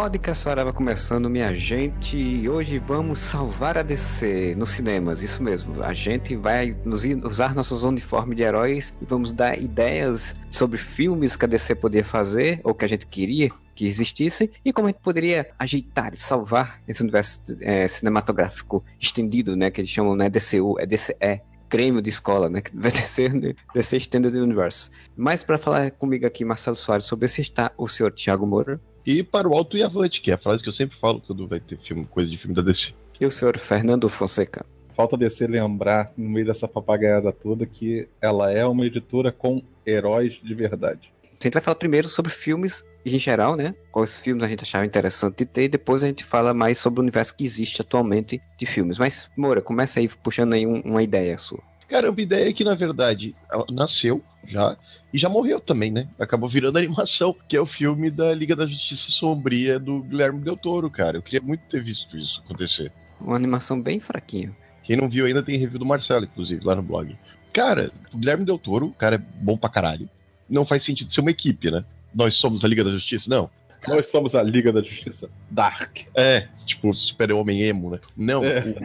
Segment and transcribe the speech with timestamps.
[0.00, 2.16] Podcast Arava começando, minha gente.
[2.16, 5.82] E hoje vamos salvar a DC nos cinemas, isso mesmo.
[5.82, 11.36] A gente vai nos, usar nossos uniformes de heróis e vamos dar ideias sobre filmes
[11.36, 14.90] que a DC podia fazer ou que a gente queria que existisse e como a
[14.90, 19.70] gente poderia ajeitar e salvar esse universo é, cinematográfico estendido, né?
[19.70, 20.30] Que eles chamam, né?
[20.30, 22.62] DCU, é DCE creme de escola, né?
[22.62, 23.32] Que vai ser
[23.74, 24.90] DC Extended Universe.
[25.14, 29.22] Mas para falar comigo aqui, Marcelo Soares, sobre esse está o senhor Thiago Moura e
[29.22, 31.60] para o alto e avante, que é a frase que eu sempre falo quando vai
[31.60, 32.92] ter filme, coisa de filme da DC.
[33.20, 34.64] E o senhor Fernando Fonseca?
[34.94, 40.40] Falta DC lembrar, no meio dessa papagaiada toda, que ela é uma editora com heróis
[40.42, 41.12] de verdade.
[41.24, 43.74] A gente vai falar primeiro sobre filmes em geral, né?
[43.90, 47.00] Quais filmes a gente achava interessante de ter, e depois a gente fala mais sobre
[47.00, 48.98] o universo que existe atualmente de filmes.
[48.98, 51.62] Mas, Moura, começa aí puxando aí um, uma ideia sua.
[51.90, 53.34] Cara, uma ideia que, na verdade,
[53.68, 54.76] nasceu já
[55.12, 56.06] e já morreu também, né?
[56.20, 60.56] Acabou virando animação, que é o filme da Liga da Justiça Sombria do Guilherme Del
[60.56, 61.18] Toro, cara.
[61.18, 62.92] Eu queria muito ter visto isso acontecer.
[63.20, 64.56] Uma animação bem fraquinha.
[64.84, 67.18] Quem não viu ainda tem review do Marcelo, inclusive, lá no blog.
[67.52, 70.08] Cara, o Guilherme Del Toro, o cara é bom pra caralho.
[70.48, 71.84] Não faz sentido ser uma equipe, né?
[72.14, 73.50] Nós somos a Liga da Justiça, não.
[73.88, 76.00] Nós somos a Liga da Justiça Dark.
[76.14, 78.00] É, tipo, super-homem emo, né?
[78.16, 78.60] Não, é.
[78.60, 78.76] o,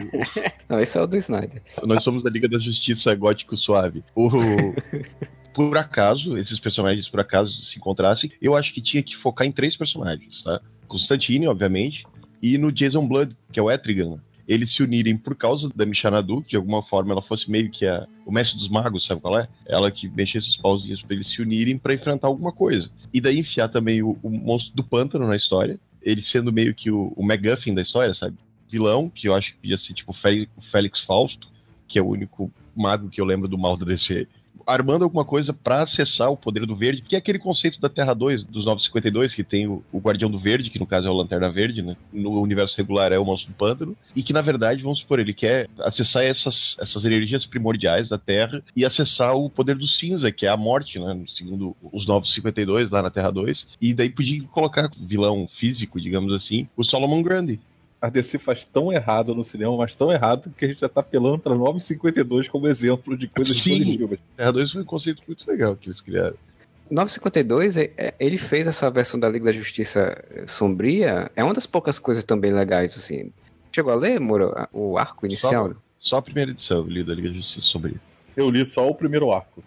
[0.74, 1.62] Não, esse é o do Snyder.
[1.82, 4.02] Nós somos a Liga da Justiça Gótico Suave.
[4.14, 4.28] O...
[5.54, 9.52] por acaso, esses personagens por acaso se encontrassem, eu acho que tinha que focar em
[9.52, 10.60] três personagens, tá?
[10.86, 12.04] Constantine, obviamente,
[12.42, 16.42] e no Jason Blood, que é o Etrigan eles se unirem por causa da Michanadu,
[16.42, 19.38] que de alguma forma ela fosse meio que a, o mestre dos magos, sabe qual
[19.38, 19.48] é?
[19.66, 22.90] Ela que mexesse os pauzinhos pra eles se unirem para enfrentar alguma coisa.
[23.12, 26.90] E daí enfiar também o, o, monstro do pântano na história, ele sendo meio que
[26.90, 28.36] o, o MacGuffin da história, sabe?
[28.68, 31.48] Vilão, que eu acho que podia ser tipo o Félix Fausto,
[31.88, 34.28] que é o único mago que eu lembro do mal da DC
[34.66, 38.12] armando alguma coisa para acessar o poder do verde, que é aquele conceito da Terra
[38.12, 41.14] 2, dos 952, que tem o, o, Guardião do Verde, que no caso é o
[41.14, 41.96] Lanterna Verde, né?
[42.12, 45.32] No universo regular é o Monstro do Pântano, e que na verdade, vamos supor, ele
[45.32, 50.46] quer acessar essas, essas energias primordiais da Terra e acessar o poder do cinza, que
[50.46, 51.24] é a morte, né?
[51.28, 56.68] Segundo os 952 lá na Terra 2, e daí podia colocar vilão físico, digamos assim,
[56.76, 57.60] o Solomon Grundy
[58.06, 61.00] a DC faz tão errado no cinema, mas tão errado que a gente já tá
[61.00, 63.78] apelando pra 952 como exemplo de coisas Sim.
[63.78, 64.18] positivas.
[64.36, 66.36] Terra 2 foi um conceito muito legal que eles criaram.
[66.88, 71.52] 952, é, é, ele fez essa versão da Liga da Justiça eh, Sombria, é uma
[71.52, 73.32] das poucas coisas também legais, assim.
[73.74, 75.70] Chegou a ler, Moro, o arco inicial?
[75.70, 78.00] Só, só, a primeira edição eu li da Liga da Justiça Sombria.
[78.36, 79.64] Eu li só o primeiro arco.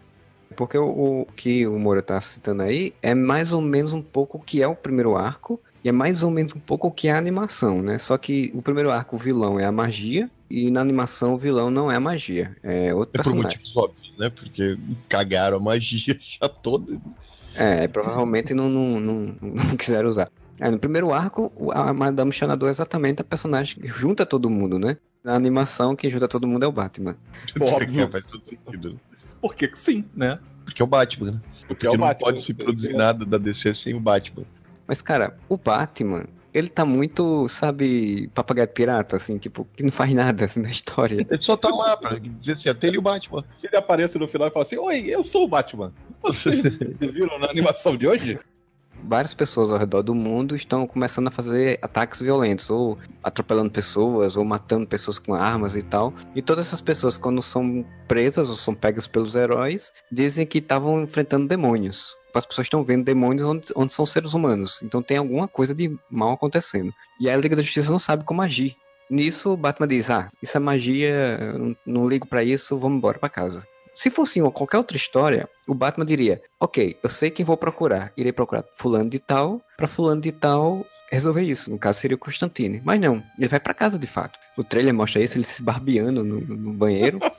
[0.55, 4.37] Porque o, o que o Moro tá citando aí é mais ou menos um pouco
[4.37, 7.07] o que é o primeiro arco, e é mais ou menos um pouco o que
[7.07, 7.97] é a animação, né?
[7.97, 11.69] Só que o primeiro arco, o vilão é a magia, e na animação o vilão
[11.69, 13.57] não é a magia, é outro é personagem.
[13.57, 14.29] Por motivos óbvios, né?
[14.29, 16.99] Porque cagaram a magia já toda.
[17.55, 20.29] É, provavelmente não, não, não, não quiseram usar.
[20.59, 24.77] É, no primeiro arco, a Madame Xanadu é exatamente a personagem que junta todo mundo,
[24.77, 24.97] né?
[25.23, 27.15] Na animação, quem junta todo mundo é o Batman.
[27.59, 28.09] Óbvio.
[28.09, 28.99] Faz todo sentido.
[29.41, 30.37] Porque sim, né?
[30.65, 31.39] Porque é o Batman, né?
[31.41, 32.19] Porque, Porque é o não Batman.
[32.19, 34.43] pode se produzir nada da DC sem o Batman.
[34.89, 40.11] Mas, cara, o Batman, ele tá muito, sabe, papagaio pirata, assim, tipo, que não faz
[40.15, 41.23] nada assim, na história.
[41.29, 43.45] Ele só tá lá pra dizer assim, até ele o Batman.
[43.61, 45.93] Ele aparece no final e fala assim, oi, eu sou o Batman.
[46.23, 46.63] Vocês
[46.99, 48.39] viram na animação de hoje?
[49.03, 54.35] Várias pessoas ao redor do mundo estão começando a fazer ataques violentos, ou atropelando pessoas,
[54.35, 56.13] ou matando pessoas com armas e tal.
[56.35, 61.01] E todas essas pessoas, quando são presas ou são pegas pelos heróis, dizem que estavam
[61.01, 64.81] enfrentando demônios as pessoas estão vendo demônios onde, onde são seres humanos.
[64.83, 66.93] Então tem alguma coisa de mal acontecendo.
[67.19, 68.75] E a Liga da Justiça não sabe como agir.
[69.09, 71.39] Nisso, Batman diz: Ah, isso é magia,
[71.85, 73.65] não ligo para isso, vamos embora para casa.
[73.99, 78.13] Se fosse uma, qualquer outra história, o Batman diria: Ok, eu sei quem vou procurar.
[78.15, 81.69] Irei procurar Fulano de Tal, para Fulano de Tal resolver isso.
[81.69, 82.81] No caso, seria o Constantine.
[82.85, 84.39] Mas não, ele vai para casa de fato.
[84.55, 87.19] O trailer mostra isso, ele se barbeando no, no banheiro.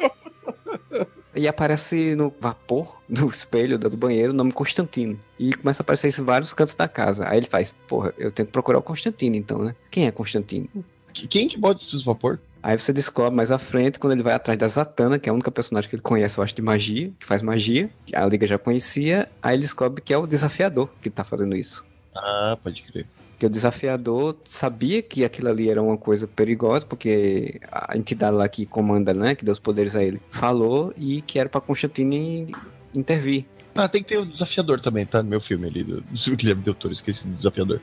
[1.33, 5.19] E aparece no vapor do espelho do banheiro o nome Constantino.
[5.39, 7.25] E começa a aparecer isso em vários cantos da casa.
[7.29, 9.77] Aí ele faz, porra, eu tenho que procurar o Constantino então, né?
[9.93, 10.69] Quem é Constantino?
[11.15, 12.41] Quem que bota esses vapor?
[12.62, 15.35] Aí você descobre mais à frente, quando ele vai atrás da Zatanna, que é a
[15.35, 17.91] única personagem que ele conhece, eu acho, de magia, que faz magia.
[18.15, 21.85] A Liga já conhecia, aí ele descobre que é o desafiador que tá fazendo isso.
[22.15, 23.07] Ah, pode crer.
[23.39, 28.47] Que o desafiador sabia que aquilo ali era uma coisa perigosa, porque a entidade lá
[28.47, 32.55] que comanda, né, que deu os poderes a ele, falou e que era pra Constantine
[32.95, 33.47] intervir.
[33.75, 35.23] Ah, tem que ter o desafiador também, tá?
[35.23, 37.81] No meu filme ali, do, do Guilherme Del Toro, esqueci do desafiador.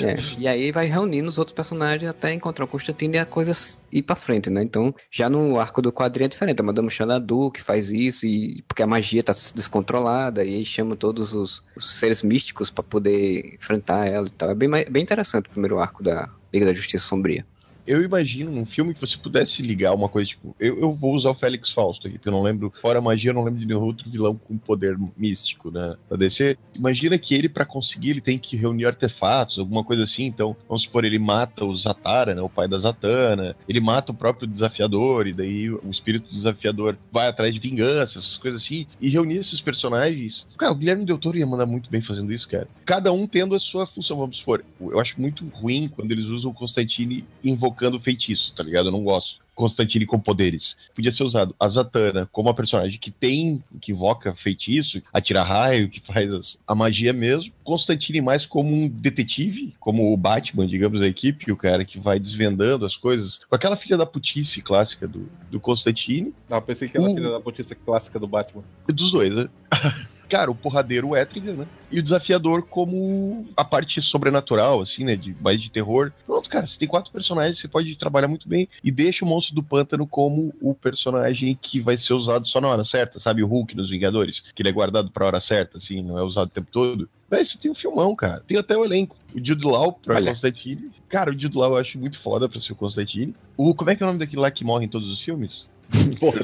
[0.00, 3.52] É, e aí vai reunindo os outros personagens até encontrar o Constantino e a coisa
[3.92, 4.62] ir pra frente, né?
[4.62, 6.60] Então, já no arco do quadrinho é diferente.
[6.60, 10.96] A Madame Xanadu que faz isso, e porque a magia tá descontrolada, e aí chama
[10.96, 14.50] todos os, os seres místicos para poder enfrentar ela e tal.
[14.50, 17.44] É bem, bem interessante o primeiro arco da Liga da Justiça Sombria
[17.86, 20.54] eu imagino num filme que você pudesse ligar uma coisa tipo.
[20.58, 22.72] Eu, eu vou usar o Félix Fausto aqui, porque eu não lembro.
[22.80, 25.96] Fora magia, eu não lembro de nenhum outro vilão com poder místico, né?
[26.08, 26.58] Pra descer.
[26.74, 30.24] Imagina que ele, para conseguir, ele tem que reunir artefatos, alguma coisa assim.
[30.24, 32.42] Então, vamos supor, ele mata o Zatara, né?
[32.42, 33.56] O pai da Zatanna.
[33.68, 38.36] Ele mata o próprio desafiador, e daí o espírito desafiador vai atrás de vingança, essas
[38.36, 38.86] coisas assim.
[39.00, 40.46] E reunir esses personagens.
[40.58, 42.66] Cara, o Guilherme Del Toro ia mandar muito bem fazendo isso, cara.
[42.84, 44.64] Cada um tendo a sua função, vamos supor.
[44.80, 48.88] Eu acho muito ruim quando eles usam o Constantine invocando invocando feitiço, tá ligado?
[48.88, 49.44] Eu não gosto.
[49.54, 50.76] Constantine com poderes.
[50.94, 55.88] Podia ser usado a Zatanna como uma personagem que tem, que invoca feitiço, atira raio,
[55.88, 57.50] que faz as, a magia mesmo.
[57.64, 62.18] Constantine mais como um detetive, como o Batman, digamos, a equipe, o cara que vai
[62.18, 63.40] desvendando as coisas.
[63.48, 66.34] Com aquela filha da putice clássica do, do Constantine.
[66.50, 68.62] Não, pensei que era a filha da putice clássica do Batman.
[68.86, 69.48] Dos dois, né?
[70.28, 71.66] cara, o porradeiro o Etrigan, né?
[71.90, 75.16] E o desafiador como a parte sobrenatural, assim, né?
[75.16, 76.12] De, mais de terror.
[76.26, 79.54] Pronto, cara, você tem quatro personagens, você pode trabalhar muito bem e deixa o monstro
[79.54, 83.42] do pântano como o personagem que vai ser usado só na hora certa, sabe?
[83.42, 86.48] O Hulk nos Vingadores, que ele é guardado pra hora certa, assim, não é usado
[86.48, 87.08] o tempo todo.
[87.30, 88.42] Mas você tem um filmão, cara.
[88.46, 89.16] Tem até o elenco.
[89.34, 90.30] O Jude Law pra Olha.
[90.30, 90.90] Constantine.
[91.08, 93.34] Cara, o Jude Law eu acho muito foda pra ser o Constantine.
[93.56, 95.66] O, como é que é o nome daquele lá que morre em todos os filmes?
[96.18, 96.40] Porra,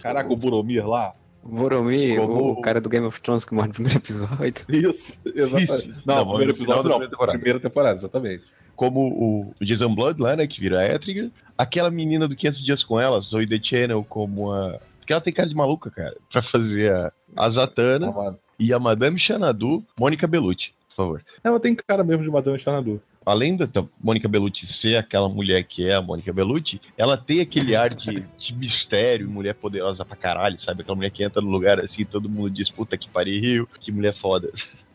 [0.00, 1.14] Caraca, o Boromir lá.
[1.42, 2.52] Boromir, Como...
[2.52, 4.66] o cara do Game of Thrones que morre no primeiro episódio.
[4.68, 5.90] Isso, exatamente.
[5.90, 6.02] Isso.
[6.04, 7.38] Não, não, primeiro episódio não, primeira temporada.
[7.38, 8.44] primeira temporada, exatamente.
[8.76, 11.30] Como o Jason Blood lá, né, que vira a Etrigan.
[11.56, 14.78] Aquela menina do 500 Dias com ela, Zoe The Channel, como a...
[15.00, 19.18] Porque ela tem cara de maluca, cara, pra fazer a, a Zatanna e a Madame
[19.18, 21.24] Xanadu, Mônica Bellucci, por favor.
[21.42, 23.68] Ela tem cara mesmo de Madame Xanadu além da
[24.02, 28.24] Mônica Bellucci ser aquela mulher que é a Mônica Bellucci, ela tem aquele ar de,
[28.38, 30.82] de mistério, mulher poderosa pra caralho, sabe?
[30.82, 34.14] Aquela mulher que entra no lugar assim, todo mundo diz, puta que pariu, que mulher
[34.14, 34.50] foda.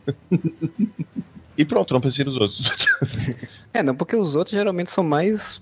[1.57, 2.71] e pronto, não pensei nos outros.
[3.73, 5.61] é, não, porque os outros geralmente são mais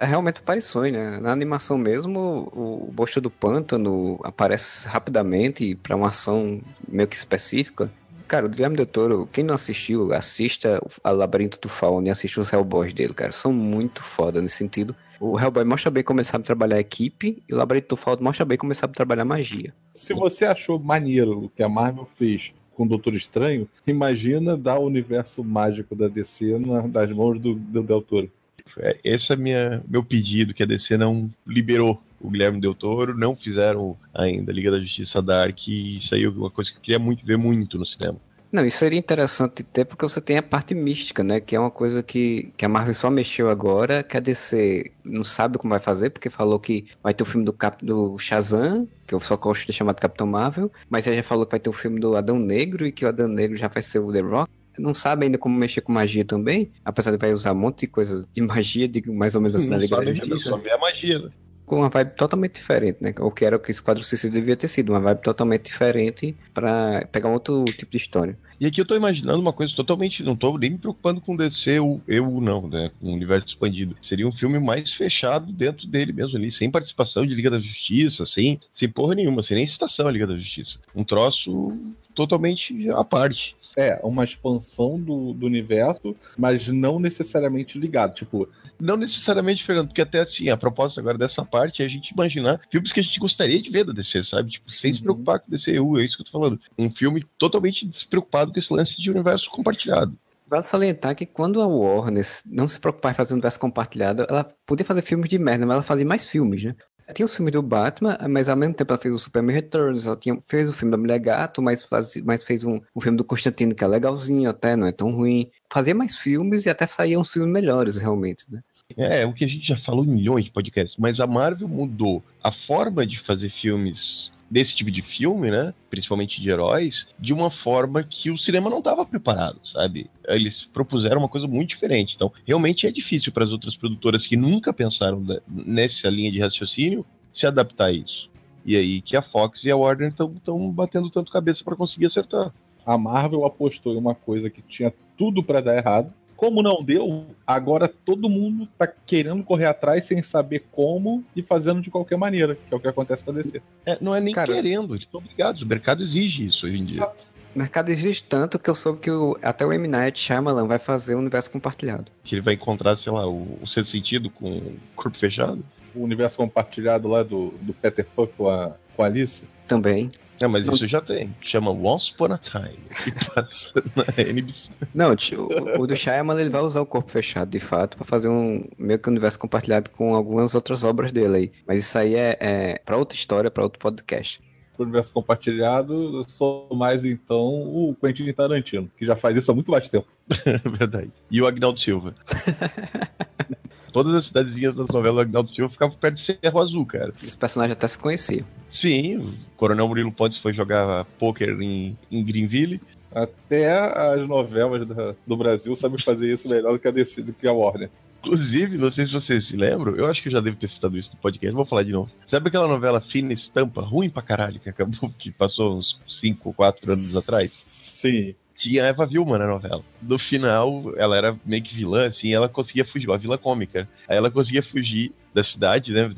[0.00, 1.18] realmente aparições, né?
[1.18, 7.90] Na animação mesmo, o Bosta do Pântano aparece rapidamente para uma ação meio que específica.
[8.32, 12.40] Cara, o Guilherme Del Toro, quem não assistiu, assista a Labirinto do Fauno e assista
[12.40, 13.30] os Hellboys dele, cara.
[13.30, 14.96] São muito foda nesse sentido.
[15.20, 18.22] O Hellboy mostra bem como ele sabe trabalhar a equipe e o Labirinto do Fauno
[18.22, 19.74] mostra bem como ele sabe trabalhar magia.
[19.92, 24.78] Se você achou maneiro o que a Marvel fez com o Doutor Estranho, imagina dar
[24.78, 26.58] o universo mágico da DC
[26.90, 28.30] nas mãos do, do Del Toro.
[28.78, 33.16] É, esse é minha, meu pedido, que a DC não liberou o Guilherme Del Toro,
[33.16, 36.82] não fizeram ainda Liga da Justiça Dark, e isso aí é uma coisa que eu
[36.82, 38.18] queria muito ver muito no cinema.
[38.52, 41.40] Não, isso seria interessante ter, porque você tem a parte mística, né?
[41.40, 45.24] Que é uma coisa que, que a Marvel só mexeu agora, que a DC não
[45.24, 48.86] sabe como vai fazer, porque falou que vai ter o filme do, Cap, do Shazam,
[49.06, 51.70] que eu só gosto de chamar de Capitão Marvel, mas já falou que vai ter
[51.70, 54.20] o filme do Adão Negro e que o Adão Negro já vai ser o The
[54.20, 57.80] Rock não sabe ainda como mexer com magia também, apesar de vai usar um monte
[57.80, 60.50] de coisas de magia, de mais ou menos assim não na Liga da Justiça.
[60.50, 61.30] Só a magia, né?
[61.66, 63.14] Com uma vibe totalmente diferente, né?
[63.20, 67.06] O que era o que Esquadrão Suicida devia ter sido, uma vibe totalmente diferente para
[67.10, 68.36] pegar um outro tipo de história.
[68.60, 71.78] E aqui eu tô imaginando uma coisa totalmente, não tô nem me preocupando com DC,
[71.78, 72.90] eu, eu não, né?
[73.00, 73.96] Com o universo expandido.
[74.00, 78.24] Seria um filme mais fechado dentro dele mesmo ali, sem participação de Liga da Justiça,
[78.24, 80.78] sem, sem porra nenhuma, sem nem citação à Liga da Justiça.
[80.94, 81.76] Um troço
[82.14, 83.56] totalmente à parte.
[83.76, 88.14] É, uma expansão do, do universo, mas não necessariamente ligado.
[88.14, 88.48] Tipo,
[88.78, 92.60] não necessariamente, Fernando, porque até assim, a proposta agora dessa parte é a gente imaginar
[92.70, 94.50] filmes que a gente gostaria de ver da DC, sabe?
[94.50, 94.96] Tipo, sem uhum.
[94.96, 96.60] se preocupar com o DCU, é isso que eu tô falando.
[96.76, 100.16] Um filme totalmente despreocupado com esse lance de universo compartilhado.
[100.52, 104.44] Vale salientar que quando a Warner não se preocupar em fazer um universo compartilhado, ela
[104.66, 106.76] podia fazer filmes de merda, mas ela fazia mais filmes, né?
[107.12, 110.16] Tinha os filmes do Batman, mas ao mesmo tempo ela fez o Superman Returns, ela
[110.16, 113.24] tinha, fez o filme da Mulher Gato, mas, faz, mas fez um, um filme do
[113.24, 115.50] Constantino que é legalzinho até, não é tão ruim.
[115.70, 118.60] Fazia mais filmes e até saíam filmes melhores, realmente, né?
[118.96, 122.22] É, o que a gente já falou em milhões de podcasts, mas a Marvel mudou
[122.42, 125.72] a forma de fazer filmes desse tipo de filme, né?
[125.88, 130.10] Principalmente de heróis, de uma forma que o cinema não estava preparado, sabe?
[130.28, 132.14] Eles propuseram uma coisa muito diferente.
[132.14, 137.02] Então, realmente é difícil para as outras produtoras que nunca pensaram nessa linha de raciocínio
[137.32, 138.30] se adaptar a isso.
[138.62, 142.52] E aí que a Fox e a Warner estão batendo tanto cabeça para conseguir acertar.
[142.84, 147.24] A Marvel apostou em uma coisa que tinha tudo para dar errado como não deu,
[147.46, 152.56] agora todo mundo tá querendo correr atrás sem saber como e fazendo de qualquer maneira,
[152.56, 153.62] que é o que acontece pra descer.
[153.86, 155.62] É, não é nem Cara, querendo, eles estão obrigados.
[155.62, 157.08] O mercado exige isso hoje em dia.
[157.54, 159.86] O mercado exige tanto que eu soube que o, até o M.
[159.86, 162.06] Night Shyamalan vai fazer o universo compartilhado.
[162.24, 165.64] Que ele vai encontrar, sei lá, o, o seu sentido com o corpo fechado?
[165.94, 169.44] O universo compartilhado lá do, do Peter Pan com a, com a Alice?
[169.68, 170.10] Também.
[170.42, 171.32] É, mas isso já tem.
[171.40, 172.76] Chama Once Upon a Time.
[173.04, 174.70] Que passa na NBC.
[174.92, 178.28] Não, o, o do Shyamalan ele vai usar o corpo fechado, de fato, para fazer
[178.28, 181.52] um meio que um universo compartilhado com algumas outras obras dele aí.
[181.64, 184.40] Mas isso aí é, é para outra história, para outro podcast.
[184.76, 189.54] O universo compartilhado, eu sou mais então o Quentin Tarantino, que já faz isso há
[189.54, 190.08] muito mais tempo.
[190.76, 191.12] Verdade.
[191.30, 192.16] E o Agnaldo Silva.
[193.92, 197.12] Todas as cidadezinhas das novelas do Agnaldo Silva ficavam perto de Cerro Azul, cara.
[197.22, 198.46] Os personagens até se conheciam.
[198.72, 202.80] Sim, o Coronel Murilo Pontes foi jogar pôquer em, em Greenville.
[203.14, 207.34] Até as novelas da, do Brasil sabem fazer isso melhor do que a DC, do
[207.34, 207.90] que a Warner.
[208.20, 210.96] Inclusive, não sei se vocês se lembram, eu acho que eu já devo ter citado
[210.96, 212.10] isso no podcast, vou falar de novo.
[212.26, 216.54] Sabe aquela novela Fina Estampa, ruim pra caralho, que acabou, que passou uns 5 ou
[216.54, 217.50] 4 anos atrás?
[217.50, 219.82] Sim tinha a Eva Vilma na novela.
[220.00, 223.88] No final, ela era meio que vilã, assim, ela conseguia fugir, uma vila cômica.
[224.08, 226.10] Aí ela conseguia fugir da cidade, né?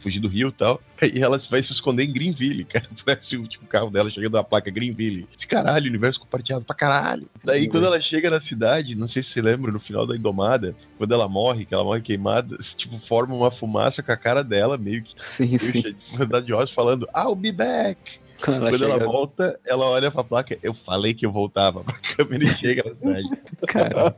[0.00, 0.80] Fugir do rio e tal.
[1.02, 2.88] E ela vai se esconder em Greenville, cara.
[3.04, 5.26] Parece o último carro dela chegando na placa Greenville.
[5.36, 7.28] Esse caralho, universo compartilhado pra caralho.
[7.42, 10.76] Daí, quando ela chega na cidade, não sei se você lembra, no final da Indomada,
[10.96, 14.78] quando ela morre, que ela morre queimada, tipo, forma uma fumaça com a cara dela,
[14.78, 15.12] meio que.
[15.16, 15.82] Sim, sim.
[15.82, 18.21] De falando, I'll be back.
[18.42, 20.58] Quando ela, Quando ela volta, ela olha pra placa.
[20.62, 23.28] Eu falei que eu voltava pra câmera e chega na cidade.
[23.68, 24.16] Cara.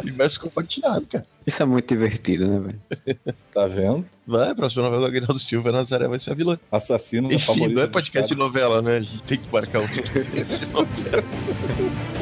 [0.00, 1.24] Universo compartilhado, cara.
[1.46, 2.80] Isso é muito divertido, né, velho?
[3.54, 4.04] tá vendo?
[4.26, 6.58] Vai, a próxima novela do Aguinaldo Silva, Nazaré vai ser a vilã.
[6.70, 7.76] Assassino Enfim, favorito.
[7.76, 8.96] Não é podcast de novela, né?
[8.96, 9.88] A gente tem que marcar o um...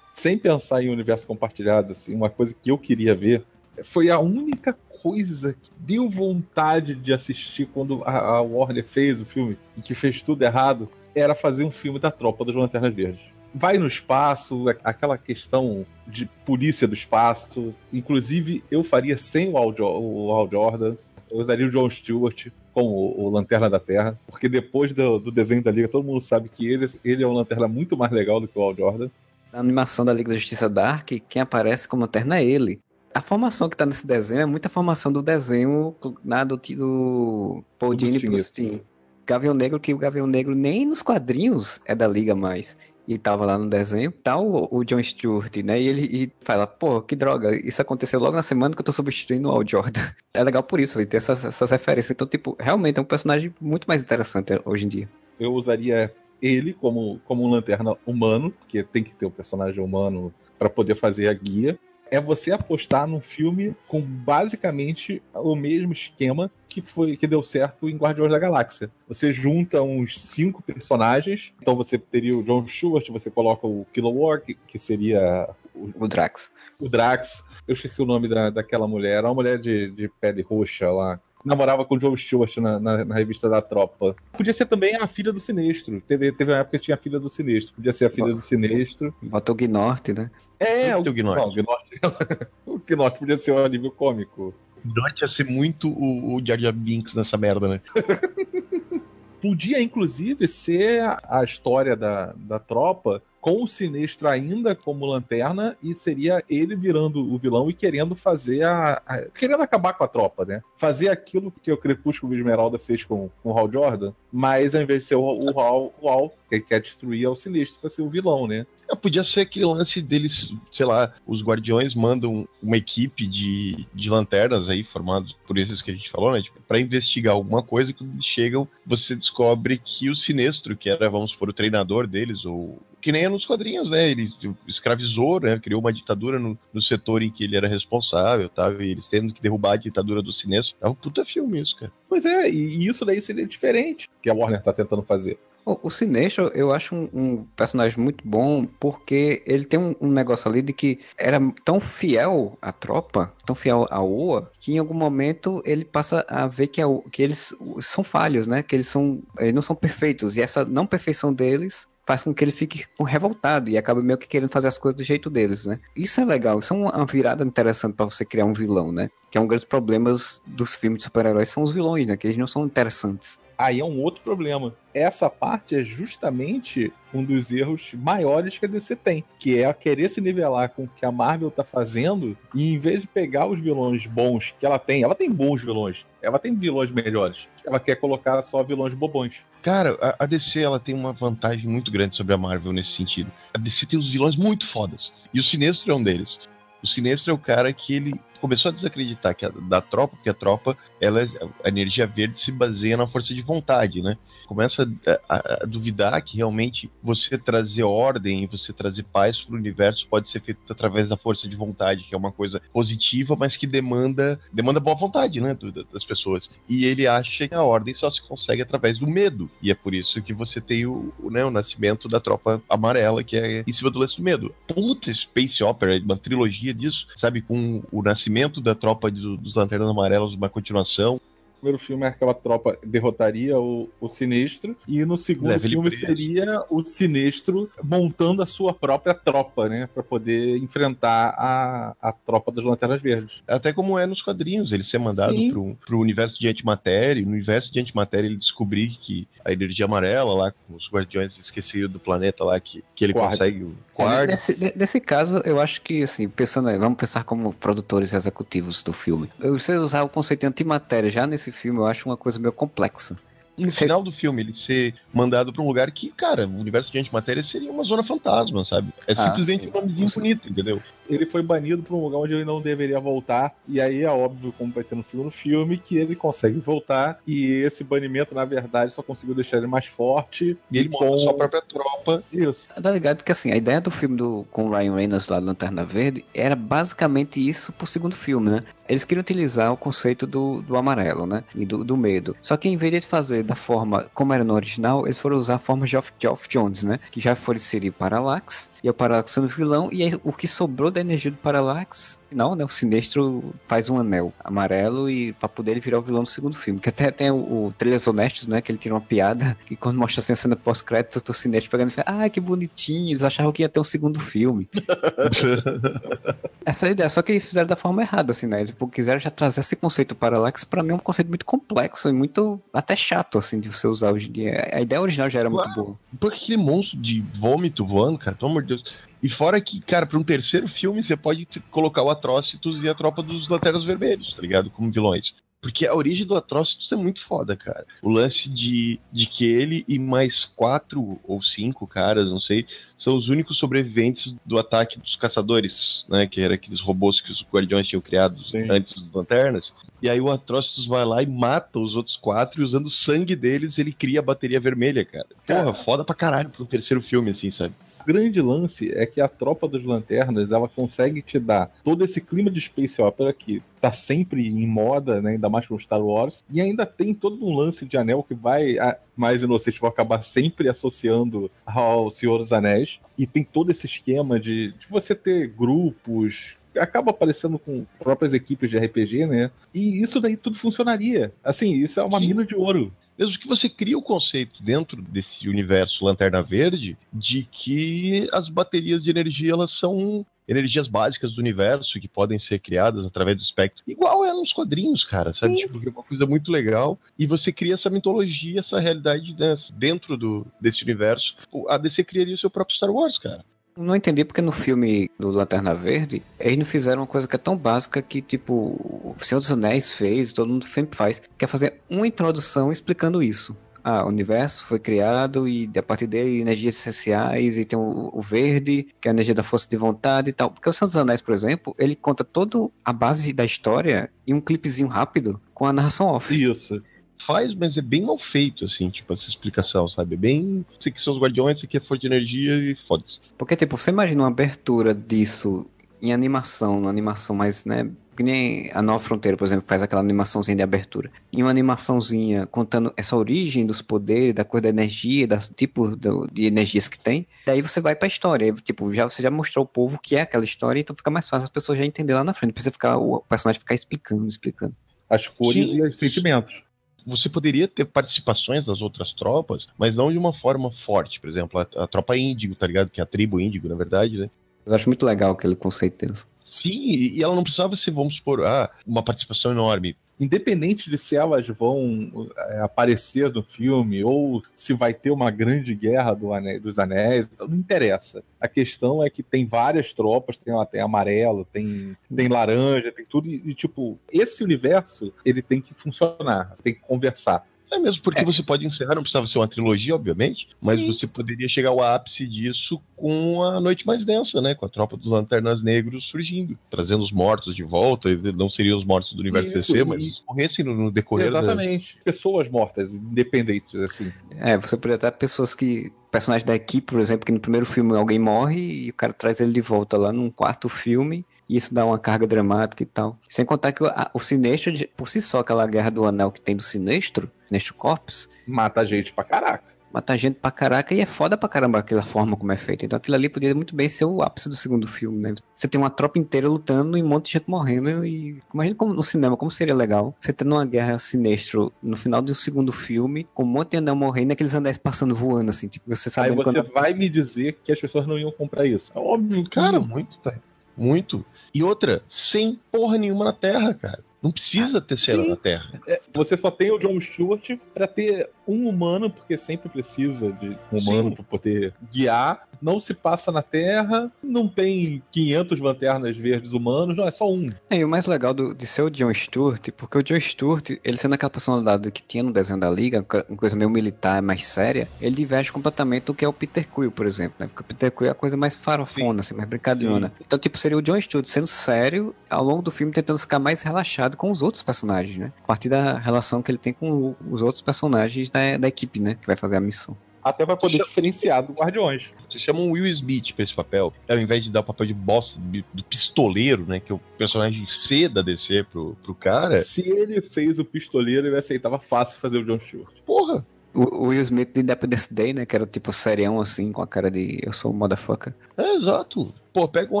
[0.22, 3.42] sem pensar em universo compartilhado, assim, uma coisa que eu queria ver,
[3.82, 9.24] foi a única coisa que deu vontade de assistir quando a, a Warner fez o
[9.24, 13.20] filme e que fez tudo errado, era fazer um filme da tropa das Lanternas Verdes.
[13.52, 17.74] Vai no espaço, aquela questão de polícia do espaço.
[17.92, 20.94] Inclusive, eu faria sem o Al, o Al Jordan.
[21.28, 25.32] Eu usaria o John Stewart como o, o Lanterna da Terra, porque depois do, do,
[25.32, 28.40] desenho da Liga, todo mundo sabe que ele, ele é um Lanterna muito mais legal
[28.40, 29.10] do que o Al Jordan.
[29.52, 32.80] Na animação da Liga da Justiça Dark, quem aparece como lanterna é ele.
[33.14, 35.94] A formação que tá nesse desenho é muita formação do desenho
[36.24, 38.80] na, do, do Paul Dini pro Steam.
[39.26, 42.74] Gavião Negro, que o Gavião Negro nem nos quadrinhos é da Liga mais.
[43.06, 45.78] E tava lá no desenho, tá o, o John Stewart, né?
[45.78, 48.92] E ele e fala, pô, que droga, isso aconteceu logo na semana que eu tô
[48.92, 50.00] substituindo o Al Jordan.
[50.34, 52.12] É legal por isso, assim, ter essas, essas referências.
[52.12, 55.08] Então, tipo, realmente é um personagem muito mais interessante hoje em dia.
[55.38, 56.10] Eu usaria
[56.42, 60.68] ele como, como um lanterna humano, porque tem que ter o um personagem humano para
[60.68, 61.78] poder fazer a guia.
[62.10, 67.88] É você apostar num filme com basicamente o mesmo esquema que foi que deu certo
[67.88, 68.90] em Guardiões da Galáxia.
[69.08, 74.44] Você junta uns cinco personagens, então você teria o John Stewart, você coloca o Kilowog,
[74.44, 76.52] que, que seria o, o, Drax.
[76.78, 77.44] O Drax.
[77.66, 81.84] Eu esqueci o nome da, daquela mulher, uma mulher de, de pele roxa lá namorava
[81.84, 84.14] com o Joe Stewart na, na, na, revista da Tropa.
[84.32, 86.00] Podia ser também a filha do Sinestro.
[86.00, 87.74] Teve, teve uma época que tinha a filha do Sinestro.
[87.74, 89.14] Podia ser a filha do Sinestro.
[89.22, 90.30] Bota o Gnorte, né?
[90.58, 91.42] É, o, o Gnorte.
[91.42, 92.46] Não, o Gnorte.
[92.66, 94.54] o Gnorte podia ser um alívio cômico.
[94.84, 97.80] O Gnorte ia ser muito o, o Jar Jar Binks nessa merda, né?
[99.42, 105.96] Podia, inclusive, ser a história da, da tropa com o Sinestro ainda como lanterna e
[105.96, 110.44] seria ele virando o vilão e querendo fazer a, a, querendo acabar com a tropa,
[110.44, 110.62] né?
[110.78, 115.00] Fazer aquilo que o Crepúsculo Esmeralda fez com, com o Hal Jordan, mas ao invés
[115.00, 118.02] de ser o, o Hal, o Hal que quer destruir é o Sinestro para ser
[118.02, 118.64] o vilão, né?
[118.88, 124.08] É, podia ser aquele lance deles, sei lá, os Guardiões mandam uma equipe de, de
[124.08, 126.42] lanternas aí, formados por esses que a gente falou, né?
[126.42, 131.10] Tipo, pra investigar alguma coisa, quando eles chegam, você descobre que o Sinestro, que era,
[131.10, 134.10] vamos supor, o treinador deles, ou que nem é nos quadrinhos, né?
[134.10, 134.28] Ele
[134.66, 135.58] escravizou, né?
[135.58, 138.72] Criou uma ditadura no, no setor em que ele era responsável, tá?
[138.80, 140.76] E eles tendo que derrubar a ditadura do Sinestro.
[140.80, 141.92] É um puta filme isso, cara.
[142.08, 145.38] Pois é, e isso daí seria diferente que a Warner tá tentando fazer.
[145.64, 150.10] O, o Sinestro, eu acho um, um, personagem muito bom porque ele tem um, um,
[150.10, 154.78] negócio ali de que era tão fiel à tropa, tão fiel à OA, que em
[154.78, 158.62] algum momento ele passa a ver que, a, que eles são falhos, né?
[158.62, 159.22] Que eles são.
[159.38, 160.36] Eles não são perfeitos.
[160.36, 164.26] E essa não perfeição deles faz com que ele fique revoltado e acaba meio que
[164.26, 165.78] querendo fazer as coisas do jeito deles, né?
[165.96, 169.10] Isso é legal, isso é uma virada interessante para você criar um vilão, né?
[169.30, 172.16] Que é um dos problemas dos filmes de super-heróis são os vilões, né?
[172.16, 174.74] Que eles não são interessantes aí é um outro problema.
[174.94, 180.08] Essa parte é justamente um dos erros maiores que a DC tem, que é querer
[180.08, 183.58] se nivelar com o que a Marvel tá fazendo e em vez de pegar os
[183.58, 187.48] vilões bons que ela tem, ela tem bons vilões, ela tem vilões melhores.
[187.64, 189.36] Ela quer colocar só vilões bobões.
[189.62, 193.30] Cara, a, DC ela tem uma vantagem muito grande sobre a Marvel nesse sentido.
[193.54, 196.40] A DC tem os vilões muito fodas e o Sinestro é um deles.
[196.82, 200.28] O Sinestro é o cara que ele começou a desacreditar que a, da tropa, porque
[200.28, 201.22] a tropa, ela,
[201.64, 204.18] a energia verde se baseia na força de vontade, né?
[204.46, 209.56] Começa a, a, a duvidar que realmente você trazer ordem você trazer paz para o
[209.56, 213.56] universo pode ser feito através da força de vontade, que é uma coisa positiva, mas
[213.56, 216.50] que demanda demanda boa vontade, né, do, das pessoas.
[216.68, 219.48] E ele acha que a ordem só se consegue através do medo.
[219.62, 223.36] E é por isso que você tem o, né, o nascimento da tropa amarela, que
[223.36, 224.52] é em cima do lance do medo.
[224.66, 229.54] Puta Space Opera, uma trilogia disso, sabe, com o nascimento nascimento da tropa de, dos
[229.54, 231.20] Lanternas Amarelas, uma continuação
[231.62, 236.84] primeiro filme aquela tropa derrotaria o, o Sinestro, e no segundo Leve filme seria o
[236.84, 239.88] Sinestro montando a sua própria tropa, né?
[239.94, 243.40] Pra poder enfrentar a, a tropa das Lanternas Verdes.
[243.46, 247.72] Até como é nos quadrinhos, ele ser mandado pro, pro universo de antimatéria, no universo
[247.72, 252.42] de antimatéria ele descobrir que a energia amarela lá, com os guardiões esquecidos do planeta
[252.42, 253.30] lá, que, que ele Guarda.
[253.30, 254.30] consegue o quarto.
[254.30, 258.92] Nesse, nesse caso, eu acho que, assim, pensando aí, vamos pensar como produtores executivos do
[258.92, 259.30] filme.
[259.38, 263.16] Você usar o conceito de antimatéria já nesse filme eu acho uma coisa meio complexa.
[263.56, 266.98] No final do filme, ele ser mandado pra um lugar que, cara, o universo de
[266.98, 268.88] antimatéria seria uma zona fantasma, sabe?
[269.06, 269.68] É ah, simplesmente sim.
[269.68, 270.82] um nomezinho bonito, entendeu?
[271.08, 273.54] Ele foi banido para um lugar onde ele não deveria voltar.
[273.66, 277.18] E aí é óbvio, como vai ter no segundo filme, que ele consegue voltar.
[277.26, 280.56] E esse banimento, na verdade, só conseguiu deixar ele mais forte.
[280.70, 282.22] E ele com a sua própria tropa.
[282.32, 282.68] Isso.
[282.68, 285.46] Tá ligado que assim, a ideia do filme do, com o Ryan Reynolds lá do
[285.46, 288.64] Lanterna Verde era basicamente isso pro segundo filme, né?
[288.88, 291.44] Eles queriam utilizar o conceito do, do amarelo, né?
[291.54, 292.36] E do, do medo.
[292.40, 295.54] Só que em vez de fazer da forma como era no original, eles foram usar
[295.54, 296.98] a forma de Geoff, Geoff Jones, né?
[297.10, 298.68] Que já foi o Parallax.
[298.82, 299.88] E o Parallax sendo vilão.
[299.92, 302.20] E aí, o que sobrou da energia do Parallax.
[302.30, 302.64] Não, né?
[302.64, 306.56] O Sinestro faz um anel amarelo e pra poder ele virar o vilão do segundo
[306.56, 306.80] filme.
[306.80, 308.60] Que até tem o, o Trilhas Honestos, né?
[308.60, 309.56] Que ele tira uma piada.
[309.66, 313.10] Que quando mostra assim, a cena pós-crédito, o Sinestro pegando e fala: Ah, que bonitinho.
[313.10, 314.68] Eles achavam que ia ter um segundo filme.
[316.64, 317.08] Essa é a ideia.
[317.08, 318.60] Só que eles fizeram da forma errada, assim, né?
[318.60, 320.64] Eles quiseram já trazer esse conceito Parallax.
[320.64, 324.12] Pra mim é um conceito muito complexo e muito até chato, assim, de você usar
[324.12, 324.70] hoje em dia.
[324.72, 325.98] A ideia original já era muito boa.
[326.18, 328.84] Porque aquele monstro de vômito voando, cara, pelo amor de Deus.
[329.22, 332.94] E fora que, cara, para um terceiro filme você pode colocar o Atrocitus e a
[332.94, 334.68] tropa dos Lanternas Vermelhos, tá ligado?
[334.70, 335.34] Como vilões.
[335.62, 337.86] Porque a origem do Atrocitus é muito foda, cara.
[338.02, 342.66] O lance de, de que ele e mais quatro ou cinco caras, não sei,
[342.98, 346.26] são os únicos sobreviventes do ataque dos caçadores, né?
[346.26, 348.68] Que era aqueles robôs que os guardiões tinham criado Sim.
[348.68, 349.72] antes dos lanternas.
[350.02, 353.36] E aí o Atrocitus vai lá e mata os outros quatro e usando o sangue
[353.36, 355.28] deles ele cria a bateria vermelha, cara.
[355.46, 357.72] Porra, foda pra caralho pro terceiro filme, assim, sabe?
[358.04, 362.50] Grande lance é que a tropa dos lanternas ela consegue te dar todo esse clima
[362.50, 366.60] de space opera que tá sempre em moda, né, ainda mais com Star Wars, e
[366.60, 370.68] ainda tem todo um lance de anel que vai a, mais inocente vai acabar sempre
[370.68, 376.56] associando ao Senhor dos Anéis, e tem todo esse esquema de, de você ter grupos
[376.78, 379.50] acaba aparecendo com próprias equipes de RPG, né?
[379.74, 381.32] E isso daí tudo funcionaria.
[381.44, 382.28] Assim, isso é uma Sim.
[382.28, 387.44] mina de ouro mesmo que você cria o conceito dentro desse universo Lanterna Verde de
[387.44, 393.04] que as baterias de energia elas são energias básicas do universo que podem ser criadas
[393.04, 393.82] através do espectro.
[393.86, 395.56] Igual é nos quadrinhos, cara, sabe?
[395.56, 396.98] Tipo, é uma coisa muito legal.
[397.18, 399.34] E você cria essa mitologia, essa realidade
[399.74, 401.36] dentro do, desse universo.
[401.68, 403.44] A DC criaria o seu próprio Star Wars, cara.
[403.76, 407.38] Não entendi porque no filme do Lanterna Verde, eles não fizeram uma coisa que é
[407.38, 411.48] tão básica que, tipo, o Senhor dos Anéis fez, todo mundo sempre faz, que é
[411.48, 413.56] fazer uma introdução explicando isso.
[413.84, 418.20] Ah, o universo foi criado e a partir dele energias essenciais e tem o, o,
[418.20, 420.50] verde, que é a energia da força de vontade e tal.
[420.50, 424.34] Porque o Senhor dos Anéis, por exemplo, ele conta toda a base da história em
[424.34, 426.32] um clipezinho rápido com a narração off.
[426.32, 426.80] Isso
[427.26, 430.14] faz, mas é bem mal feito, assim, tipo, essa explicação, sabe?
[430.14, 430.64] É bem.
[430.78, 433.20] Isso aqui são os guardiões, isso aqui é fonte de energia e foda-se.
[433.38, 435.66] Porque, tipo, você imagina uma abertura disso
[436.02, 440.02] em animação, uma animação mais, né, Que nem a Nova Fronteira, por exemplo, faz aquela
[440.02, 441.10] animaçãozinha de abertura.
[441.32, 445.96] E uma animaçãozinha contando essa origem dos poderes, da coisa da energia, das tipos
[446.30, 447.26] de energias que tem.
[447.46, 448.52] Daí você vai pra história.
[448.52, 451.44] Tipo, já, você já mostrou o povo que é aquela história, então fica mais fácil
[451.44, 452.48] as pessoas já entender lá na frente.
[452.48, 454.76] Não precisa ficar o personagem ficar explicando, explicando.
[455.08, 455.76] As cores Sim.
[455.76, 456.64] e os sentimentos
[457.06, 461.20] você poderia ter participações das outras tropas, mas não de uma forma forte.
[461.20, 462.90] Por exemplo, a, a tropa índigo, tá ligado?
[462.90, 464.30] Que é a tribo índigo, na verdade, né?
[464.64, 466.26] Eu acho muito legal aquele conceito deles.
[466.40, 471.16] Sim, e ela não precisava ser, vamos supor, ah, uma participação enorme independente de se
[471.16, 476.58] elas vão é, aparecer no filme ou se vai ter uma grande guerra do ane
[476.58, 478.22] dos anéis, então não interessa.
[478.40, 483.28] A questão é que tem várias tropas, tem tem amarelo, tem, tem laranja, tem tudo,
[483.28, 487.44] e, e tipo, esse universo ele tem que funcionar, tem que conversar.
[487.72, 488.24] É mesmo, porque é.
[488.24, 490.86] você pode encerrar, não precisava ser uma trilogia, obviamente, mas Sim.
[490.86, 494.54] você poderia chegar ao ápice disso com a Noite Mais Densa, né?
[494.54, 498.84] Com a tropa dos Lanternas Negros surgindo, trazendo os mortos de volta, não seriam os
[498.84, 501.96] mortos do universo Isso, DC, mas morressem no, no decorrer Exatamente.
[501.96, 502.02] Da...
[502.04, 504.12] Pessoas mortas, independentes, assim.
[504.38, 507.96] É, você poderia ter pessoas que personagem da equipe, por exemplo, que no primeiro filme
[507.96, 511.74] alguém morre e o cara traz ele de volta lá num quarto filme e isso
[511.74, 513.18] dá uma carga dramática e tal.
[513.28, 516.40] Sem contar que o, a, o Sinestro, por si só, aquela guerra do anel que
[516.40, 518.26] tem do Sinestro, Sinestro Corpus...
[518.46, 522.36] Mata gente pra caraca mata gente pra caraca e é foda pra caramba aquela forma
[522.36, 522.86] como é feita.
[522.86, 525.34] Então aquilo ali poderia muito bem ser o ápice do segundo filme, né?
[525.54, 528.94] Você tem uma tropa inteira lutando e um monte de gente morrendo e imagina como
[528.94, 533.28] no cinema, como seria legal você tendo uma guerra sinistro no final do segundo filme,
[533.34, 536.30] com um monte de anel morrendo e aqueles anéis passando voando, assim, tipo, você sabe
[536.30, 536.72] Aí você quando...
[536.72, 538.90] vai me dizer que as pessoas não iam comprar isso.
[538.94, 540.40] É óbvio, cara, muito, velho.
[540.76, 541.24] Muito.
[541.54, 544.04] E outra, sem porra nenhuma na Terra, cara.
[544.22, 545.80] Não precisa ter cena na Terra.
[545.86, 550.56] É, você só tem o John Stewart para ter um humano, porque sempre precisa de
[550.72, 552.46] um humano para poder guiar.
[552.60, 557.50] Não se passa na Terra, não tem 500 lanternas verdes humanos, não, é só um.
[557.68, 560.70] É, e o mais legal do, de ser o John Stewart, porque o John Stewart,
[560.84, 564.44] ele sendo aquela personalidade que tinha no desenho da Liga, uma coisa meio militar, mais
[564.44, 567.48] séria, ele diverge completamente do que é o Peter Quill, por exemplo, né?
[567.48, 570.12] Porque o Peter Quill é a coisa mais farofona, assim, mais brincalhona.
[570.24, 573.60] Então, tipo, seria o John Stewart sendo sério, ao longo do filme tentando ficar mais
[573.62, 575.32] relaxado com os outros personagens, né?
[575.42, 579.16] A partir da relação que ele tem com os outros personagens da, da equipe, né?
[579.20, 579.96] Que vai fazer a missão.
[580.22, 582.10] Até vai poder diferenciar do Guardiões.
[582.30, 583.92] Você chama um Will Smith pra esse papel.
[584.08, 585.36] Ao invés de dar o papel de boss
[585.74, 586.78] do pistoleiro, né?
[586.78, 589.62] Que é o personagem C da DC pro, pro cara.
[589.62, 592.94] Se ele fez o pistoleiro, ele aceitava fácil fazer o John Stewart.
[593.04, 593.44] Porra!
[593.74, 595.44] O Will Smith de Independence Day, né?
[595.44, 598.32] Que era tipo serião assim, com a cara de eu sou um motherfucker.
[598.56, 599.34] É, exato.
[599.52, 600.00] Pô, pega um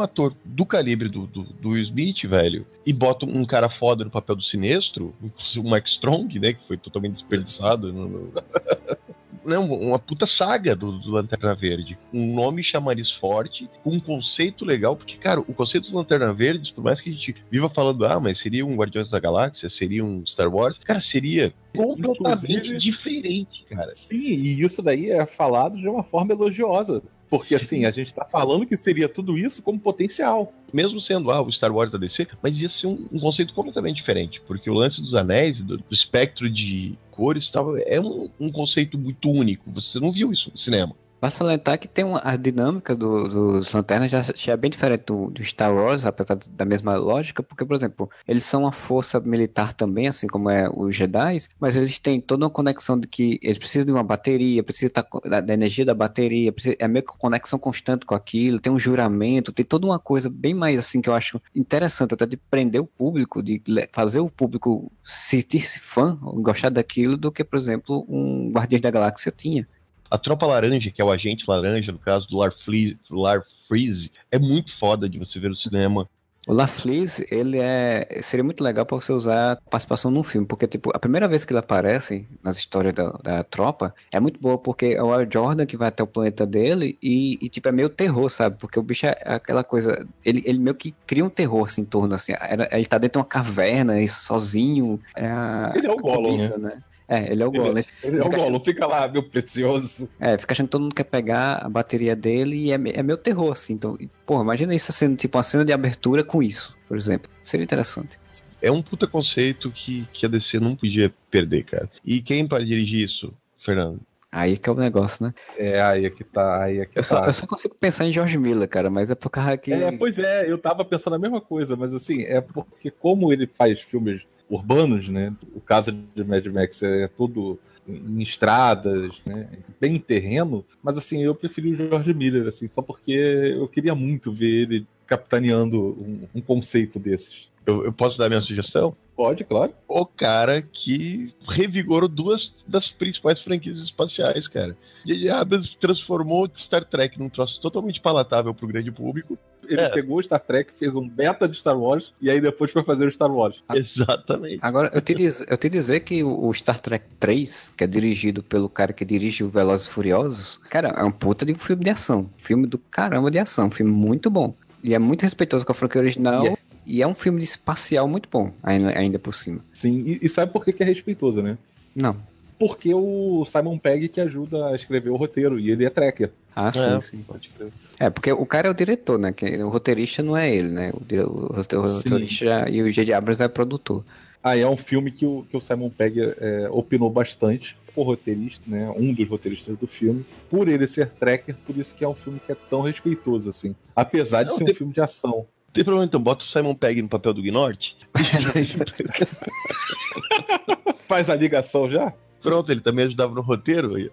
[0.00, 4.10] ator do calibre do, do, do, Will Smith, velho, e bota um cara foda no
[4.10, 6.54] papel do sinestro, o Mike Strong, né?
[6.54, 7.92] Que foi totalmente desperdiçado.
[7.92, 8.32] No, no...
[9.44, 11.98] né, uma puta saga do, do, Lanterna Verde.
[12.12, 16.82] Um nome chamariz forte, um conceito legal, porque, cara, o conceito dos Lanterna Verdes, por
[16.82, 20.24] mais que a gente viva falando, ah, mas seria um Guardiões da Galáxia, seria um
[20.26, 23.92] Star Wars, cara, seria completamente diferente, cara.
[23.94, 27.02] Sim, e isso daí é falado de uma forma elogiosa.
[27.32, 30.52] Porque assim, a gente tá falando que seria tudo isso como potencial.
[30.70, 33.96] Mesmo sendo ah, o Star Wars da DC, mas ia ser um, um conceito completamente
[33.96, 34.38] diferente.
[34.46, 38.98] Porque o lance dos anéis, do, do espectro de cores tal, é um, um conceito
[38.98, 39.70] muito único.
[39.70, 40.94] Você não viu isso no cinema.
[41.22, 45.04] Basta salientar que tem uma, a dinâmica do, dos lanternas já, já, é bem diferente
[45.04, 49.20] do, do, Star Wars, apesar da mesma lógica, porque, por exemplo, eles são uma força
[49.20, 53.38] militar também, assim como é os Jedi, mas eles têm toda uma conexão de que
[53.40, 54.90] eles precisam de uma bateria, precisam
[55.24, 58.78] da, da energia da bateria, precisa, é meio que conexão constante com aquilo, tem um
[58.78, 62.80] juramento, tem toda uma coisa bem mais assim que eu acho interessante, até de prender
[62.80, 68.50] o público, de fazer o público sentir-se fã, gostar daquilo, do que, por exemplo, um
[68.50, 69.68] Guardiões da Galáxia tinha.
[70.12, 74.12] A Tropa Laranja, que é o agente laranja, no caso do Lar, Fle Lar Freeze,
[74.30, 76.06] é muito foda de você ver no cinema.
[76.46, 78.18] O LaFleeze, ele é.
[78.20, 81.46] Seria muito legal para você usar a participação num filme, porque, tipo, a primeira vez
[81.46, 85.24] que ele aparece nas histórias da, da tropa é muito boa, porque é o Al
[85.30, 88.58] Jordan que vai até o planeta dele e, e, tipo, é meio terror, sabe?
[88.58, 90.06] Porque o bicho é aquela coisa.
[90.22, 92.32] Ele, ele meio que cria um terror assim, em torno, assim.
[92.72, 95.00] Ele tá dentro de uma caverna e sozinho.
[95.16, 96.58] É a, ele é o Gollum, né?
[96.58, 96.82] né?
[97.12, 97.76] É, ele é o Gollum.
[97.76, 100.08] Ele, ele é o Gollum, fica lá, meu precioso.
[100.18, 103.18] É, fica achando que todo mundo quer pegar a bateria dele e é, é meio
[103.18, 103.74] terror, assim.
[103.74, 107.30] Então, porra, imagina isso sendo tipo uma cena de abertura com isso, por exemplo.
[107.42, 108.18] Seria interessante.
[108.62, 111.90] É um puta conceito que, que a DC não podia perder, cara.
[112.02, 113.30] E quem pode dirigir isso,
[113.62, 114.00] Fernando?
[114.30, 115.34] Aí que é o negócio, né?
[115.58, 117.08] É, aí é que tá, aí é que eu, tá.
[117.08, 119.70] Só, eu só consigo pensar em George Miller, cara, mas é por causa que...
[119.70, 123.46] É, pois é, eu tava pensando a mesma coisa, mas assim, é porque como ele
[123.46, 124.22] faz filmes
[124.54, 125.34] urbanos, né?
[125.54, 129.48] O caso de Mad Max é todo em estradas, né?
[129.80, 133.94] bem em terreno, mas assim, eu preferi o George Miller, assim, só porque eu queria
[133.94, 137.50] muito ver ele capitaneando um, um conceito desses.
[137.66, 138.96] Eu, eu, posso dar minha sugestão?
[139.16, 139.72] Pode, claro.
[139.86, 144.76] O cara que revigorou duas das principais franquias espaciais, cara.
[145.04, 145.30] J.J.
[145.30, 149.38] Abrams transformou Star Trek num troço totalmente palatável pro grande público.
[149.68, 149.88] Ele é.
[149.88, 153.06] pegou o Star Trek, fez um beta de Star Wars e aí depois foi fazer
[153.06, 153.62] o Star Wars.
[153.74, 154.58] Exatamente.
[154.62, 158.42] Agora, eu te, diz, eu te dizer que o Star Trek 3, que é dirigido
[158.42, 161.84] pelo cara que dirige o Velozes e Furiosos, cara, é um puta de um filme
[161.84, 162.28] de ação.
[162.36, 163.70] Filme do caramba de ação.
[163.70, 164.54] Filme muito bom.
[164.82, 166.42] E é muito respeitoso com a franquia original.
[166.42, 166.60] Yeah.
[166.84, 169.60] E é um filme espacial muito bom, ainda, ainda por cima.
[169.72, 171.56] Sim, e, e sabe por que, que é respeitoso, né?
[171.94, 172.16] Não.
[172.58, 176.30] Porque o Simon Pegg que ajuda a escrever o roteiro, e ele é tracker.
[176.54, 177.24] Ah, sim, é, sim.
[177.26, 177.72] Pode crer.
[178.02, 179.32] É, porque o cara é o diretor, né?
[179.64, 180.90] o roteirista não é ele, né?
[180.92, 183.14] O, o, o roteirista e o J.J.
[183.14, 184.04] Abrams é produtor.
[184.42, 188.64] Ah, é um filme que o, que o Simon Pegg é, opinou bastante o roteirista,
[188.66, 192.14] né, um dos roteiristas do filme, por ele ser tracker, por isso que é um
[192.14, 195.46] filme que é tão respeitoso assim, apesar de não, ser tem, um filme de ação.
[195.72, 197.94] Tem problema então, bota o Simon Pegg no papel do Gnort.
[201.06, 202.12] Faz a ligação já?
[202.42, 204.10] Pronto, ele também ajudava no roteiro.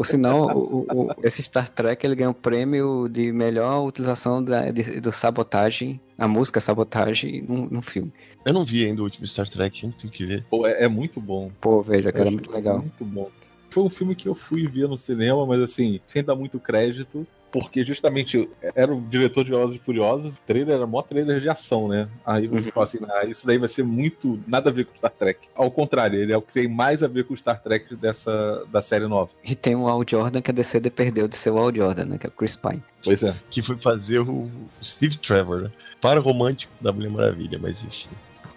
[0.00, 4.70] Por sinal, o, o, esse Star Trek ele ganhou o prêmio de melhor utilização da,
[4.70, 8.10] de, do sabotagem, a música sabotagem no, no, filme.
[8.46, 10.42] Eu não vi ainda o último Star Trek, não tem que ver.
[10.48, 11.50] Pô, é, é muito bom.
[11.60, 12.78] Pô, veja, que era muito legal.
[12.78, 13.30] Muito bom.
[13.68, 17.26] Foi um filme que eu fui ver no cinema, mas assim, sem dar muito crédito,
[17.50, 21.48] porque justamente era o diretor de Velozes e Furiosos, o trailer era maior trailer de
[21.48, 22.08] ação, né?
[22.24, 22.72] Aí você uhum.
[22.72, 25.48] fala assim, ah, isso daí vai ser muito nada a ver com Star Trek.
[25.54, 28.80] Ao contrário, ele é o que tem mais a ver com Star Trek dessa da
[28.82, 29.30] série nova.
[29.44, 32.18] E tem o Al Jordan que a DC perdeu de ser o Al Jordan, né?
[32.18, 32.82] Que é o Chris Pine.
[33.04, 33.34] Pois é.
[33.50, 34.48] Que foi fazer o
[34.82, 35.70] Steve Trevor, né?
[36.00, 38.08] Para romântico da Mulher Maravilha, mas enfim.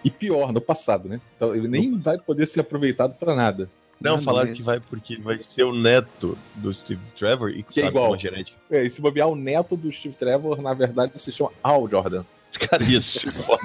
[0.04, 1.20] E pior, no passado, né?
[1.36, 3.68] Então ele nem vai poder ser aproveitado para nada.
[4.00, 7.80] Não, falaram que vai porque vai ser o neto do Steve Trevor e que, que
[7.80, 8.10] é igual.
[8.10, 8.56] uma genética.
[8.70, 12.24] É, e se bobear o neto do Steve Trevor, na verdade, se chama Al Jordan.
[12.70, 13.62] Cara, isso, foda.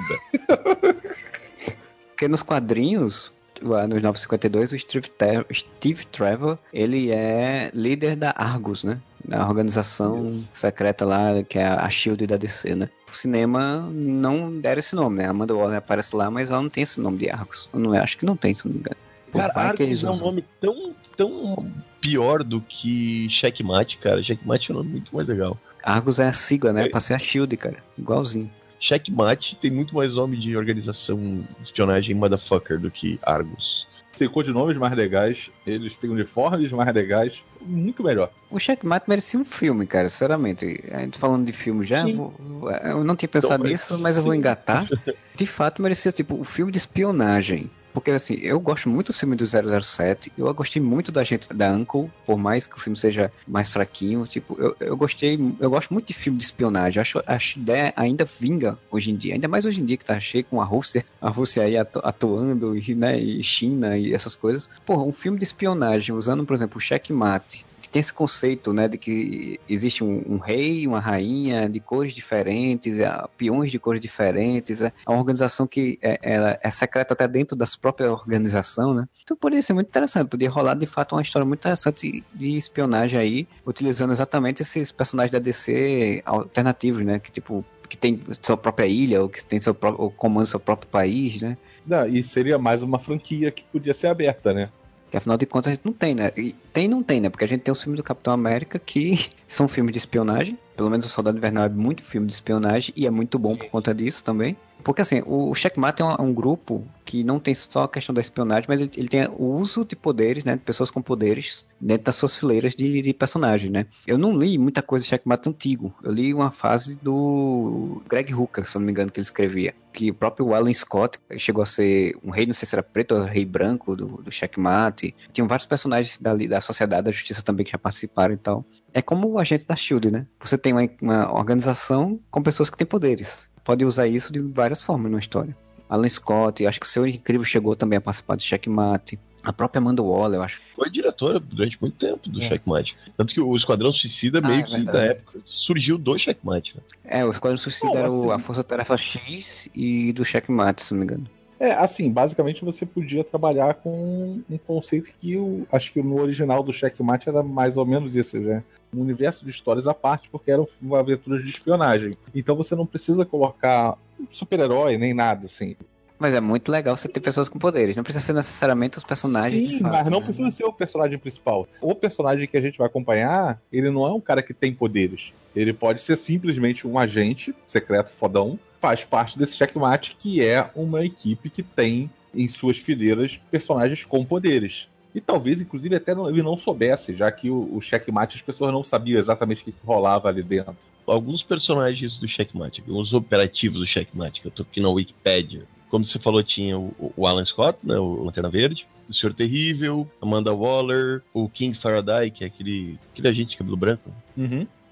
[2.08, 5.10] porque nos quadrinhos, nos 952, o Steve,
[5.52, 9.00] Steve Trevor, ele é líder da Argus, né?
[9.22, 10.48] Da organização Isso.
[10.52, 12.88] secreta lá, que é a SHIELD da DC, né?
[13.06, 15.26] O cinema não deram esse nome, né?
[15.26, 17.68] Amanda Waller aparece lá, mas ela não tem esse nome de Argus.
[17.72, 18.96] Eu não, acho que não tem, se não me engano.
[19.32, 24.22] Cara, Argus é um nome tão, tão pior do que Checkmate, cara.
[24.22, 25.58] Checkmate é um nome muito mais legal.
[25.82, 26.86] Argus é a sigla, né?
[26.86, 26.88] É.
[26.88, 27.78] Pra ser a Shield, cara.
[27.98, 28.50] Igualzinho.
[28.80, 31.18] Checkmate tem muito mais nome de organização
[31.58, 33.86] de espionagem motherfucker do que Argus.
[34.16, 38.30] Tem codinomes mais legais, eles têm uniformes mais legais, muito melhor.
[38.50, 40.82] O Checkmate merecia um filme, cara, sinceramente.
[40.90, 42.34] A gente falando de filme já, vou,
[42.82, 44.20] eu não tinha pensado então, nisso, mas sim.
[44.20, 44.86] eu vou engatar.
[45.34, 49.18] De fato, merecia, tipo, o um filme de espionagem porque assim, eu gosto muito do
[49.18, 52.96] filme do 007, eu gostei muito da gente da Uncle, por mais que o filme
[52.96, 57.22] seja mais fraquinho, tipo, eu, eu gostei, eu gosto muito de filme de espionagem, acho
[57.26, 60.44] a ideia ainda vinga hoje em dia, ainda mais hoje em dia que tá cheio
[60.44, 64.68] com a Rússia, a Rússia aí atu, atuando, e, né, e China e essas coisas.
[64.84, 68.96] Porra, um filme de espionagem usando, por exemplo, o checkmate, tem esse conceito, né, de
[68.96, 74.80] que existe um, um rei, uma rainha de cores diferentes, é, peões de cores diferentes,
[74.80, 79.08] é uma organização que é, ela é secreta até dentro das próprias organização, né?
[79.22, 83.18] Então poderia ser muito interessante, poderia rolar de fato uma história muito interessante de espionagem
[83.18, 88.86] aí, utilizando exatamente esses personagens da DC alternativos, né, que tipo que tem sua própria
[88.86, 91.58] ilha ou que tem seu próprio, ou comanda seu próprio país, né?
[91.84, 94.70] Não, e seria mais uma franquia que podia ser aberta, né?
[95.10, 96.30] Que afinal de contas a gente não tem, né?
[96.36, 97.28] E tem não tem, né?
[97.28, 100.58] Porque a gente tem os filmes do Capitão América que são filmes de espionagem.
[100.80, 103.58] Pelo menos o Soldado Invernal é muito filme de espionagem e é muito bom Sim.
[103.58, 104.56] por conta disso também.
[104.82, 108.64] Porque assim, o Checkmate é um, grupo que não tem só a questão da espionagem,
[108.66, 110.56] mas ele, ele, tem o uso de poderes, né?
[110.56, 113.84] De pessoas com poderes dentro das suas fileiras de, de personagens, né?
[114.06, 115.94] Eu não li muita coisa de Checkmate antigo.
[116.02, 119.74] Eu li uma fase do Greg Hooker, se não me engano, que ele escrevia.
[119.92, 123.14] Que o próprio Alan Scott chegou a ser um rei, não sei se era preto
[123.14, 125.14] ou rei branco do, do Checkmate.
[125.32, 128.64] Tinham vários personagens da, da Sociedade da Justiça também que já participaram e tal.
[128.92, 130.26] É como o agente da SHIELD, né?
[130.40, 134.82] Você tem uma, uma organização com pessoas que têm poderes pode usar isso de várias
[134.82, 135.56] formas na história.
[135.88, 139.18] Alan Scott, acho que o Seu Incrível chegou também a participar do Checkmate.
[139.42, 140.60] A própria Amanda Waller, eu acho.
[140.74, 142.48] Foi diretora durante muito tempo do é.
[142.48, 142.96] Checkmate.
[143.16, 146.76] Tanto que o Esquadrão Suicida, ah, meio é que da época, surgiu do Checkmate.
[146.76, 146.82] Né?
[147.04, 148.30] É, o Esquadrão Suicida era assim...
[148.30, 151.26] a Força Tarefa X e do Checkmate, se não me engano.
[151.60, 156.62] É, assim, basicamente você podia trabalhar com um conceito que eu acho que no original
[156.62, 158.64] do Checkmate era mais ou menos isso, né?
[158.94, 160.66] Um universo de histórias à parte, porque eram
[160.98, 162.16] aventuras de espionagem.
[162.34, 163.98] Então você não precisa colocar
[164.30, 165.76] super-herói nem nada, assim.
[166.20, 167.96] Mas é muito legal você ter pessoas com poderes.
[167.96, 169.66] Não precisa ser necessariamente os personagens.
[169.66, 170.26] Sim, fato, mas não né?
[170.26, 171.66] precisa ser o personagem principal.
[171.80, 175.32] O personagem que a gente vai acompanhar, ele não é um cara que tem poderes.
[175.56, 181.02] Ele pode ser simplesmente um agente secreto fodão, faz parte desse checkmate, que é uma
[181.02, 184.88] equipe que tem em suas fileiras personagens com poderes.
[185.14, 188.72] E talvez, inclusive, até não- ele não soubesse, já que o, o checkmate as pessoas
[188.72, 190.76] não sabiam exatamente o que, que rolava ali dentro.
[191.06, 195.62] Alguns personagens do Checkmate, alguns operativos do Checkmate, que eu tô aqui na Wikipedia.
[195.90, 200.08] Como você falou, tinha o, o Alan Scott, né, o Lanterna Verde, o Senhor Terrível,
[200.22, 204.10] Amanda Waller, o King Faraday, que é aquele, aquele agente de cabelo branco,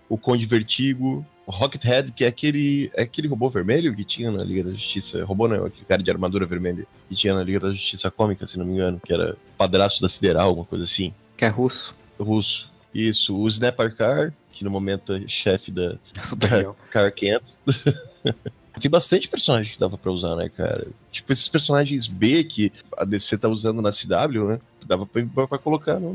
[0.09, 4.45] o Conde Vertigo, o Rockhead, que é aquele, é aquele robô vermelho que tinha na
[4.45, 5.25] Liga da Justiça.
[5.25, 8.59] Robô não, aquele cara de armadura vermelha que tinha na Liga da Justiça Cômica, se
[8.59, 11.15] não me engano, que era padrasto da Sideral, alguma coisa assim.
[11.37, 11.97] Que é russo.
[12.19, 12.71] Russo.
[12.93, 17.59] Isso, o Snapper Car, que no momento é chefe da, É super Car 500.
[18.79, 20.87] Tem bastante personagem que dava pra usar, né, cara?
[21.11, 24.61] Tipo, esses personagens B que a DC tá usando na CW, né?
[24.87, 26.15] Dava pra, pra colocar no,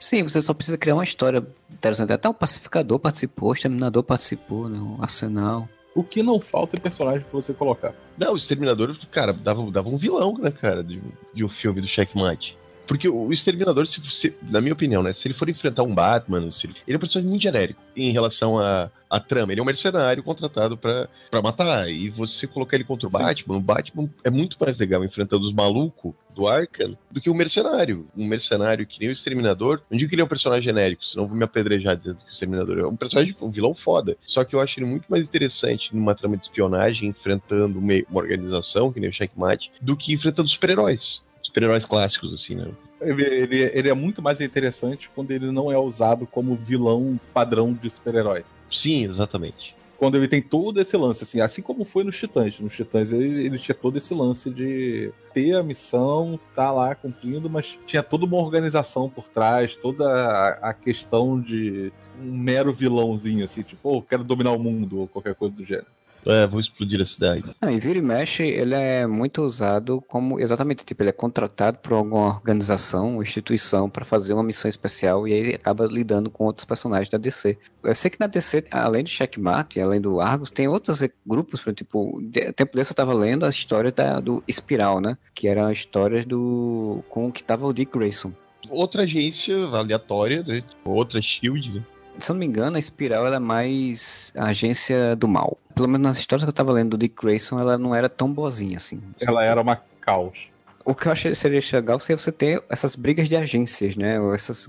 [0.00, 2.12] Sim, você só precisa criar uma história interessante.
[2.12, 4.78] Até o Pacificador participou, o Exterminador participou, né?
[4.78, 5.68] O Arsenal.
[5.94, 7.92] O que não falta é personagem pra você colocar.
[8.16, 11.00] Não, o Exterminador, cara, dava, dava um vilão, né, cara, de,
[11.34, 12.56] de um filme do Checkmate.
[12.88, 16.50] Porque o Exterminador, se, se- na minha opinião, né, se ele for enfrentar um Batman,
[16.50, 19.50] se ele, ele é um personagem muito genérico em relação à à trama.
[19.52, 21.88] Ele é um mercenário contratado pra pra matar.
[21.90, 23.16] E você colocar ele contra o Sim.
[23.18, 27.34] Batman, o Batman é muito mais legal enfrentando os malucos do Arkham do que um
[27.34, 28.06] mercenário.
[28.16, 29.80] Um mercenário que nem o Exterminador.
[29.90, 32.30] Não digo que ele é um personagem genérico, senão eu vou me apedrejar dizendo que
[32.30, 34.14] o Exterminador é um personagem, um vilão foda.
[34.26, 38.20] Só que eu acho ele muito mais interessante numa trama de espionagem, enfrentando uma, uma
[38.20, 41.22] organização, que nem o Checkmate, do que enfrentando super-heróis.
[41.58, 42.68] Super-heróis clássicos, assim, né?
[43.00, 47.72] Ele, ele- ele é muito mais interessante quando ele não é usado como vilão padrão
[47.72, 48.44] de super-herói.
[48.70, 49.74] Sim, exatamente.
[49.96, 52.60] Quando ele tem todo esse lance, assim, assim como foi nos Titãs.
[52.60, 57.50] Nos Titãs ele, ele tinha todo esse lance de ter a missão, tá lá cumprindo,
[57.50, 63.44] mas tinha toda uma organização por trás, toda a, a questão de um mero vilãozinho,
[63.44, 65.86] assim, tipo, oh, quero dominar o mundo, ou qualquer coisa do gênero.
[66.26, 67.44] É, vou explodir a cidade.
[67.60, 71.78] Não, e vira e mexe, ele é muito usado como exatamente tipo, ele é contratado
[71.78, 76.44] por alguma organização ou instituição para fazer uma missão especial e aí acaba lidando com
[76.44, 77.56] outros personagens da DC.
[77.82, 81.70] Eu sei que na DC, além de Checkmate, além do Argus, tem outros grupos, por
[81.70, 85.16] exemplo, de- tempo desse eu tava lendo a história da, do Espiral, né?
[85.34, 88.32] Que era a história do com que tava o Dick Grayson.
[88.68, 90.62] Outra agência aleatória, né?
[90.84, 91.82] Outra Shield, né?
[92.18, 95.56] Se eu não me engano, a Espiral ela é mais a agência do mal.
[95.74, 98.32] Pelo menos nas histórias que eu tava lendo do Dick Grayson, ela não era tão
[98.32, 99.00] boazinha assim.
[99.20, 100.48] Ela era uma caos.
[100.84, 104.18] O que eu achei seria legal seria você ter essas brigas de agências, né?
[104.20, 104.68] Ou essas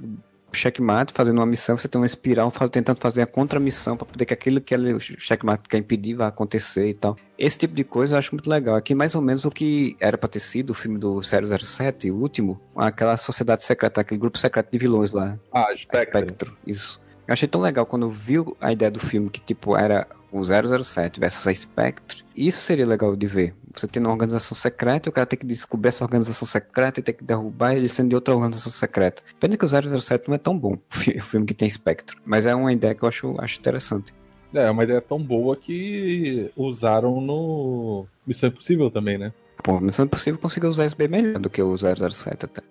[0.51, 4.25] checkmate fazendo uma missão, você tem uma espiral faz- tentando fazer a contramissão para poder
[4.25, 7.15] que aquilo que ele- o checkmate quer impedir vá acontecer e tal.
[7.37, 8.75] Esse tipo de coisa eu acho muito legal.
[8.75, 12.15] Aqui mais ou menos o que era para ter sido o filme do 007, o
[12.15, 15.37] último, aquela sociedade secreta, aquele grupo secreto de vilões lá.
[15.53, 16.21] Ah, Spectre.
[16.21, 16.99] Spectro, isso.
[17.29, 21.19] Eu achei tão legal quando viu a ideia do filme que, tipo, era o 007
[21.19, 22.23] versus a Spectre.
[22.35, 23.53] Isso seria legal de ver.
[23.75, 27.13] Você tem uma organização secreta, o cara tem que descobrir essa organização secreta e tem
[27.13, 29.21] que derrubar ele sendo de outra organização secreta.
[29.39, 29.67] Pena que o
[29.99, 32.17] 007 não é tão bom, o fi- o filme que tem Spectre.
[32.25, 34.11] Mas é uma ideia que eu acho, acho interessante.
[34.51, 39.31] É, é uma ideia tão boa que usaram no Missão Impossível também, né?
[39.63, 42.61] Pô, Missão Impossível conseguiu usar isso bem melhor do que o 007 até.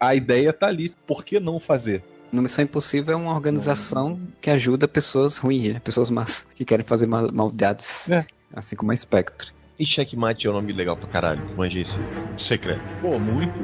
[0.00, 2.02] A ideia tá ali, por que não fazer?
[2.32, 5.80] No Missão Impossível é uma organização que ajuda pessoas ruins, né?
[5.80, 8.10] pessoas más, que querem fazer mal- maldades.
[8.10, 8.26] É.
[8.54, 9.50] Assim como a Spectre.
[9.78, 11.98] E Checkmate é um nome legal pra caralho, uma agência
[12.38, 12.80] secreta.
[13.00, 13.54] Pô, muito.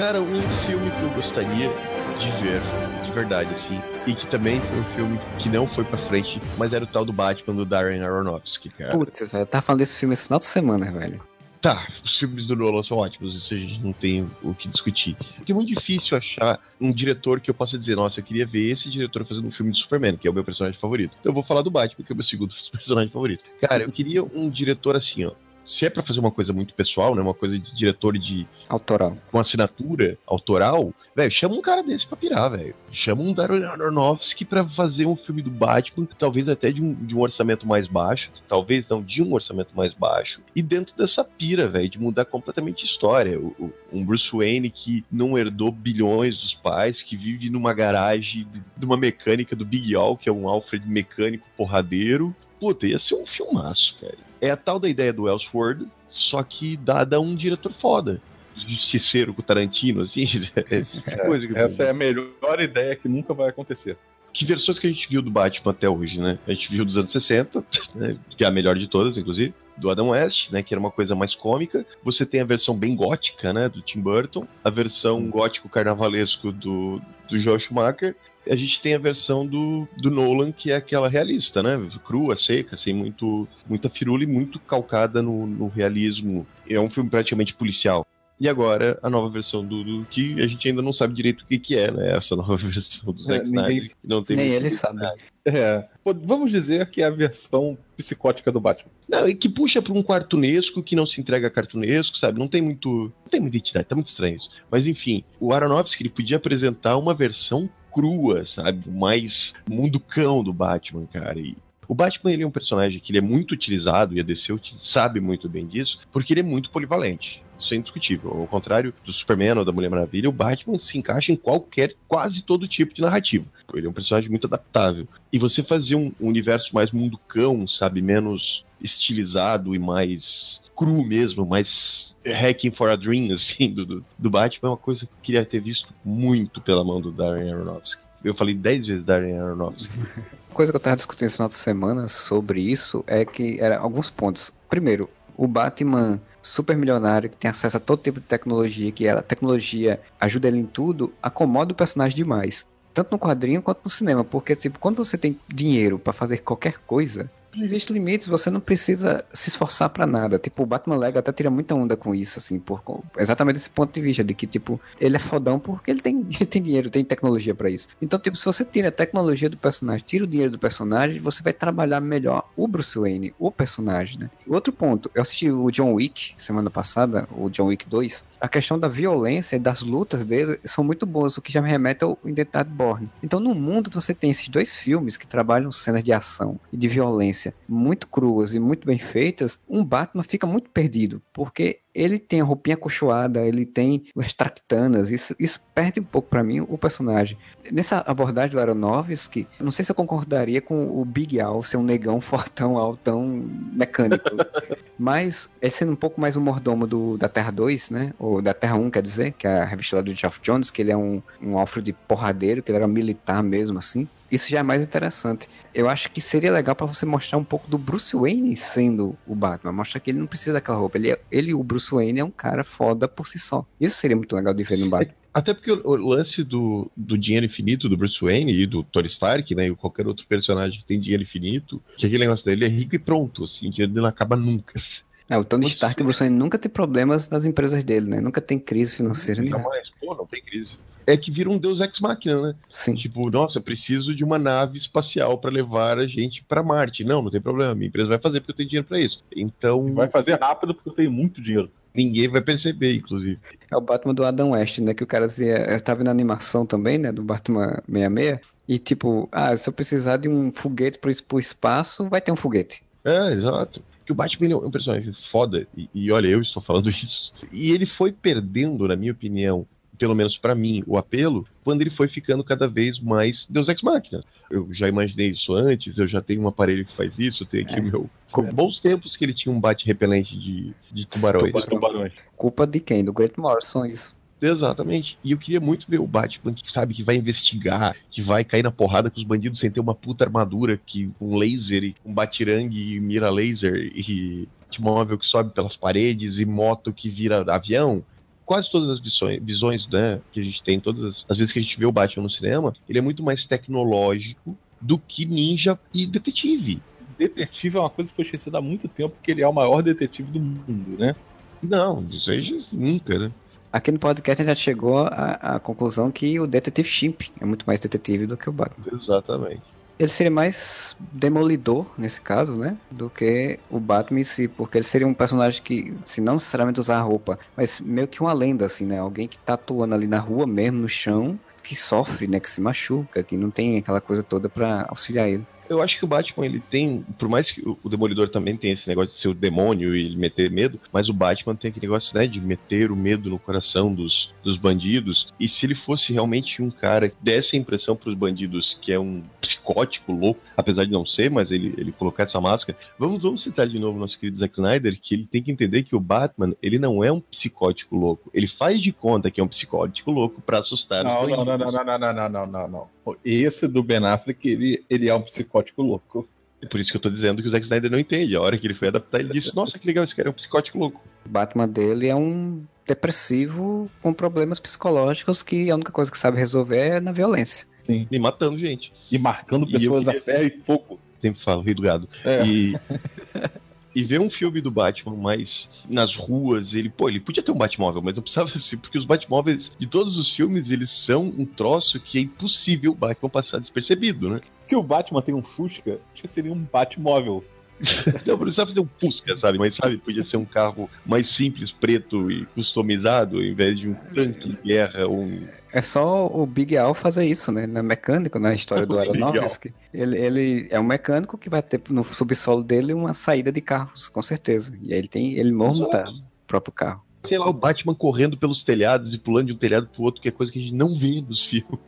[0.00, 2.62] Cara, um filme que eu gostaria de ver,
[3.04, 6.72] de verdade, assim, e que também foi um filme que não foi pra frente, mas
[6.72, 8.96] era o tal do Batman do Darren Aronofsky, cara.
[8.96, 11.20] Putz, eu tava falando desse filme esse final de semana, velho.
[11.60, 15.18] Tá, os filmes do Nolan são ótimos, isso a gente não tem o que discutir.
[15.36, 18.70] Porque é muito difícil achar um diretor que eu possa dizer, nossa, eu queria ver
[18.70, 21.14] esse diretor fazendo um filme de Superman, que é o meu personagem favorito.
[21.20, 23.44] Então eu vou falar do Batman, que é o meu segundo personagem favorito.
[23.60, 25.32] Cara, eu queria um diretor assim, ó.
[25.66, 29.16] Se é para fazer uma coisa muito pessoal, né, uma coisa de diretor de autoral,
[29.30, 32.74] com assinatura autoral, velho, chama um cara desse pra pirar, velho.
[32.92, 37.14] Chama um Darren Aronofsky pra fazer um filme do Batman, talvez até de um, de
[37.14, 41.68] um orçamento mais baixo, talvez não de um orçamento mais baixo, e dentro dessa pira,
[41.68, 43.38] velho, de mudar completamente a história.
[43.38, 48.46] O, o, um Bruce Wayne que não herdou bilhões dos pais, que vive numa garagem
[48.76, 52.34] de uma mecânica do Big Al, que é um Alfred mecânico porradeiro.
[52.60, 54.18] Puta, ia ser um filmaço, cara.
[54.40, 58.20] É a tal da ideia do Elseworld, só que dada a um diretor foda.
[58.54, 60.26] Justiceiro com Tarantino, assim.
[60.66, 63.96] É, essa é a melhor ideia que nunca vai acontecer.
[64.32, 66.38] Que versões que a gente viu do Batman até hoje, né?
[66.46, 68.16] A gente viu dos anos 60, né?
[68.36, 71.14] que é a melhor de todas, inclusive do Adam West, né, que era uma coisa
[71.14, 71.84] mais cômica.
[72.04, 77.00] Você tem a versão bem gótica, né, do Tim Burton, a versão gótico carnavalesco do,
[77.28, 78.14] do Josh Schumacher
[78.48, 81.78] a gente tem a versão do, do Nolan, que é aquela realista, né?
[82.04, 86.46] Crua, seca, sem muito, muita firula e muito calcada no, no realismo.
[86.68, 88.06] É um filme praticamente policial.
[88.40, 91.46] E agora a nova versão do, do, que a gente ainda não sabe direito o
[91.46, 92.16] que, que é, né?
[92.16, 93.90] Essa nova versão do Zack é, Snyder.
[94.02, 95.02] Não tem Nem ele sabe.
[95.44, 95.84] É.
[96.24, 98.90] Vamos dizer que é a versão psicótica do Batman.
[99.06, 102.38] Não, e que puxa para um cartunesco que não se entrega a cartunesco, sabe?
[102.38, 103.12] Não tem muito.
[103.22, 104.48] Não tem muita identidade, tá muito estranho isso.
[104.70, 108.88] Mas enfim, o Aronofsky ele podia apresentar uma versão crua, sabe?
[108.90, 111.38] Mais mundo cão do Batman, cara.
[111.38, 111.56] E
[111.88, 115.18] o Batman ele é um personagem que ele é muito utilizado, e a DC sabe
[115.18, 117.42] muito bem disso, porque ele é muito polivalente.
[117.58, 118.30] Isso é indiscutível.
[118.30, 122.42] Ao contrário do Superman ou da Mulher Maravilha, o Batman se encaixa em qualquer, quase
[122.42, 123.44] todo tipo de narrativa.
[123.74, 125.06] Ele é um personagem muito adaptável.
[125.32, 128.00] E você fazer um universo mais mundo cão, sabe?
[128.00, 134.68] Menos estilizado e mais cru mesmo, mais Hacking for a Dream, assim, do, do Batman,
[134.68, 138.00] é uma coisa que eu queria ter visto muito pela mão do Darren Aronofsky.
[138.24, 139.92] Eu falei 10 vezes Darren Aronofsky.
[140.54, 144.08] coisa que eu tava discutindo esse final de semana sobre isso é que era alguns
[144.08, 144.50] pontos.
[144.70, 149.20] Primeiro, o Batman super milionário que tem acesso a todo tipo de tecnologia, que a
[149.20, 152.66] tecnologia ajuda ele em tudo, acomoda o personagem demais.
[152.94, 156.78] Tanto no quadrinho quanto no cinema, porque tipo, quando você tem dinheiro para fazer qualquer
[156.86, 160.38] coisa, não existe limites, você não precisa se esforçar para nada.
[160.38, 162.82] Tipo, o Batman Lego até tira muita onda com isso, assim, por
[163.18, 166.62] exatamente esse ponto de vista, de que, tipo, ele é fodão porque ele tem, tem
[166.62, 167.88] dinheiro, tem tecnologia para isso.
[168.00, 171.42] Então, tipo, se você tira a tecnologia do personagem, tira o dinheiro do personagem, você
[171.42, 174.30] vai trabalhar melhor o Bruce Wayne, o personagem, né?
[174.46, 178.78] Outro ponto, eu assisti o John Wick semana passada, o John Wick 2, a questão
[178.78, 182.18] da violência e das lutas dele são muito boas, o que já me remete ao
[182.24, 183.08] Identidade Borne.
[183.22, 186.88] Então, no mundo, você tem esses dois filmes que trabalham cenas de ação e de
[186.88, 192.40] violência muito cruas e muito bem feitas, um Batman fica muito perdido, porque ele tem
[192.40, 196.78] a roupinha cochoada, ele tem as tractanas, isso, isso perde um pouco para mim o
[196.78, 197.36] personagem.
[197.70, 201.82] Nessa abordagem do Aronofsky, não sei se eu concordaria com o Big Al ser um
[201.82, 203.26] negão fortão, altão,
[203.72, 204.24] mecânico.
[204.98, 208.12] mas ele sendo um pouco mais o mordomo do, da Terra 2, né?
[208.18, 210.82] Ou da Terra 1, quer dizer, que é a revista lá do Geoff Jones, que
[210.82, 214.62] ele é um, um Alfred porradeiro, que ele era militar mesmo, assim isso já é
[214.62, 215.48] mais interessante.
[215.74, 219.34] Eu acho que seria legal para você mostrar um pouco do Bruce Wayne sendo o
[219.34, 219.72] Batman.
[219.72, 220.96] Mostrar que ele não precisa daquela roupa.
[220.98, 223.66] Ele, é, ele o Bruce Wayne, é um cara foda por si só.
[223.80, 225.14] Isso seria muito legal de ver no Batman.
[225.32, 229.54] Até porque o, lance do, do dinheiro infinito do Bruce Wayne e do Tony Stark,
[229.54, 229.68] né?
[229.68, 232.98] E qualquer outro personagem que tem dinheiro infinito, que aquele negócio dele é rico e
[232.98, 234.80] pronto, assim, o dinheiro dele não acaba nunca.
[235.28, 238.20] É, o Tony Stark e o Bruce Wayne nunca tem problemas nas empresas dele, né?
[238.20, 239.40] Nunca tem crise financeira.
[239.40, 240.76] Não, mas, pô, não tem crise
[241.06, 242.54] é que vira um Deus Ex Machina, né?
[242.70, 242.94] Sim.
[242.94, 247.04] Tipo, nossa, preciso de uma nave espacial para levar a gente para Marte.
[247.04, 249.22] Não, não tem problema, minha empresa vai fazer porque eu tenho dinheiro para isso.
[249.34, 249.92] Então.
[249.94, 251.70] Vai fazer rápido porque eu tenho muito dinheiro.
[251.94, 253.38] Ninguém vai perceber, inclusive.
[253.70, 254.94] É o Batman do Adam West, né?
[254.94, 255.58] Que o cara dizia.
[255.70, 257.10] Eu tava vendo a animação também, né?
[257.12, 258.38] Do Batman 66.
[258.68, 262.36] E tipo, ah, se eu precisar de um foguete pro, pro espaço, vai ter um
[262.36, 262.82] foguete.
[263.04, 266.90] É, exato que o Batman é um personagem foda, e, e, olha, eu estou falando
[266.90, 267.32] isso.
[267.52, 269.64] E ele foi perdendo, na minha opinião,
[269.96, 273.82] pelo menos para mim, o apelo, quando ele foi ficando cada vez mais Deus Ex
[273.82, 274.24] Machina.
[274.50, 277.64] Eu já imaginei isso antes, eu já tenho um aparelho que faz isso, eu tenho
[277.64, 277.80] aqui é.
[277.80, 278.10] meu.
[278.30, 281.52] Com bons tempos que ele tinha um bate repelente de, de tubarões.
[281.66, 282.12] tubarões.
[282.36, 283.04] Culpa de quem?
[283.04, 284.14] Do Great Morrison, isso.
[284.40, 285.18] Exatamente.
[285.22, 288.62] E eu queria muito ver o Batman que sabe que vai investigar, que vai cair
[288.62, 292.94] na porrada com os bandidos sem ter uma puta armadura, que um laser, um batirangue
[292.94, 298.04] e mira laser e móvel que sobe pelas paredes e moto que vira avião
[298.50, 301.62] quase todas as visões, visões né, que a gente tem, todas as, vezes que a
[301.62, 306.04] gente vê o Batman no cinema, ele é muito mais tecnológico do que ninja e
[306.04, 306.82] detetive.
[307.20, 309.82] Detetive é uma coisa que foi esquecida há muito tempo, porque ele é o maior
[309.82, 311.14] detetive do mundo, né?
[311.62, 313.30] Não, isso aí nunca, né?
[313.70, 317.44] Aqui no podcast a gente já chegou à, à conclusão que o Detetive Chimp é
[317.44, 318.86] muito mais detetive do que o Batman.
[318.90, 319.62] Exatamente.
[319.98, 322.78] ele seria mais demolidor nesse caso, né?
[322.90, 326.80] Do que o Batman em si, porque ele seria um personagem que, se não necessariamente
[326.80, 328.98] usar roupa, mas meio que uma lenda, assim, né?
[328.98, 332.40] Alguém que tá atuando ali na rua mesmo, no chão, que sofre, né?
[332.40, 336.04] Que se machuca, que não tem aquela coisa toda para auxiliar ele eu acho que
[336.04, 339.28] o Batman, ele tem, por mais que o Demolidor também tenha esse negócio de ser
[339.28, 342.96] o demônio e meter medo, mas o Batman tem aquele negócio, né, de meter o
[342.96, 345.32] medo no coração dos, dos bandidos.
[345.38, 348.98] E se ele fosse realmente um cara que desse a impressão pros bandidos que é
[348.98, 352.76] um psicótico louco, apesar de não ser, mas ele, ele colocar essa máscara.
[352.98, 355.94] Vamos, vamos citar de novo nosso querido Zack Snyder, que ele tem que entender que
[355.94, 358.28] o Batman, ele não é um psicótico louco.
[358.34, 361.46] Ele faz de conta que é um psicótico louco para assustar não, os bandidos.
[361.46, 362.99] Não, não, não, não, não, não, não, não, não.
[363.24, 366.28] Esse do Ben Affleck, ele, ele é um psicótico louco.
[366.62, 368.36] É por isso que eu tô dizendo que o Zack Snyder não entende.
[368.36, 370.34] A hora que ele foi adaptar, ele disse: Nossa, que legal, esse cara é um
[370.34, 371.00] psicótico louco.
[371.24, 376.38] O Batman dele é um depressivo com problemas psicológicos que a única coisa que sabe
[376.38, 377.66] resolver é na violência.
[377.84, 378.06] Sim.
[378.10, 378.92] E matando gente.
[379.10, 380.20] E marcando pessoas queria...
[380.20, 381.00] a ferro e fogo.
[381.20, 382.08] Sempre falo, rei do gado.
[382.24, 382.46] É.
[382.46, 382.78] E.
[383.94, 387.56] e ver um filme do Batman mais nas ruas, ele, pô, ele podia ter um
[387.56, 391.44] Batmóvel, mas não precisava ser, porque os Batmóveis de todos os filmes, eles são um
[391.44, 394.40] troço que é impossível o Batman passar despercebido, né?
[394.60, 397.44] Se o Batman tem um Fusca, acho que seria um Batmóvel.
[398.26, 399.58] não, precisava fazer um Fusca, sabe?
[399.58, 403.94] Mas sabe, podia ser um carro mais simples, preto e customizado, ao invés de um
[403.94, 407.64] tanque de guerra ou um é só o Big Al fazer isso, né?
[407.64, 409.72] Ele é mecânico na história do Aronofsky.
[409.94, 414.08] Ele, ele é um mecânico que vai ter no subsolo dele uma saída de carros,
[414.08, 414.72] com certeza.
[414.80, 417.02] E aí ele tem, ele monta o próprio carro.
[417.24, 420.28] Sei lá, o Batman correndo pelos telhados e pulando de um telhado pro outro, que
[420.28, 421.78] é coisa que a gente não vê nos filmes.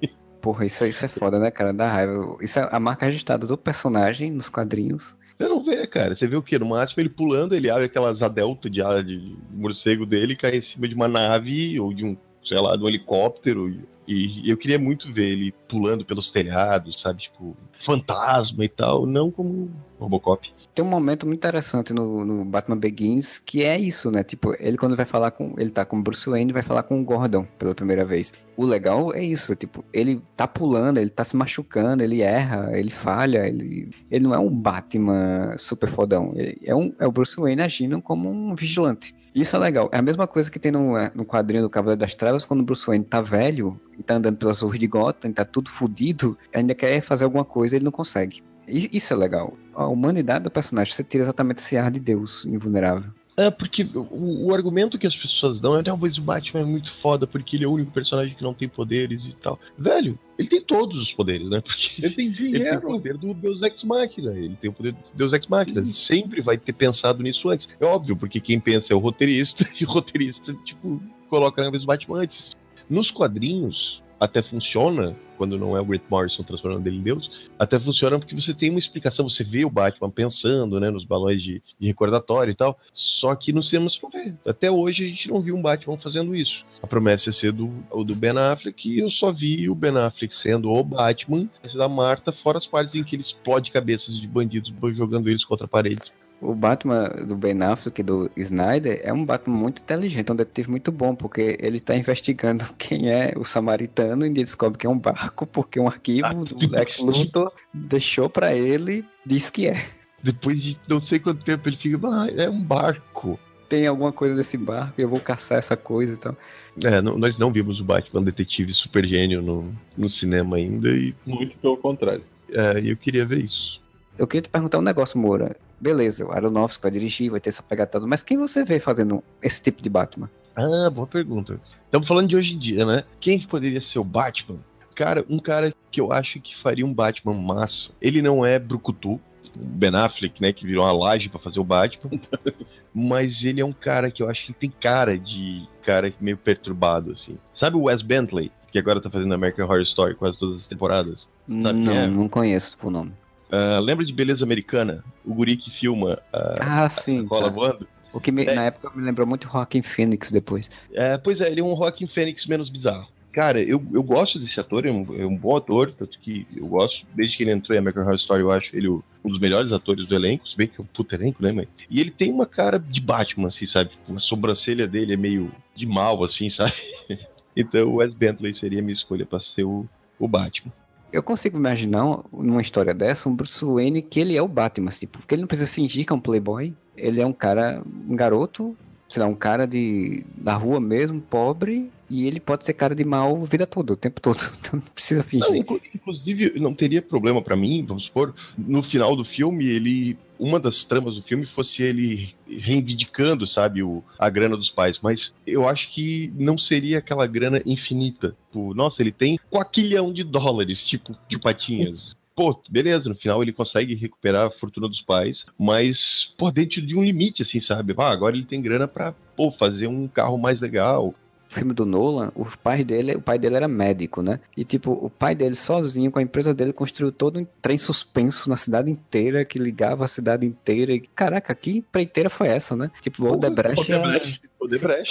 [0.40, 1.72] Porra, isso, isso é foda, né, cara?
[1.72, 2.36] Dá raiva.
[2.40, 5.16] Isso é a marca registrada do personagem nos quadrinhos.
[5.38, 6.14] Você não vê, cara.
[6.14, 6.58] Você vê o quê?
[6.58, 10.86] No máximo ele pulando, ele abre aquelas adeltas de, de morcego dele cai em cima
[10.88, 13.70] de uma nave ou de um, sei lá, de um helicóptero
[14.06, 17.22] e eu queria muito ver ele pulando pelos telhados, sabe?
[17.22, 20.52] Tipo, fantasma e tal, não como Robocop.
[20.74, 24.24] Tem um momento muito interessante no, no, Batman Begins que é isso, né?
[24.24, 25.54] Tipo, ele quando vai falar com.
[25.56, 28.32] Ele tá com Bruce Wayne vai falar com o Gordon pela primeira vez.
[28.56, 32.90] O legal é isso, tipo, ele tá pulando, ele tá se machucando, ele erra, ele
[32.90, 36.32] falha, ele, ele não é um Batman super fodão.
[36.36, 39.14] Ele é, um, é o Bruce Wayne agindo como um vigilante.
[39.34, 39.88] Isso é legal.
[39.92, 42.60] É a mesma coisa que tem no, é, no quadrinho do Cavaleiro das Trevas, quando
[42.60, 46.36] o Bruce Wayne tá velho e tá andando pelas ruas de Gotham, tá tudo fodido,
[46.54, 48.42] ainda quer fazer alguma coisa ele não consegue.
[48.68, 49.54] Isso é legal.
[49.74, 53.10] A humanidade do personagem, você tira exatamente esse ar de Deus invulnerável.
[53.36, 56.92] É, porque o, o, argumento que as pessoas dão é talvez o Batman é muito
[56.92, 59.58] foda porque ele é o único personagem que não tem poderes e tal.
[59.76, 61.60] Velho, ele tem todos os poderes, né?
[61.60, 62.58] Porque ele tem dinheiro.
[62.58, 64.32] Ele tem o poder do Deus Ex Machina.
[64.32, 65.82] Ele tem o poder do Deus Ex Machina.
[65.82, 65.92] Sim.
[65.92, 67.68] Sempre vai ter pensado nisso antes.
[67.80, 71.84] É óbvio, porque quem pensa é o roteirista e o roteirista, tipo, coloca na cabeça
[71.84, 72.54] do Batman antes.
[72.88, 77.78] Nos quadrinhos, até funciona, quando não é o Grant Morrison transformando ele em Deus, até
[77.78, 81.60] funciona porque você tem uma explicação, você vê o Batman pensando, né, nos balões de,
[81.78, 84.32] de recordatório e tal, só que no cinema você não vê.
[84.46, 86.64] Até hoje a gente não viu um Batman fazendo isso.
[86.80, 87.66] A promessa é ser do,
[88.04, 92.30] do Ben Affleck e eu só vi o Ben Affleck sendo o Batman, da Marta,
[92.30, 96.12] fora as partes em que ele explode cabeças de bandidos jogando eles contra paredes
[96.42, 100.70] o Batman do Ben Affleck do Snyder é um Batman muito inteligente, é um detetive
[100.70, 104.98] muito bom, porque ele está investigando quem é o samaritano e descobre que é um
[104.98, 109.86] barco, porque um arquivo ah, do Lex Luthor deixou para ele, diz que é.
[110.20, 113.38] Depois de não sei quanto tempo ele fica, ah, é um barco.
[113.68, 116.36] Tem alguma coisa desse barco, eu vou caçar essa coisa e tal.
[116.82, 121.14] É, não, nós não vimos o Batman detetive super gênio no, no cinema ainda e...
[121.24, 122.22] Muito pelo contrário.
[122.50, 123.81] É, eu queria ver isso.
[124.18, 125.56] Eu queria te perguntar um negócio, Moura.
[125.80, 129.60] Beleza, o Aronofsky vai dirigir, vai ter essa pegada mas quem você vê fazendo esse
[129.60, 130.30] tipo de Batman?
[130.54, 131.58] Ah, boa pergunta.
[131.86, 133.04] Estamos falando de hoje em dia, né?
[133.20, 134.58] Quem poderia ser o Batman?
[134.94, 137.90] Cara, um cara que eu acho que faria um Batman massa.
[138.00, 139.18] Ele não é brucutu,
[139.54, 142.18] Ben Affleck, né, que virou uma laje para fazer o Batman.
[142.94, 147.12] mas ele é um cara que eu acho que tem cara de cara meio perturbado,
[147.12, 147.38] assim.
[147.54, 151.28] Sabe o Wes Bentley, que agora tá fazendo American Horror Story quase todas as temporadas?
[151.48, 152.06] Sabe não, é?
[152.06, 153.12] não conheço o nome.
[153.52, 155.04] Uh, lembra de Beleza Americana?
[155.22, 157.50] O guri que filma uh, ah, sim, a sacola tá.
[157.50, 157.88] voando?
[158.10, 158.54] O que me, é.
[158.54, 160.70] na época me lembrou muito Rockin' Phoenix depois.
[160.92, 163.08] É, pois é, ele é um Rockin' Phoenix menos bizarro.
[163.30, 166.66] Cara, eu, eu gosto desse ator, é um, é um bom ator, tanto que eu
[166.66, 169.72] gosto, desde que ele entrou em American Horror Story, eu acho ele um dos melhores
[169.72, 171.66] atores do elenco, se bem que é um puto elenco, né, mãe?
[171.88, 173.90] E ele tem uma cara de Batman, assim, sabe?
[174.14, 176.74] A sobrancelha dele é meio de mal, assim, sabe?
[177.56, 179.86] então o Wes Bentley seria a minha escolha para ser o,
[180.18, 180.72] o Batman
[181.12, 185.18] eu consigo imaginar numa história dessa um Bruce Wayne que ele é o Batman, tipo,
[185.18, 186.74] porque ele não precisa fingir que é um playboy.
[186.96, 188.76] Ele é um cara, um garoto,
[189.08, 193.04] sei lá, um cara de da rua mesmo, pobre, E ele pode ser cara de
[193.04, 194.36] mal a vida toda, o tempo todo.
[194.60, 195.48] Então não precisa fingir.
[195.48, 200.18] Não, inclu- inclusive, não teria problema pra mim, vamos supor, no final do filme, ele.
[200.38, 204.98] Uma das tramas do filme fosse ele reivindicando, sabe, o, a grana dos pais.
[205.00, 208.36] Mas eu acho que não seria aquela grana infinita.
[208.48, 212.16] Tipo, nossa, ele tem quaquilhão de dólares, tipo, de patinhas.
[212.34, 216.96] Pô, beleza, no final ele consegue recuperar a fortuna dos pais, mas, pô, dentro de
[216.96, 217.94] um limite, assim, sabe?
[217.98, 221.14] Ah, agora ele tem grana pra, pô, fazer um carro mais legal,
[221.52, 224.40] filme do Nolan, o pai dele, o pai dele era médico, né?
[224.56, 228.48] E tipo, o pai dele sozinho com a empresa dele construiu todo um trem suspenso
[228.48, 230.92] na cidade inteira que ligava a cidade inteira.
[230.92, 232.90] E, caraca, que empreiteira foi essa, né?
[233.00, 233.92] Tipo, o Odebrecht.
[233.92, 234.40] Odebrecht.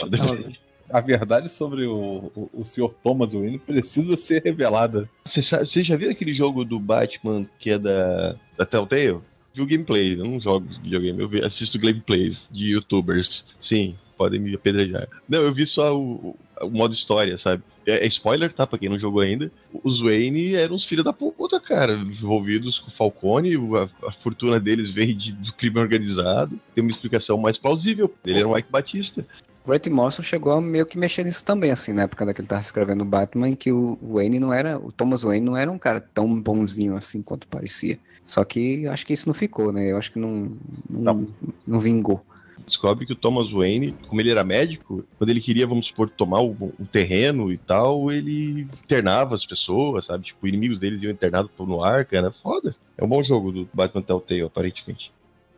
[0.04, 0.60] Odebrecht.
[0.90, 2.90] A verdade sobre o, o, o Sr.
[3.02, 5.10] Thomas Wayne precisa ser revelada.
[5.26, 9.20] Você já viu aquele jogo do Batman que é da, da Telltale?
[9.54, 13.46] Vi o gameplay, eu não jogo videogame, eu vi- assisto gameplays de youtubers.
[13.60, 15.08] Sim, podem me apedrejar.
[15.28, 17.64] Não, eu vi só o, o modo história, sabe?
[17.88, 18.68] É, é spoiler, tá?
[18.68, 19.52] Pra quem não jogou ainda.
[19.84, 21.94] Os Wayne eram uns filhos da puta, cara.
[21.94, 26.60] Envolvidos com o Falcone, o- a, a fortuna deles veio de- do crime organizado.
[26.76, 28.14] Tem uma explicação mais plausível.
[28.24, 29.26] Ele era um Ike Batista.
[29.66, 32.62] Grant Morrison chegou a meio que mexer nisso também, assim, na época que ele tava
[32.62, 35.78] escrevendo o Batman, em que o Wayne não era, o Thomas Wayne não era um
[35.80, 37.98] cara tão bonzinho assim quanto parecia.
[38.24, 39.92] Só que acho que isso não ficou, né?
[39.92, 40.52] Eu acho que não,
[40.90, 41.26] não,
[41.66, 42.24] não vingou.
[42.72, 46.42] Descobre que o Thomas Wayne, como ele era médico, quando ele queria, vamos supor, tomar
[46.42, 50.26] um, um terreno e tal, ele internava as pessoas, sabe?
[50.26, 52.32] Tipo, inimigos deles iam internados no ar, cara.
[52.32, 52.76] Foda.
[52.98, 55.12] É um bom jogo do Batman Telltale, aparentemente.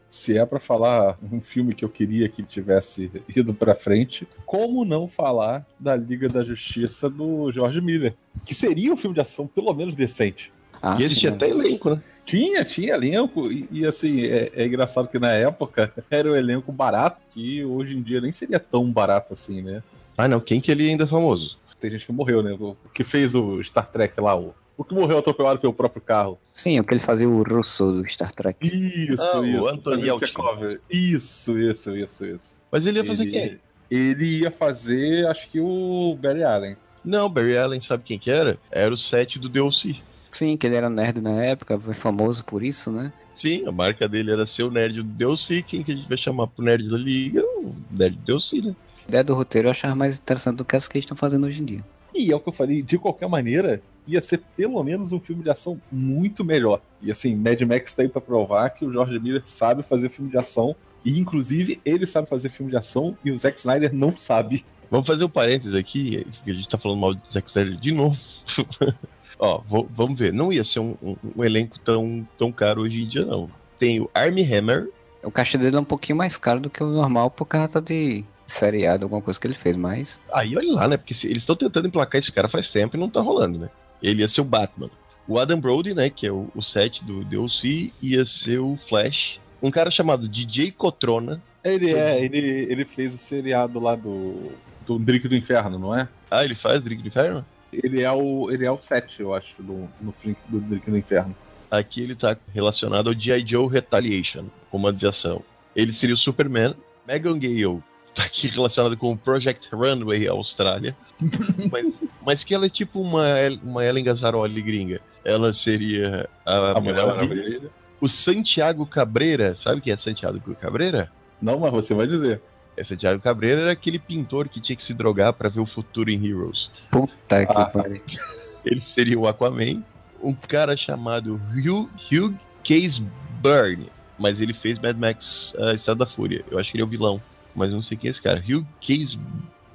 [0.09, 4.85] Se é pra falar um filme que eu queria que tivesse ido pra frente, como
[4.85, 8.13] não falar da Liga da Justiça do George Miller?
[8.45, 10.53] Que seria um filme de ação pelo menos decente.
[10.81, 12.01] Ah, e sim, tinha até elenco, né?
[12.25, 16.71] Tinha, tinha elenco, e, e, assim, é, é engraçado que na época era um elenco
[16.71, 19.83] barato, que hoje em dia nem seria tão barato assim, né?
[20.17, 21.57] Ah, não, quem que ele ainda é famoso?
[21.81, 22.53] Tem gente que morreu, né?
[22.53, 26.39] O que fez o Star Trek lá, o, o que morreu atropelado pelo próprio carro.
[26.53, 28.57] Sim, o que ele fazia o Russo do Star Trek.
[28.65, 29.67] Isso, Ah, o isso.
[29.67, 30.27] Anthony o Yelchin.
[30.27, 30.77] Chekhov.
[30.89, 32.59] Isso, isso, isso, isso.
[32.71, 33.59] Mas ele ia fazer Ele- quem?
[33.91, 36.77] Ele ia fazer, acho que o Barry Allen.
[37.03, 38.57] Não, Barry Allen, sabe quem que era?
[38.71, 39.97] Era o set do DLC.
[40.33, 43.13] Sim, que ele era nerd na época, foi famoso por isso, né?
[43.35, 45.61] Sim, a marca dele era ser o nerd do DLC.
[45.61, 47.41] Quem que a gente vai chamar pro nerd da liga?
[47.41, 48.75] O nerd do DLC, né?
[49.05, 51.45] A ideia do roteiro eu achava mais interessante do que as que eles estão fazendo
[51.45, 51.83] hoje em dia.
[52.15, 55.43] E é o que eu falei, de qualquer maneira, ia ser pelo menos um filme
[55.43, 56.81] de ação muito melhor.
[57.01, 60.31] E assim, Mad Max tá aí pra provar que o George Miller sabe fazer filme
[60.31, 60.75] de ação.
[61.05, 64.65] E inclusive ele sabe fazer filme de ação e o Zack Snyder não sabe.
[64.89, 67.91] Vamos fazer um parênteses aqui, que a gente tá falando mal do Zack Snyder de
[67.91, 68.17] novo.
[69.43, 69.61] Ó,
[69.95, 70.31] vamos ver.
[70.31, 73.49] Não ia ser um, um- um elenco tão, tão caro hoje em dia, não.
[73.77, 74.89] Tem o Armie Hammer.
[75.21, 78.23] O caixa dele é um pouquinho mais caro do que o normal por causa de
[78.47, 80.19] seriado, alguma coisa que ele fez, mas.
[80.33, 80.97] Aí olha lá, né?
[80.97, 83.69] Porque se- eles estão tentando emplacar esse cara faz tempo e não tá rolando, né?
[84.01, 84.89] Ele ia ser o Batman.
[85.27, 86.09] O Adam Brody, né?
[86.09, 89.39] Que é o, o set do DLC, ia ser o Flash.
[89.61, 91.41] Um cara chamado DJ Cotrona.
[91.63, 92.37] Ele é, ele,
[92.69, 94.51] ele fez o seriado lá do,
[94.85, 96.07] do Drink do Inferno, não é?
[96.29, 97.45] Ah, ele faz Drink do Inferno?
[97.81, 100.13] Ele é o, ele é o 7, eu acho, do, no
[100.49, 101.35] do Drink do Inferno.
[101.69, 103.45] Aqui ele tá relacionado ao G.I.
[103.47, 105.41] Joe Retaliation, comandalização.
[105.75, 106.75] Ele seria o Superman.
[107.07, 107.81] Megan Gale
[108.13, 110.95] tá aqui relacionado com o Project Runway Austrália.
[111.71, 111.93] mas,
[112.23, 113.25] mas que ela é tipo uma,
[113.63, 115.01] uma Ellen Gazzaroli gringa.
[115.25, 117.05] Ela seria a, A Mulher.
[117.05, 117.71] Maravilha.
[117.99, 121.09] O Santiago Cabreira, sabe quem é Santiago Cabreira?
[121.41, 122.41] Não, mas você vai dizer.
[122.75, 126.09] É Santiago Cabreira era aquele pintor que tinha que se drogar pra ver o futuro
[126.09, 126.69] em Heroes.
[126.91, 127.65] Puta que Ah.
[127.65, 128.01] pariu.
[128.65, 129.83] Ele seria o Aquaman.
[130.21, 133.03] Um cara chamado Hugh, Hugh Case
[133.41, 133.89] Byrne.
[134.17, 136.45] Mas ele fez Mad Max uh, Estado da Fúria.
[136.49, 137.21] Eu acho que ele é o vilão.
[137.53, 138.39] Mas eu não sei quem é esse cara.
[138.39, 139.19] Hugh Case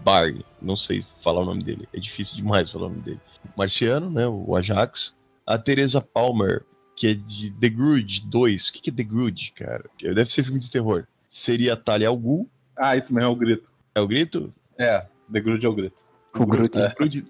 [0.03, 0.45] Byrne.
[0.63, 1.87] Não sei falar o nome dele.
[1.93, 3.21] É difícil demais falar o nome dele.
[3.57, 4.27] Marciano, né?
[4.27, 5.13] O Ajax.
[5.47, 6.65] A Teresa Palmer,
[6.97, 8.69] que é de The Grudge 2.
[8.69, 9.85] O que que é The Grudge, cara?
[10.01, 11.05] Deve ser filme de terror.
[11.29, 12.49] Seria a Talia Al Ghul.
[12.79, 13.69] Ah, isso mesmo é o grito.
[13.95, 14.53] É o grito?
[14.79, 16.03] É, The Groot é o grito.
[16.35, 16.43] O.
[16.43, 16.79] O Groot,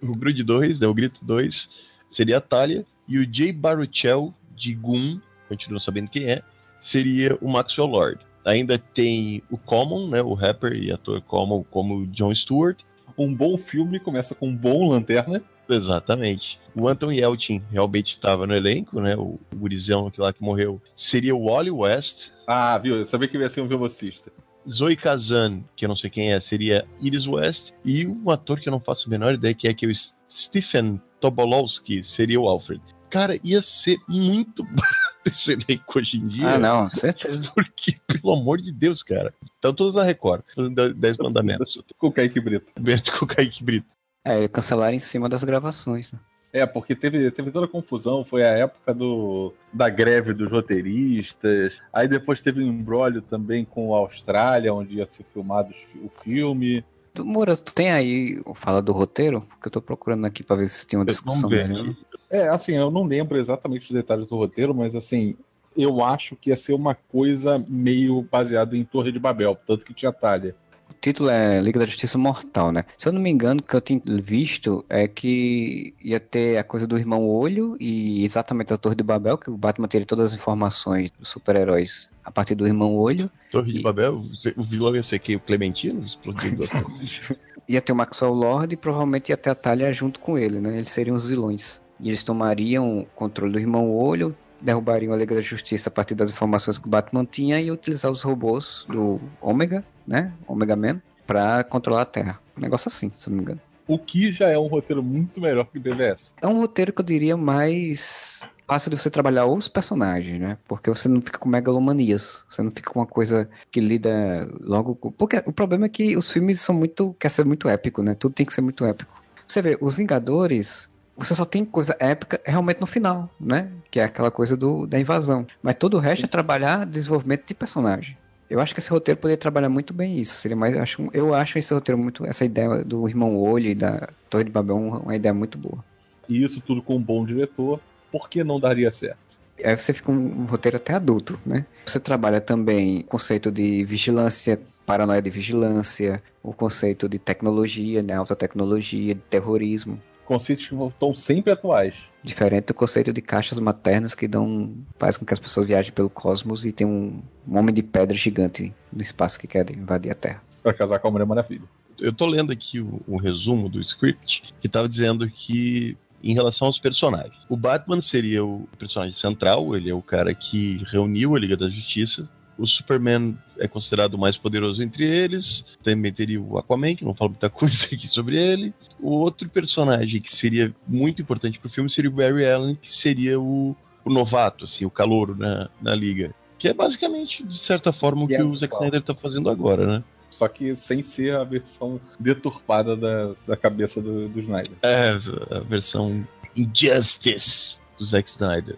[0.03, 1.68] o Groot 2, né, o Grito 2,
[2.11, 2.84] seria a Talia.
[3.07, 5.18] E o Jay Baruchel, de Goon,
[5.49, 6.42] continuo sabendo quem é,
[6.80, 8.20] seria o Maxwell Lord.
[8.44, 12.78] Ainda tem o Common, né, o rapper e ator Common, como o John Stewart.
[13.16, 15.42] Um bom filme começa com um bom lanterna.
[15.68, 16.59] Exatamente.
[16.74, 20.80] O Anton Yelchin realmente estava no elenco, né, o gurizão que lá que morreu.
[20.94, 22.30] Seria o Wally West.
[22.46, 22.96] Ah, viu?
[22.96, 24.30] Eu sabia que ia ser um velocista.
[24.71, 27.73] Zoe Kazan, que eu não sei quem é, seria Iris West.
[27.85, 29.93] E um ator que eu não faço a menor ideia, que é, que é o
[30.31, 32.83] Stephen Tobolowski, seria o Alfred.
[33.11, 36.55] Cara, ia ser muito barato esse elenco hoje em dia.
[36.55, 37.51] Ah, não, certeza.
[37.55, 39.33] Porque, pelo amor de Deus, cara.
[39.55, 41.83] Estão todos na Record, fazendo 10 mandamentos.
[41.97, 42.66] Com o Kaique Brito.
[42.79, 43.87] Beto com o Kaique Brito.
[44.25, 46.12] É, cancelaram em cima das gravações.
[46.12, 46.19] Né?
[46.53, 51.78] É, porque teve, teve toda a confusão, foi a época do, da greve dos roteiristas,
[51.92, 56.82] aí depois teve um embrólio também com a Austrália, onde ia ser filmado o filme.
[57.12, 59.42] Tu, Moura, tu tem aí fala do roteiro?
[59.42, 61.94] Porque eu tô procurando aqui pra ver se tem uma discussão melhor.
[62.30, 65.36] É, assim, eu não lembro exatamente os detalhes do roteiro, mas assim,
[65.76, 69.92] eu acho que ia ser uma coisa meio baseada em Torre de Babel, tanto que
[69.92, 70.55] tinha talha
[71.01, 72.84] título é Liga da Justiça Mortal, né?
[72.96, 76.64] Se eu não me engano, o que eu tinha visto é que ia ter a
[76.64, 80.32] coisa do irmão Olho e exatamente a Torre de Babel, que o Batman teria todas
[80.32, 83.30] as informações dos super-heróis a partir do irmão Olho.
[83.51, 84.24] Torre de Babel?
[84.57, 86.62] O vilão ia ser que o Clementino explodindo
[87.68, 90.76] Ia ter o Maxwell Lord e provavelmente ia ter a Talia junto com ele, né?
[90.76, 91.82] Eles seriam os vilões.
[92.01, 96.14] E eles tomariam o controle do irmão Olho, derrubariam a Liga da Justiça a partir
[96.14, 100.32] das informações que o Batman tinha e utilizar os robôs do Ômega, né?
[100.46, 102.40] Omega Man, pra controlar a Terra.
[102.56, 103.61] Um negócio assim, se não me engano.
[103.86, 106.32] O que já é um roteiro muito melhor que o BVS.
[106.42, 110.59] É um roteiro que eu diria mais fácil de você trabalhar os personagens, né?
[110.66, 112.44] Porque você não fica com megalomanias.
[112.50, 115.11] Você não fica com uma coisa que lida logo com...
[115.11, 117.16] Porque o problema é que os filmes são muito...
[117.18, 118.14] Quer ser muito épico, né?
[118.14, 119.22] Tudo tem que ser muito épico.
[119.46, 120.86] Você vê, os Vingadores
[121.18, 123.68] você só tem coisa épica realmente no final, né?
[123.90, 125.44] Que é aquela coisa do, da invasão.
[125.61, 128.16] Mas todo o resto é trabalhar desenvolvimento de personagem.
[128.51, 130.34] Eu acho que esse roteiro poderia trabalhar muito bem isso.
[130.36, 133.74] Seria mais, eu acho, eu acho esse roteiro muito, essa ideia do irmão Olho e
[133.74, 135.84] da Torre de Babel uma ideia muito boa.
[136.28, 137.80] E isso tudo com um bom diretor,
[138.11, 139.18] por que não daria certo?
[139.62, 141.66] Aí você fica um, um roteiro até adulto, né?
[141.84, 148.14] Você trabalha também o conceito de vigilância, paranoia de vigilância, o conceito de tecnologia, né?
[148.14, 151.95] alta tecnologia, de terrorismo conceitos que estão sempre atuais.
[152.22, 156.11] Diferente do conceito de caixas maternas que dão faz com que as pessoas viajem pelo
[156.11, 160.14] cosmos e tem um, um homem de pedra gigante no espaço que quer invadir a
[160.14, 160.43] Terra.
[160.62, 161.62] Para casar com a Mulher Maravilha.
[161.99, 166.66] Eu tô lendo aqui o, o resumo do script que estava dizendo que em relação
[166.66, 167.39] aos personagens.
[167.49, 171.70] O Batman seria o personagem central, ele é o cara que reuniu a Liga da
[171.70, 175.64] Justiça, o Superman é considerado o mais poderoso entre eles.
[175.83, 178.74] Também teria o Aquaman, que não falo muita coisa aqui sobre ele.
[179.01, 183.38] O outro personagem que seria muito importante pro filme seria o Barry Allen, que seria
[183.38, 186.34] o, o novato, assim, o calouro na, na liga.
[186.59, 190.05] Que é basicamente, de certa forma, o que o Zack Snyder tá fazendo agora, né?
[190.30, 194.72] Só que sem ser a versão deturpada da, da cabeça do, do Snyder.
[194.82, 195.11] É,
[195.55, 196.26] a versão
[196.57, 198.76] Injustice do Zack Snyder.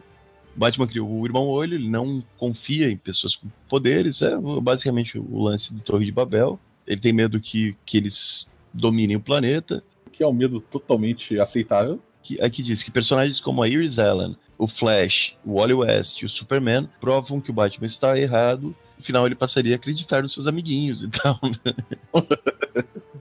[0.55, 5.43] Batman criou o irmão olho, ele não confia em pessoas com poderes, é basicamente o
[5.43, 6.59] lance do Torre de Babel.
[6.87, 9.83] Ele tem medo que, que eles dominem o planeta.
[10.13, 12.01] Que é um medo totalmente aceitável.
[12.23, 16.27] Que, aqui diz que personagens como a Iris Allen, o Flash, o Wally West e
[16.27, 18.75] o Superman provam que o Batman está errado.
[18.99, 21.39] No final ele passaria a acreditar nos seus amiguinhos e tal.
[21.43, 21.75] Né?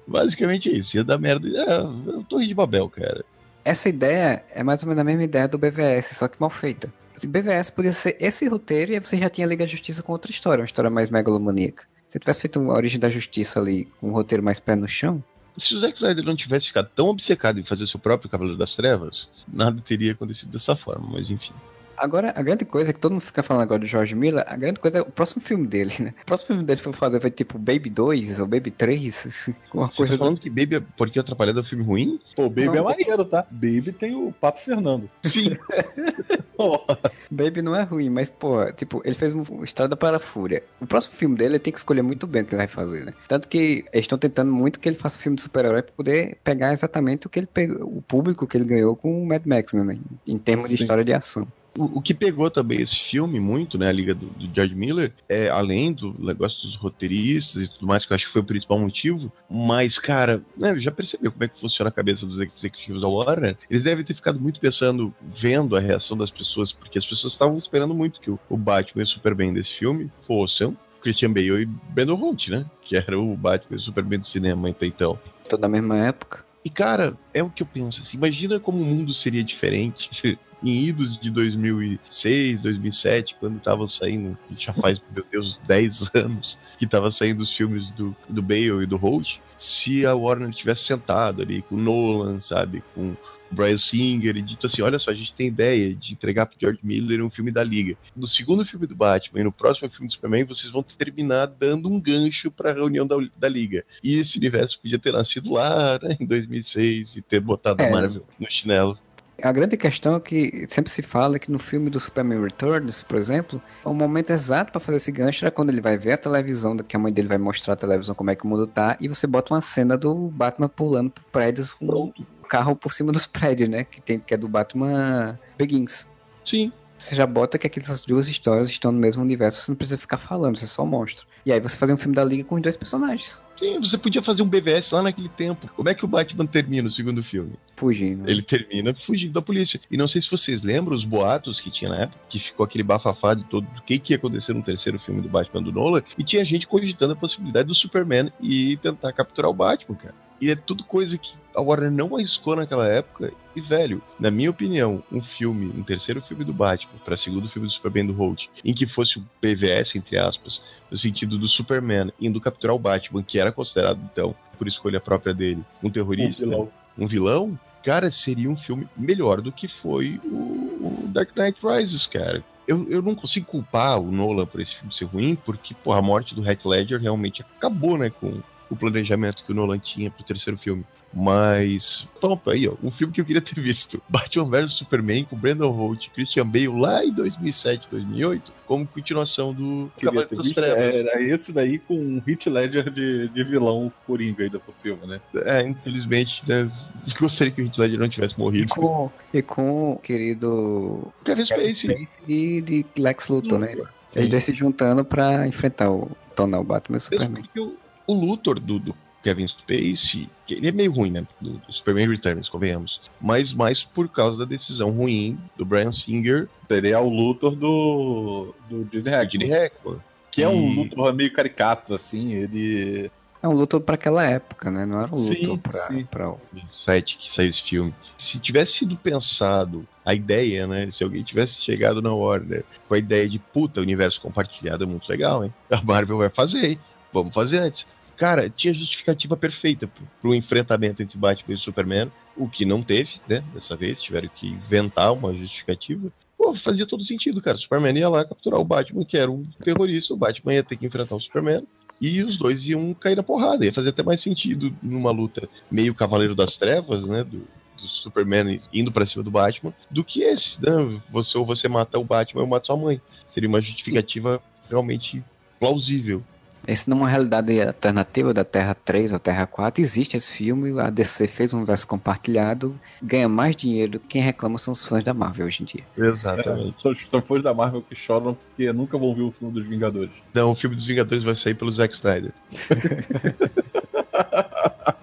[0.06, 0.98] Basicamente é isso.
[0.98, 1.48] Ia dar merda.
[1.48, 3.24] É, é Torre de Babel, cara.
[3.64, 6.92] Essa ideia é mais ou menos a mesma ideia do BVS, só que mal feita.
[7.28, 10.32] BVS podia ser esse roteiro e aí você já tinha Liga da Justiça com outra
[10.32, 11.84] história, uma história mais megalomaníaca.
[12.08, 15.24] Se tivesse feito uma Origem da Justiça ali, com um roteiro mais pé no chão.
[15.60, 18.76] Se o Zack Snyder não tivesse ficado tão obcecado em fazer seu próprio Cavaleiro das
[18.76, 21.53] Trevas, nada teria acontecido dessa forma, mas enfim.
[22.00, 24.56] Agora, a grande coisa é que todo mundo fica falando agora do George Miller, a
[24.56, 26.14] grande coisa é o próximo filme dele, né?
[26.24, 29.97] O próximo filme dele foi fazer foi tipo Baby 2 ou Baby 3, uma Você
[29.97, 30.41] coisa tá falando do...
[30.41, 32.20] que Baby é porque atrapalhado é um filme ruim?
[32.36, 33.45] Pô, Baby não, é maneiro, tá?
[33.52, 35.10] Baby tem o Pato Fernando.
[35.24, 35.58] Sim.
[37.30, 40.64] Baby não é ruim, mas, pô, tipo, ele fez uma Estrada para a Fúria.
[40.80, 43.06] O próximo filme dele ele tem que escolher muito bem o que ele vai fazer,
[43.06, 43.14] né?
[43.28, 46.74] Tanto que eles estão tentando muito que ele faça filme de super-herói pra poder pegar
[46.74, 49.97] exatamente o que ele pegou, o público que ele ganhou com o Mad Max, né?
[50.26, 50.76] Em termos Sim.
[50.76, 51.47] de história de ação.
[51.78, 55.14] O, o, que pegou também esse filme muito, né, a Liga do, do, George Miller,
[55.28, 58.46] é além do negócio dos roteiristas e tudo mais, que eu acho que foi o
[58.46, 63.02] principal motivo, mas, cara, né, já percebeu como é que funciona a cabeça dos executivos
[63.02, 63.58] da Warner?
[63.70, 67.58] Eles devem ter ficado muito pensando, vendo a reação das pessoas, porque as pessoas estavam
[67.58, 71.66] esperando muito que o, o Batman e o Superman desse filme fossem Christian Bale e
[71.66, 75.18] Brandon Hunt, né, que era o Batman e o Superman do cinema até então.
[75.48, 76.46] Toda a mesma época.
[76.64, 80.84] E, cara, é o que eu penso, assim, imagina como o mundo seria diferente em
[80.84, 87.12] idos de 2006, 2007, quando estavam saindo, já faz, meu Deus, 10 anos, que estavam
[87.12, 91.62] saindo os filmes do, do Bale e do Holt, se a Warner tivesse sentado ali
[91.64, 93.16] com Nolan, sabe, com
[93.51, 96.80] Brian Singer e dito assim: olha só, a gente tem ideia de entregar pro George
[96.84, 97.97] Miller um filme da Liga.
[98.16, 101.89] No segundo filme do Batman e no próximo filme do Superman, vocês vão terminar dando
[101.89, 103.84] um gancho para a reunião da, da Liga.
[104.03, 107.88] E esse universo podia ter nascido lá né, em 2006 e ter botado é.
[107.88, 108.97] a Marvel no chinelo.
[109.44, 113.18] A grande questão é que sempre se fala que no filme do Superman Returns, por
[113.18, 116.76] exemplo, o momento exato para fazer esse gancho era quando ele vai ver a televisão,
[116.78, 119.08] que a mãe dele vai mostrar a televisão como é que o mundo tá, e
[119.08, 122.14] você bota uma cena do Batman pulando por prédios com o
[122.48, 123.84] carro por cima dos prédios, né?
[123.84, 126.08] Que, tem, que é do Batman Begins.
[126.46, 126.72] Sim.
[127.00, 130.18] Você já bota que aquelas duas histórias estão no mesmo universo, você não precisa ficar
[130.18, 131.26] falando, você só mostra.
[131.45, 133.41] E aí você fazer um filme da Liga com os dois personagens.
[133.58, 135.70] Sim, você podia fazer um BVS lá naquele tempo.
[135.76, 137.54] Como é que o Batman termina o segundo filme?
[137.76, 138.30] Fugindo.
[138.30, 139.80] Ele termina fugindo da polícia.
[139.89, 142.84] E não sei se vocês lembram os boatos que tinha na época, que ficou aquele
[142.84, 146.04] bafafá de todo o que, que ia acontecer no terceiro filme do Batman do Nolan,
[146.18, 150.16] e tinha gente cogitando a possibilidade do Superman e tentar capturar o Batman, cara.
[150.41, 153.34] E é tudo coisa que a Warner não arriscou naquela época.
[153.55, 157.68] E, velho, na minha opinião, um filme, um terceiro filme do Batman, para segundo filme
[157.68, 162.12] do Superman do Holt, em que fosse o PVS, entre aspas, no sentido do Superman
[162.20, 166.49] indo capturar o Batman, que era considerado, então, por escolha própria dele, um terrorista, um
[166.49, 172.05] vilão, um vilão cara, seria um filme melhor do que foi o, Dark Knight Rises,
[172.05, 172.43] cara.
[172.68, 176.01] Eu, eu não consigo culpar o Nolan por esse filme ser ruim, porque pô, a
[176.01, 180.24] morte do Heath Ledger realmente acabou, né, com o planejamento que o Nolan tinha pro
[180.24, 180.86] terceiro filme.
[181.14, 182.74] Mas, top aí, ó.
[182.84, 186.45] Um filme que eu queria ter visto: Batman vs Superman com Brandon Holt e Christian
[186.45, 190.95] Bale lá em 2007, 2008, como continuação do Cavaleiro das Trevas.
[190.95, 195.20] Era esse daí com um Hit Ledger de, de vilão coringa ainda por cima, né?
[195.45, 196.72] É, infelizmente, né?
[197.20, 198.66] Gostaria que o Hit Ledger não tivesse morrido.
[198.66, 203.76] E com, e com o querido Kevin Spacey e de Lex Luthor, né?
[204.16, 207.43] Eles dois se juntando pra enfrentar o Tonal Batman e o Superman.
[207.57, 207.76] O,
[208.07, 211.26] o Luthor do, do Kevin Spacey, ele é meio ruim, né?
[211.39, 213.02] Do, do, Superman Returns, convenhamos.
[213.20, 216.47] Mas mais por causa da decisão ruim do Brian Singer.
[216.68, 219.47] Seria o Luthor do, do Gene Hackman.
[219.47, 219.97] Gene Hackman.
[220.32, 220.43] Que e...
[220.43, 223.12] é um Luthor meio caricato, assim, ele...
[223.41, 224.86] É um Luthor para aquela época, né?
[224.86, 226.04] Não era um Luthor pra, sim.
[226.04, 226.36] pra...
[226.70, 227.93] site que saiu esse filme.
[228.18, 230.89] Se tivesse sido pensado a ideia, né?
[230.91, 235.08] Se alguém tivesse chegado na Warner com a ideia de puta, universo compartilhado é muito
[235.08, 235.54] legal, hein?
[235.72, 236.80] A Marvel vai fazer, hein?
[237.14, 237.88] Vamos fazer antes
[238.20, 239.90] cara, tinha justificativa perfeita
[240.22, 243.42] pro, enfrentamento entre Batman e Superman, o que não teve, né?
[243.54, 246.12] Dessa vez, tiveram que inventar uma justificativa.
[246.38, 247.56] Pô, fazia todo sentido, cara.
[247.56, 250.76] O Superman ia lá capturar o Batman, que era um terrorista, o Batman ia ter
[250.76, 251.66] que enfrentar o Superman.
[252.02, 253.66] E os dois iam cair na porrada.
[253.66, 257.24] Ia fazer até mais sentido numa luta meio Cavaleiro das Trevas, né?
[257.24, 257.48] Do,
[257.82, 261.02] do Superman indo para cima do Batman, do que esse, né?
[261.10, 263.02] Você ou você mata o Batman ou mata sua mãe.
[263.28, 265.24] Seria uma justificativa realmente
[265.58, 266.22] plausível.
[266.70, 269.82] Esse não é uma realidade alternativa da Terra 3 ou Terra 4.
[269.82, 274.00] Existe esse filme, a DC fez um universo compartilhado, ganha mais dinheiro.
[274.08, 275.84] Quem reclama são os fãs da Marvel hoje em dia.
[275.98, 276.76] Exatamente.
[276.78, 279.66] É, são, são fãs da Marvel que choram porque nunca vão ver o filme dos
[279.66, 280.12] Vingadores.
[280.32, 282.34] Não, o filme dos Vingadores vai sair pelo Zack Snyder.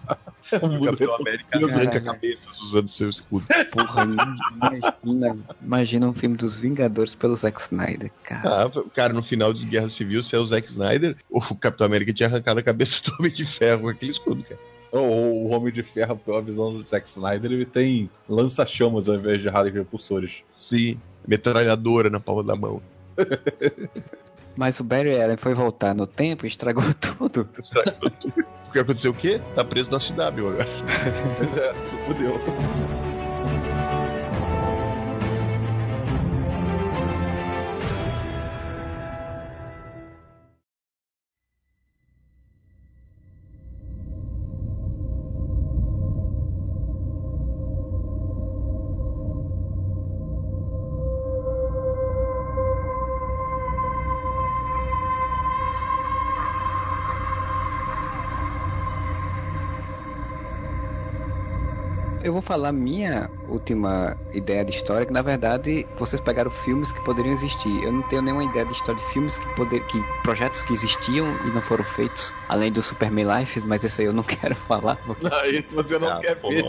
[0.62, 3.46] o Capitão América arranca cabeças usando seu escudo.
[3.72, 4.04] Porra,
[5.02, 8.64] imagina, imagina um filme dos Vingadores pelo Zack Snyder, cara.
[8.64, 12.12] Ah, cara, no final de Guerra Civil, se é o Zack Snyder, o Capitão América
[12.12, 14.60] tinha arrancado a cabeça do Homem de Ferro com aquele escudo, cara.
[14.92, 19.40] O, o Homem de Ferro, pela visão do Zack Snyder, ele tem lança-chamas ao invés
[19.40, 20.42] de rádio repulsores.
[20.60, 22.80] Sim, metralhadora na palma da mão.
[24.56, 27.48] Mas o Barry Allen foi voltar no tempo e estragou tudo.
[27.58, 28.44] Estragou tudo.
[28.64, 29.40] Porque aconteceu o quê?
[29.54, 30.66] Tá preso na CW agora.
[31.60, 32.40] é, se fudeu.
[62.26, 67.00] Eu vou falar minha última ideia de história, que na verdade vocês pegaram filmes que
[67.04, 67.84] poderiam existir.
[67.84, 71.24] Eu não tenho nenhuma ideia de história de filmes que poder, que projetos que existiam
[71.46, 74.98] e não foram feitos, além do Superman Life, mas esse aí eu não quero falar.
[75.22, 76.64] Não, esse você não ah, quer ver.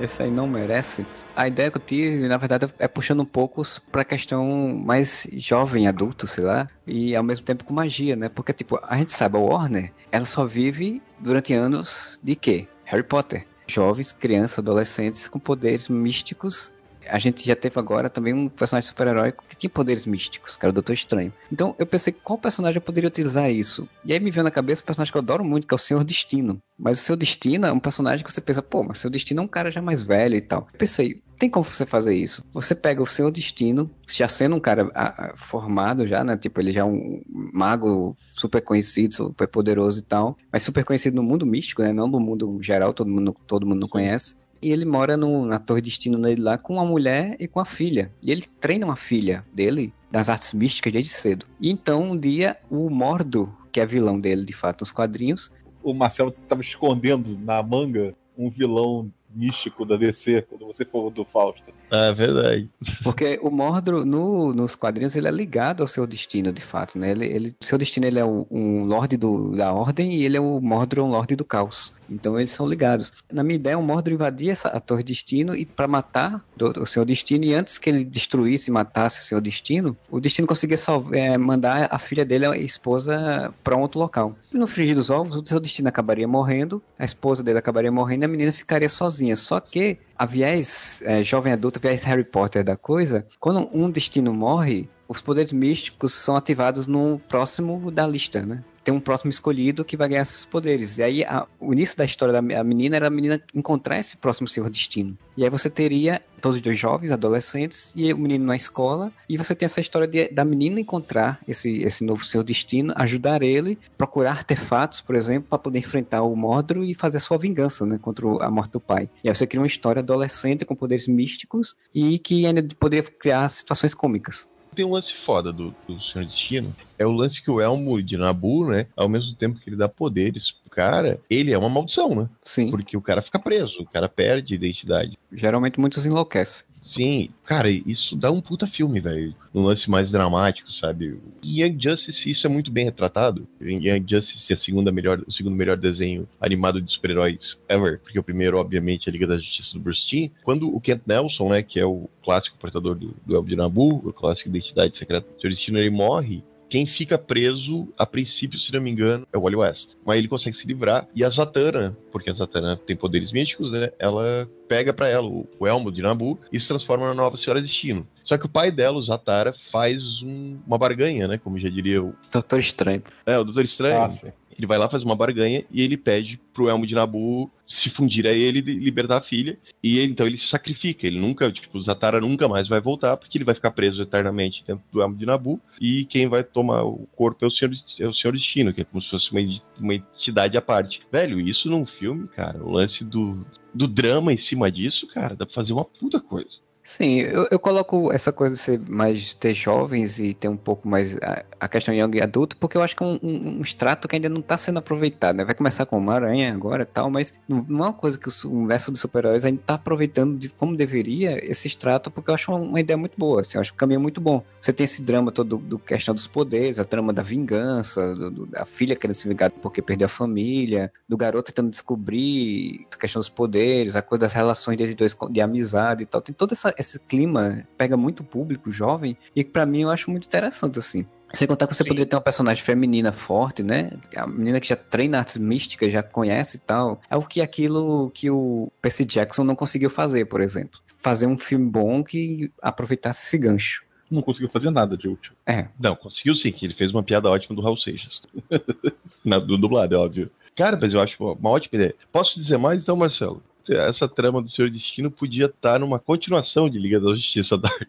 [0.00, 1.04] Esse aí não merece.
[1.34, 4.46] A ideia que eu tive, na verdade, é puxando um pouco pra questão
[4.86, 8.28] mais jovem, adulto, sei lá, e ao mesmo tempo com magia, né?
[8.28, 12.68] Porque, tipo, a gente sabe, a Warner, ela só vive durante anos de quê?
[12.84, 16.70] Harry Potter jovens, crianças, adolescentes com poderes místicos.
[17.08, 20.70] A gente já teve agora também um personagem super-herói que tinha poderes místicos, que era
[20.70, 21.32] o Doutor Estranho.
[21.50, 23.88] Então eu pensei, qual personagem eu poderia utilizar isso?
[24.04, 25.78] E aí me veio na cabeça um personagem que eu adoro muito, que é o
[25.78, 26.58] Senhor Destino.
[26.78, 29.40] Mas o Senhor Destino é um personagem que você pensa, pô, mas o Senhor Destino
[29.40, 30.68] é um cara já mais velho e tal.
[30.72, 32.44] Eu pensei, tem como você fazer isso.
[32.54, 36.36] Você pega o seu destino, já sendo um cara a, a, formado já, né?
[36.36, 37.20] Tipo, ele já é um
[37.52, 41.92] mago super conhecido, super poderoso e tal, mas super conhecido no mundo místico, né?
[41.92, 44.36] Não no mundo geral, todo mundo, todo mundo não conhece.
[44.62, 47.64] e ele mora no, na Torre Destino dele lá com uma mulher e com a
[47.64, 48.12] filha.
[48.22, 51.44] E ele treina uma filha dele das artes místicas desde cedo.
[51.60, 55.50] E então um dia o Mordo, que é vilão dele de fato nos quadrinhos,
[55.82, 61.24] O Marcelo tava escondendo na manga um vilão místico da DC, quando você falou do
[61.24, 61.72] Fausto.
[61.90, 62.68] É verdade.
[63.02, 67.10] Porque o Mordor, no- nos quadrinhos, ele é ligado ao seu destino, de fato, né?
[67.10, 70.40] Ele, ele, seu destino, ele é um, um Lorde do- da Ordem e ele é
[70.40, 71.92] o Mordor, um Lorde do Caos.
[72.12, 73.12] Então eles são ligados.
[73.32, 76.44] Na minha ideia, o Mordor invadia essa, a Torre Destino e para matar
[76.80, 80.46] o seu destino, e antes que ele destruísse e matasse o seu destino, o destino
[80.46, 84.36] conseguia salvar, é, mandar a filha dele, a esposa, para um outro local.
[84.52, 88.22] E no frigir dos ovos, o seu destino acabaria morrendo, a esposa dele acabaria morrendo
[88.22, 89.36] e a menina ficaria sozinha.
[89.36, 94.32] Só que a viés é, jovem adulto, viés Harry Potter da coisa, quando um destino
[94.32, 98.64] morre, os poderes místicos são ativados no próximo da lista, né?
[98.84, 100.98] Tem um próximo escolhido que vai ganhar esses poderes.
[100.98, 104.48] E aí, a- o início da história da menina era a menina encontrar esse próximo
[104.48, 105.16] seu destino.
[105.36, 109.12] E aí você teria todos os dois jovens, adolescentes, e o menino na escola.
[109.28, 113.42] E você tem essa história de- da menina encontrar esse, esse novo seu destino, ajudar
[113.42, 117.86] ele, procurar artefatos, por exemplo, para poder enfrentar o Mordro e fazer a sua vingança,
[117.86, 117.96] né?
[117.98, 119.08] Contra a morte do pai.
[119.22, 123.48] E aí você cria uma história adolescente com poderes místicos e que ainda poderia criar
[123.48, 124.48] situações cômicas.
[124.74, 126.74] Tem um lance foda do, do Senhor Destino.
[126.98, 128.86] É o lance que o Elmo de Nabu, né?
[128.96, 132.28] Ao mesmo tempo que ele dá poderes pro cara, ele é uma maldição, né?
[132.42, 132.70] Sim.
[132.70, 135.18] Porque o cara fica preso, o cara perde identidade.
[135.32, 136.64] Geralmente muitos enlouquecem.
[136.82, 139.34] Sim, cara, isso dá um puta filme, velho.
[139.54, 141.18] Um lance mais dramático, sabe?
[141.42, 143.46] Em Young Justice isso é muito bem retratado.
[143.60, 148.18] Young Justice é a segunda melhor, o segundo melhor desenho animado de super-heróis ever, porque
[148.18, 150.30] o primeiro, obviamente, é a Liga da Justiça do Bruce Timm.
[150.42, 154.02] Quando o Kent Nelson, né, que é o clássico portador do, do Elmo de Nabu,
[154.04, 156.42] o clássico Identidade Secreta do Destino, ele morre,
[156.72, 159.90] quem fica preso, a princípio, se não me engano, é o Wally West.
[160.06, 161.06] Mas ele consegue se livrar.
[161.14, 163.90] E a Zatanna, porque a Zatanna tem poderes místicos, né?
[163.98, 167.60] Ela pega pra ela o, o elmo de Nabu e se transforma na nova Senhora
[167.60, 168.06] Destino.
[168.24, 171.36] Só que o pai dela, o Zatara, faz um- uma barganha, né?
[171.36, 172.14] Como já diria o.
[172.32, 173.02] Doutor Estranho.
[173.26, 174.02] É, o Doutor Estranho.
[174.04, 174.32] Ah, sim.
[174.62, 178.28] Ele vai lá, faz uma barganha e ele pede pro Elmo de Nabu se fundir
[178.28, 179.58] a ele e libertar a filha.
[179.82, 181.04] E ele, então ele se sacrifica.
[181.04, 184.62] Ele nunca, tipo, o Zatara nunca mais vai voltar, porque ele vai ficar preso eternamente
[184.64, 185.60] dentro do Elmo de Nabu.
[185.80, 188.84] E quem vai tomar o corpo é o Senhor, é o Senhor Destino, que é
[188.84, 189.40] como se fosse uma,
[189.80, 191.02] uma entidade à parte.
[191.10, 193.44] Velho, isso num filme, cara, o lance do,
[193.74, 196.61] do drama em cima disso, cara, dá pra fazer uma puta coisa.
[196.84, 200.88] Sim, eu, eu coloco essa coisa de ser mais ter jovens e ter um pouco
[200.88, 203.62] mais a, a questão young e adulto, porque eu acho que é um, um, um
[203.62, 205.44] extrato que ainda não está sendo aproveitado, né?
[205.44, 208.28] Vai começar com uma aranha agora e tal, mas não, não é uma coisa que
[208.28, 212.50] o universo dos super-heróis ainda está aproveitando de como deveria esse extrato, porque eu acho
[212.50, 214.42] uma, uma ideia muito boa, assim, eu acho que o caminho é muito bom.
[214.60, 218.28] Você tem esse drama todo do, do questão dos poderes, a trama da vingança, do,
[218.30, 222.96] do- da filha querendo se vingar porque perdeu a família, do garoto tentando descobrir a
[222.96, 226.20] questão dos poderes, a coisa das relações deles dois de amizade e tal.
[226.20, 230.10] Tem todo essa- esse clima, pega muito público jovem, e que pra mim eu acho
[230.10, 231.06] muito interessante, assim.
[231.32, 231.88] Sem contar que você Sim.
[231.88, 233.90] poderia ter uma personagem feminina forte, né?
[234.14, 237.00] A menina que já treina artes místicas, já conhece e tal.
[237.08, 240.78] É o que aquilo que o Percy Jackson não conseguiu fazer, por exemplo.
[240.98, 243.82] Fazer um filme bom que aproveitasse esse gancho.
[244.10, 245.32] Não conseguiu fazer nada de útil.
[245.46, 248.20] É, Não, conseguiu sim, que ele fez uma piada ótima do Raul Seixas.
[249.24, 250.30] Na, do dublado, é óbvio.
[250.54, 251.94] Cara, mas eu acho uma ótima ideia.
[252.12, 253.42] Posso dizer mais então, Marcelo?
[253.68, 257.88] Essa trama do Senhor Destino podia estar numa continuação de Liga da Justiça Dark.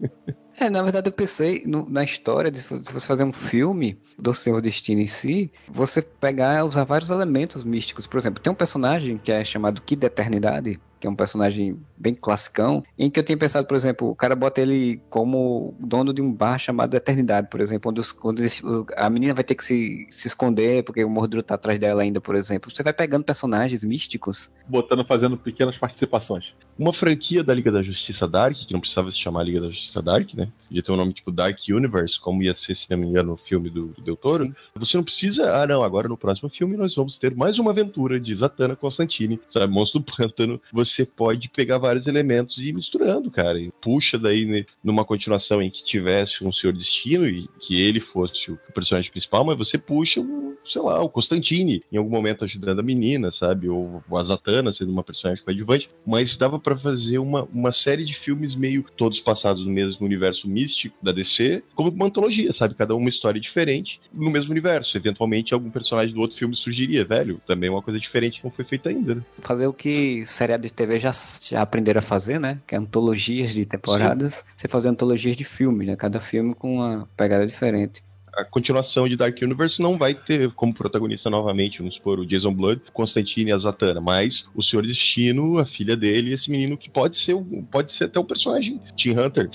[0.60, 4.32] É, na verdade eu pensei no- na história de se você fazer um filme do
[4.34, 8.06] Senhor Destino em si, você pegar, usar vários elementos místicos.
[8.06, 11.76] Por exemplo, tem um personagem que é chamado Kid da Eternidade, que é um personagem
[11.98, 16.14] bem classicão, em que eu tinha pensado, por exemplo, o cara bota ele como dono
[16.14, 19.56] de um bar chamado Eternidade, por exemplo, onde, os- onde o- a menina vai ter
[19.56, 22.70] que se, se esconder porque o Mordru tá atrás dela ainda, por exemplo.
[22.70, 24.48] Você vai pegando personagens místicos.
[24.68, 26.54] Botando, fazendo pequenas participações.
[26.78, 30.00] Uma franquia da Liga da Justiça Dark, que não precisava se chamar Liga da Justiça
[30.00, 30.48] Dark, né?
[30.68, 33.36] Podia ter um nome tipo Dark Universe, como ia ser, se não me engano, no
[33.36, 34.44] filme do, do Del Toro.
[34.44, 34.54] Sim.
[34.76, 35.52] Você não precisa.
[35.52, 39.40] Ah, não, agora no próximo filme nós vamos ter mais uma aventura de Zatanna Constantine,
[39.50, 39.72] sabe?
[39.72, 40.60] Monstro do Pântano.
[40.72, 43.60] Você pode pegar vários elementos e ir misturando, cara.
[43.60, 48.00] E puxa daí né, numa continuação em que tivesse um Senhor Destino e que ele
[48.00, 52.44] fosse o personagem principal, mas você puxa, o, sei lá, o Constantine em algum momento
[52.44, 53.68] ajudando a menina, sabe?
[53.68, 55.90] Ou a Zatanna sendo uma personagem coadjuvante.
[56.06, 60.48] Mas dava pra fazer uma, uma série de filmes meio todos passados no mesmo universo
[60.48, 62.74] místico da DC, como uma antologia, sabe?
[62.74, 64.96] Cada um uma história diferente no mesmo universo.
[64.96, 67.40] Eventualmente algum personagem do outro filme surgiria, velho.
[67.46, 69.22] Também é uma coisa diferente que não foi feita ainda, né?
[69.40, 71.12] Fazer o que seriado de TV já,
[71.42, 72.58] já aprenderam a fazer, né?
[72.66, 74.44] Que é antologias de temporadas.
[74.56, 75.96] Você fazer antologias de filme, né?
[75.96, 78.02] Cada filme com uma pegada diferente.
[78.34, 82.52] a continuação de Dark Universe não vai ter como protagonista novamente, vamos supor, o Jason
[82.52, 86.90] Blood, Constantine e a Zatanna, mas o Senhor Destino, a filha dele, esse menino que
[86.90, 87.36] pode ser,
[87.70, 89.48] pode ser até o personagem Tim Hunter.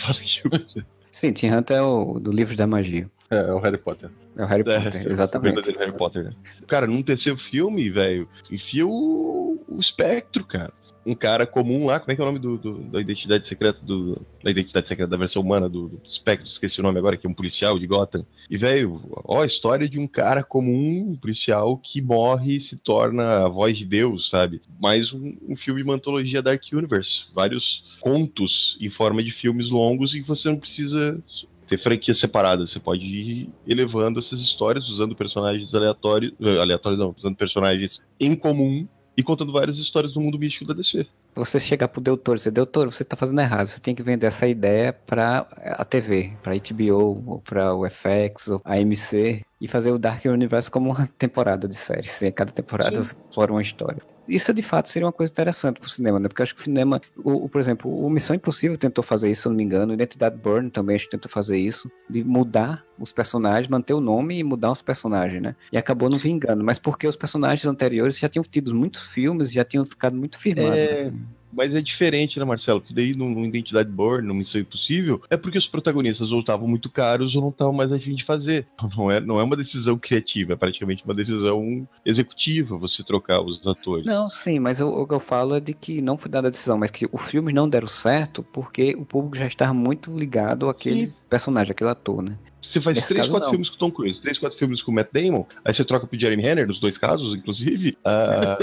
[1.12, 3.10] Sim, Tim Hunter é o do livro da magia.
[3.30, 4.10] É, é o Harry Potter.
[4.38, 5.70] É o Harry é, Potter, exatamente.
[5.72, 6.32] O Harry Potter, né?
[6.68, 10.72] Cara, num terceiro filme, velho, enfia o, o espectro, cara
[11.08, 13.80] um cara comum lá, como é que é o nome do, do da identidade secreta
[13.82, 17.26] do, da identidade secreta da versão humana do, do Spectre, esqueci o nome agora, que
[17.26, 18.26] é um policial de Gotham.
[18.50, 22.76] E, velho, ó, a história de um cara comum, um policial, que morre e se
[22.76, 24.62] torna a voz de Deus, sabe?
[24.82, 27.24] Mais um, um filme de uma antologia Dark Universe.
[27.34, 31.24] Vários contos em forma de filmes longos e você não precisa
[31.68, 32.72] ter franquias separadas.
[32.72, 36.34] Você pode ir elevando essas histórias usando personagens aleatórios.
[36.42, 38.88] Eh, aleatórios não, usando personagens em comum
[39.18, 41.08] e contando várias histórias do mundo místico da DC.
[41.38, 44.28] Você chegar pro Doutor e dizer, Doutor, você tá fazendo errado, você tem que vender
[44.28, 49.68] essa ideia pra a TV, pra HBO, ou pra o FX, ou a AMC, e
[49.68, 52.02] fazer o Dark Universe como uma temporada de série.
[52.02, 53.16] Assim, cada temporada Sim.
[53.28, 54.02] explora uma história.
[54.28, 56.28] Isso de fato seria uma coisa interessante pro cinema, né?
[56.28, 59.32] Porque eu acho que o cinema, o, o, por exemplo, o Missão Impossível tentou fazer
[59.32, 62.24] isso, se eu não me engano, Identidade Burn também acho que tentou fazer isso, de
[62.24, 65.56] mudar os personagens, manter o nome e mudar os personagens, né?
[65.72, 69.64] E acabou não vingando, mas porque os personagens anteriores já tinham tido muitos filmes, já
[69.64, 70.82] tinham ficado muito firmados.
[70.82, 71.06] É...
[71.06, 71.14] Né?
[71.58, 72.80] Mas é diferente, né, Marcelo?
[72.80, 76.68] Porque daí, no, no Identidade Born, no Missão Impossível, é porque os protagonistas ou estavam
[76.68, 78.68] muito caros ou não estavam mais a fim de fazer.
[78.98, 83.66] Não é, não é uma decisão criativa, é praticamente uma decisão executiva você trocar os
[83.66, 84.06] atores.
[84.06, 86.52] Não, sim, mas o, o que eu falo é de que não foi dada a
[86.52, 90.70] decisão, mas que os filmes não deram certo porque o público já estava muito ligado
[90.70, 91.26] àquele sim.
[91.30, 92.38] personagem, àquele ator, né?
[92.62, 93.52] Você faz Nesse três, quatro não.
[93.52, 96.44] filmes com Tom Cruise, três, quatro filmes com Matt Damon, aí você troca pro Jeremy
[96.44, 97.98] Renner, nos dois casos, inclusive.
[98.04, 98.58] Uh...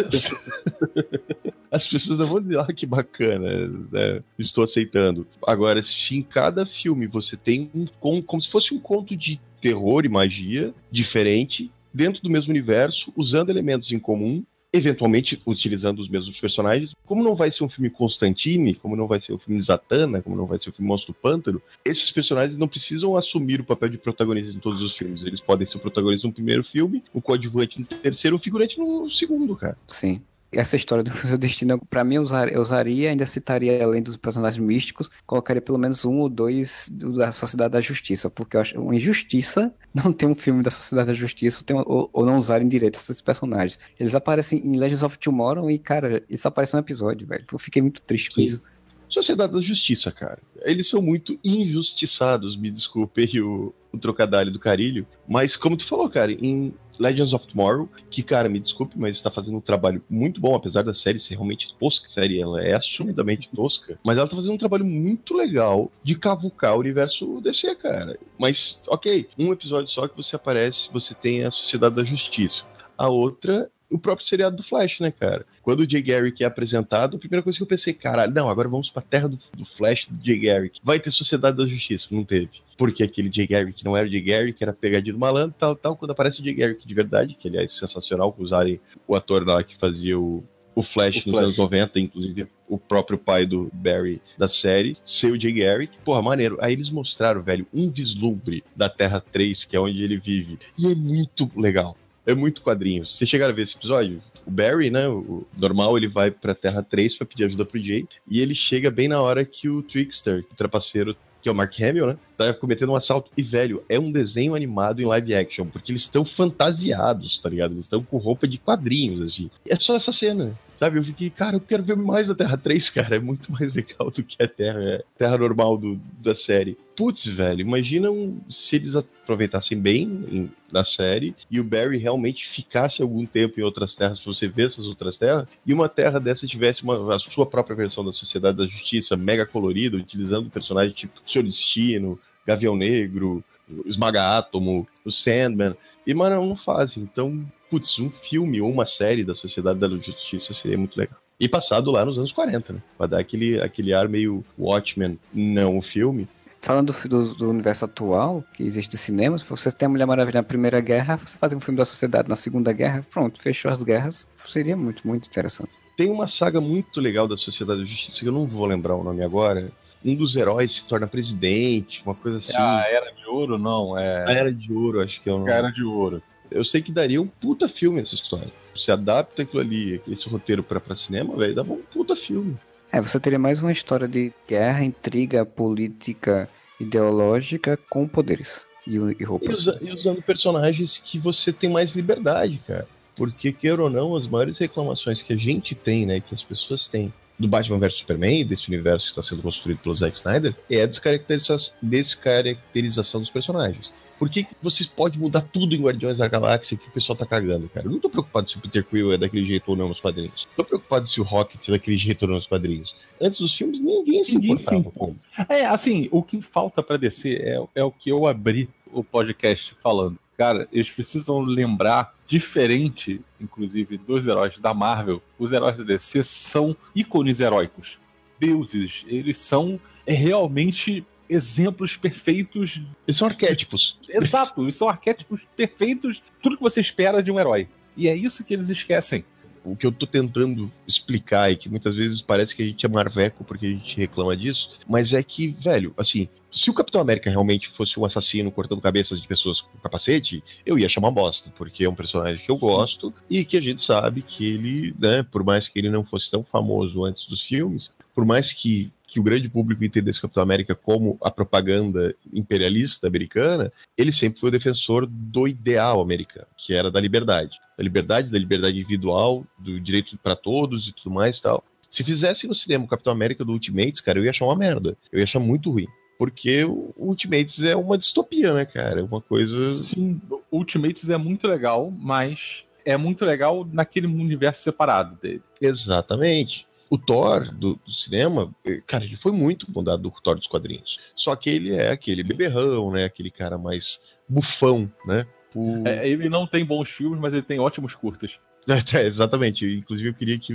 [1.71, 4.23] As pessoas não vão dizer, ah, que bacana, né?
[4.39, 5.27] estou aceitando.
[5.45, 7.71] Agora, se em cada filme você tem
[8.01, 13.13] um como se fosse um conto de terror e magia diferente, dentro do mesmo universo,
[13.17, 16.97] usando elementos em comum, eventualmente utilizando os mesmos personagens.
[17.07, 20.35] Como não vai ser um filme Constantine, como não vai ser um filme Zatanna, como
[20.35, 23.99] não vai ser um filme Monstro Pântano, esses personagens não precisam assumir o papel de
[23.99, 25.25] protagonistas em todos os filmes.
[25.25, 29.55] Eles podem ser protagonistas no primeiro filme, o coadjuvante no terceiro, o figurante no segundo,
[29.55, 29.79] cara.
[29.87, 30.21] Sim
[30.57, 34.17] essa história do seu destino, para mim, eu usaria, eu usaria, ainda citaria, além dos
[34.17, 38.81] personagens místicos, colocaria pelo menos um ou dois da Sociedade da Justiça, porque eu acho
[38.81, 42.97] uma injustiça não ter um filme da Sociedade da Justiça ou, ou não usarem direito
[42.97, 43.79] esses personagens.
[43.99, 47.45] Eles aparecem em Legends of Tomorrow e, cara, eles aparecem no episódio, velho.
[47.51, 48.45] Eu fiquei muito triste com Sim.
[48.45, 48.63] isso.
[49.09, 50.41] Sociedade da Justiça, cara.
[50.63, 56.11] Eles são muito injustiçados, me desculpe o, o trocadilho do carilho, mas como tu falou,
[56.11, 60.41] cara, em Legends of Tomorrow, que, cara, me desculpe, mas está fazendo um trabalho muito
[60.41, 62.07] bom, apesar da série ser realmente tosca.
[62.07, 66.15] A série ela é assumidamente tosca, mas ela está fazendo um trabalho muito legal de
[66.17, 68.19] cavucar o universo DC, cara.
[68.39, 72.65] Mas, ok, um episódio só que você aparece, você tem a Sociedade da Justiça.
[72.97, 75.47] A outra o próprio seriado do Flash, né, cara?
[75.63, 78.69] Quando o Jay Garrick é apresentado, a primeira coisa que eu pensei, caralho, não, agora
[78.69, 80.81] vamos pra terra do, do Flash do Jay Garrick.
[80.83, 82.09] Vai ter Sociedade da Justiça.
[82.11, 82.51] Não teve.
[82.77, 85.97] Porque aquele Jay Garrick não era o Jay Garrick, era pegadinho do malandro, tal, tal.
[85.97, 89.63] Quando aparece o Jay Garrick de verdade, que aliás é sensacional usarem o ator lá
[89.63, 90.43] que fazia o,
[90.75, 91.45] o Flash o nos Flash.
[91.45, 95.97] anos 90, inclusive o próprio pai do Barry da série, ser o Jay Garrick.
[96.05, 96.59] Porra, maneiro.
[96.61, 100.59] Aí eles mostraram, velho, um vislumbre da Terra 3, que é onde ele vive.
[100.77, 101.97] E é muito legal.
[102.27, 103.17] É muito quadrinhos.
[103.17, 104.21] Vocês chegaram a ver esse episódio?
[104.47, 108.07] O Barry, né, o normal, ele vai pra Terra 3 pra pedir ajuda pro Jay.
[108.29, 111.79] E ele chega bem na hora que o Trickster, o trapaceiro, que é o Mark
[111.79, 112.17] Hamill, né?
[112.39, 113.31] Tá cometendo um assalto.
[113.37, 117.73] E, velho, é um desenho animado em live action, porque eles estão fantasiados, tá ligado?
[117.73, 119.51] Eles estão com roupa de quadrinhos, assim.
[119.69, 120.59] É só essa cena.
[120.85, 123.17] Sabe, eu fiquei, cara, eu quero ver mais a Terra 3, cara.
[123.17, 126.77] É muito mais legal do que a Terra, é, Terra normal do, da série.
[126.95, 128.09] Putz, velho, imagina
[128.51, 133.63] se eles aproveitassem bem em, na série e o Barry realmente ficasse algum tempo em
[133.63, 137.19] outras terras pra você ver essas outras terras e uma terra dessa tivesse uma, a
[137.19, 142.77] sua própria versão da Sociedade da Justiça mega colorida, utilizando personagens tipo Seu Destino, Gavião
[142.77, 143.43] Negro,
[143.87, 145.75] Esmaga Átomo, o Sandman.
[146.07, 147.03] E, mano, não fazem.
[147.03, 151.19] Então, putz, um filme ou uma série da Sociedade da Justiça seria muito legal.
[151.39, 152.83] E passado lá nos anos 40, né?
[152.97, 156.29] Pra dar aquele, aquele ar meio Watchmen, não o filme.
[156.61, 160.41] Falando do, do, universo atual, que existe no cinema, se você tem a Mulher Maravilha
[160.41, 163.83] na Primeira Guerra, você faz um filme da Sociedade na Segunda Guerra, pronto, fechou as
[163.83, 164.27] guerras.
[164.49, 165.71] Seria muito, muito interessante.
[165.97, 169.05] Tem uma saga muito legal da Sociedade da Justiça, que eu não vou lembrar o
[169.05, 169.71] nome agora.
[170.03, 172.53] Um dos heróis se torna presidente, uma coisa assim.
[172.57, 173.99] Ah, Era de Ouro, não.
[173.99, 174.25] É...
[174.27, 175.51] A Era de Ouro, acho que é o nome.
[175.51, 178.51] A Era de Ouro eu sei que daria um puta filme essa história.
[178.75, 182.57] Você adapta aquilo ali, esse roteiro pra, pra cinema, velho, dava um puta filme.
[182.93, 186.49] É, você teria mais uma história de guerra, intriga política,
[186.81, 188.65] ideológica com poderes.
[188.87, 189.67] e, e roupas.
[189.81, 192.87] e usando personagens que você tem mais liberdade, cara.
[193.17, 196.89] Porque, queira ou não, as maiores reclamações que a gente tem, né, que as pessoas
[196.89, 200.83] têm do Batman vs Superman, desse universo que está sendo construído pelo Zack Snyder, é
[200.83, 203.93] a descaracteriza- descaracterização dos personagens.
[204.25, 207.69] Por que vocês podem mudar tudo em Guardiões da Galáxia que o pessoal tá cagando,
[207.69, 207.87] cara?
[207.87, 210.49] Eu não tô preocupado se o Peter Quill é daquele jeito ou não nos quadrinhos.
[210.57, 212.97] Tô preocupado se o Rocket é daquele jeito ou não nos quadrinhos.
[213.21, 214.91] Antes dos filmes, ninguém se Ninguém se importava.
[214.93, 215.47] com isso.
[215.47, 219.77] É, assim, o que falta pra descer é, é o que eu abri o podcast
[219.83, 220.19] falando.
[220.39, 226.75] Cara, eles precisam lembrar, diferente, inclusive, dos heróis da Marvel, os heróis da DC são
[226.97, 227.99] ícones heróicos.
[228.41, 229.05] Deuses.
[229.07, 232.81] Eles são é, realmente exemplos perfeitos.
[233.07, 233.99] Eles são arquétipos.
[234.09, 237.69] Exato, eles são arquétipos perfeitos, tudo que você espera de um herói.
[237.97, 239.25] E é isso que eles esquecem.
[239.65, 242.89] o que eu tô tentando explicar e que muitas vezes parece que a gente é
[242.89, 247.29] marveco porque a gente reclama disso, mas é que, velho, assim, se o Capitão América
[247.29, 251.85] realmente fosse um assassino cortando cabeças de pessoas com capacete, eu ia chamar bosta, porque
[251.85, 255.43] é um personagem que eu gosto e que a gente sabe que ele, né, por
[255.43, 259.23] mais que ele não fosse tão famoso antes dos filmes, por mais que que o
[259.23, 264.53] grande público entendesse o Capitão América como a propaganda imperialista americana, ele sempre foi o
[264.53, 267.57] defensor do ideal americano, que era da liberdade.
[267.79, 271.63] Da liberdade, da liberdade individual, do direito para todos e tudo mais e tal.
[271.89, 274.97] Se fizesse no cinema o Capitão América do Ultimates, cara, eu ia achar uma merda.
[275.13, 275.87] Eu ia achar muito ruim.
[276.19, 278.99] Porque o Ultimates é uma distopia, né, cara?
[278.99, 279.75] É uma coisa.
[279.75, 280.21] Sim,
[280.51, 285.43] Ultimates é muito legal, mas é muito legal naquele universo separado dele.
[285.61, 286.67] Exatamente.
[286.91, 290.99] O Thor do, do cinema, eh, cara, ele foi muito mudado do Thor dos quadrinhos.
[291.17, 293.05] Só que ele é aquele beberrão, né?
[293.05, 295.27] Aquele cara mais bufão, né?
[295.55, 295.83] O...
[295.87, 298.39] É, ele não tem bons filmes, mas ele tem ótimos curtas.
[298.95, 299.67] É, exatamente.
[299.67, 300.55] Inclusive, eu queria que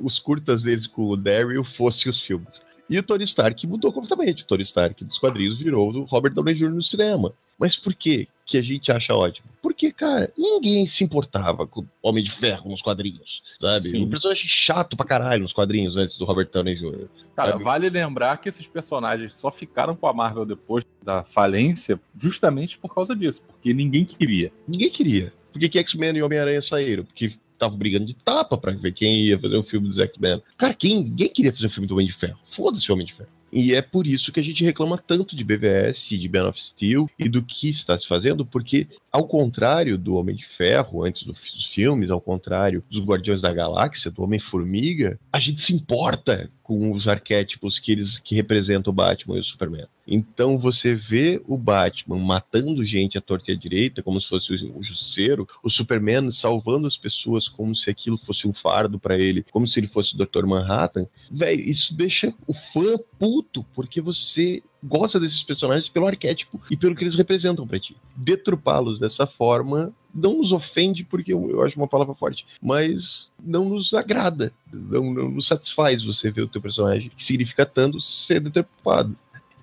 [0.00, 2.62] os curtas deles com o Daryl fossem os filmes.
[2.88, 4.44] E o Tony Stark mudou completamente.
[4.44, 6.70] O Tony Stark dos quadrinhos virou o Robert Downey Jr.
[6.70, 7.32] no cinema.
[7.58, 9.46] Mas por que que a gente acha ótimo?
[9.60, 13.90] Porque, cara, ninguém se importava com o Homem de Ferro nos quadrinhos, sabe?
[13.90, 14.04] Sim.
[14.04, 17.08] Um personagem chato pra caralho nos quadrinhos antes do Robert Downey Jr.
[17.36, 17.64] Cara, Sabe?
[17.64, 22.92] vale lembrar que esses personagens só ficaram com a Marvel depois da falência justamente por
[22.92, 24.50] causa disso, porque ninguém queria.
[24.66, 25.32] Ninguém queria.
[25.52, 27.04] Por que, X-Men e Homem-Aranha saíram?
[27.04, 30.42] Porque estavam brigando de tapa pra ver quem ia fazer o filme dos X-Men.
[30.56, 32.38] Cara, quem, ninguém queria fazer o filme do Homem de Ferro.
[32.52, 33.28] Foda-se o Homem de Ferro.
[33.52, 37.08] E é por isso que a gente reclama tanto de BVS, de Man of Steel
[37.18, 38.86] e do que está se fazendo, porque,
[39.18, 43.52] ao contrário do Homem de Ferro, antes do- dos filmes, ao contrário dos Guardiões da
[43.52, 48.94] Galáxia, do Homem-Formiga, a gente se importa com os arquétipos que eles que representam o
[48.94, 49.86] Batman e o Superman.
[50.06, 54.52] Então você vê o Batman matando gente à torta e à direita, como se fosse
[54.66, 59.44] um justiceiro, o Superman salvando as pessoas como se aquilo fosse um fardo pra ele,
[59.50, 60.46] como se ele fosse o Dr.
[60.46, 61.06] Manhattan.
[61.30, 66.94] Velho, isso deixa o fã puto, porque você gosta desses personagens pelo arquétipo e pelo
[66.94, 67.96] que eles representam pra ti.
[68.14, 73.68] Deturpá-los dessa forma não nos ofende, porque eu, eu acho uma palavra forte, mas não
[73.68, 78.40] nos agrada, não, não nos satisfaz você ver o teu personagem, que significa tanto ser
[78.40, 79.16] deturpado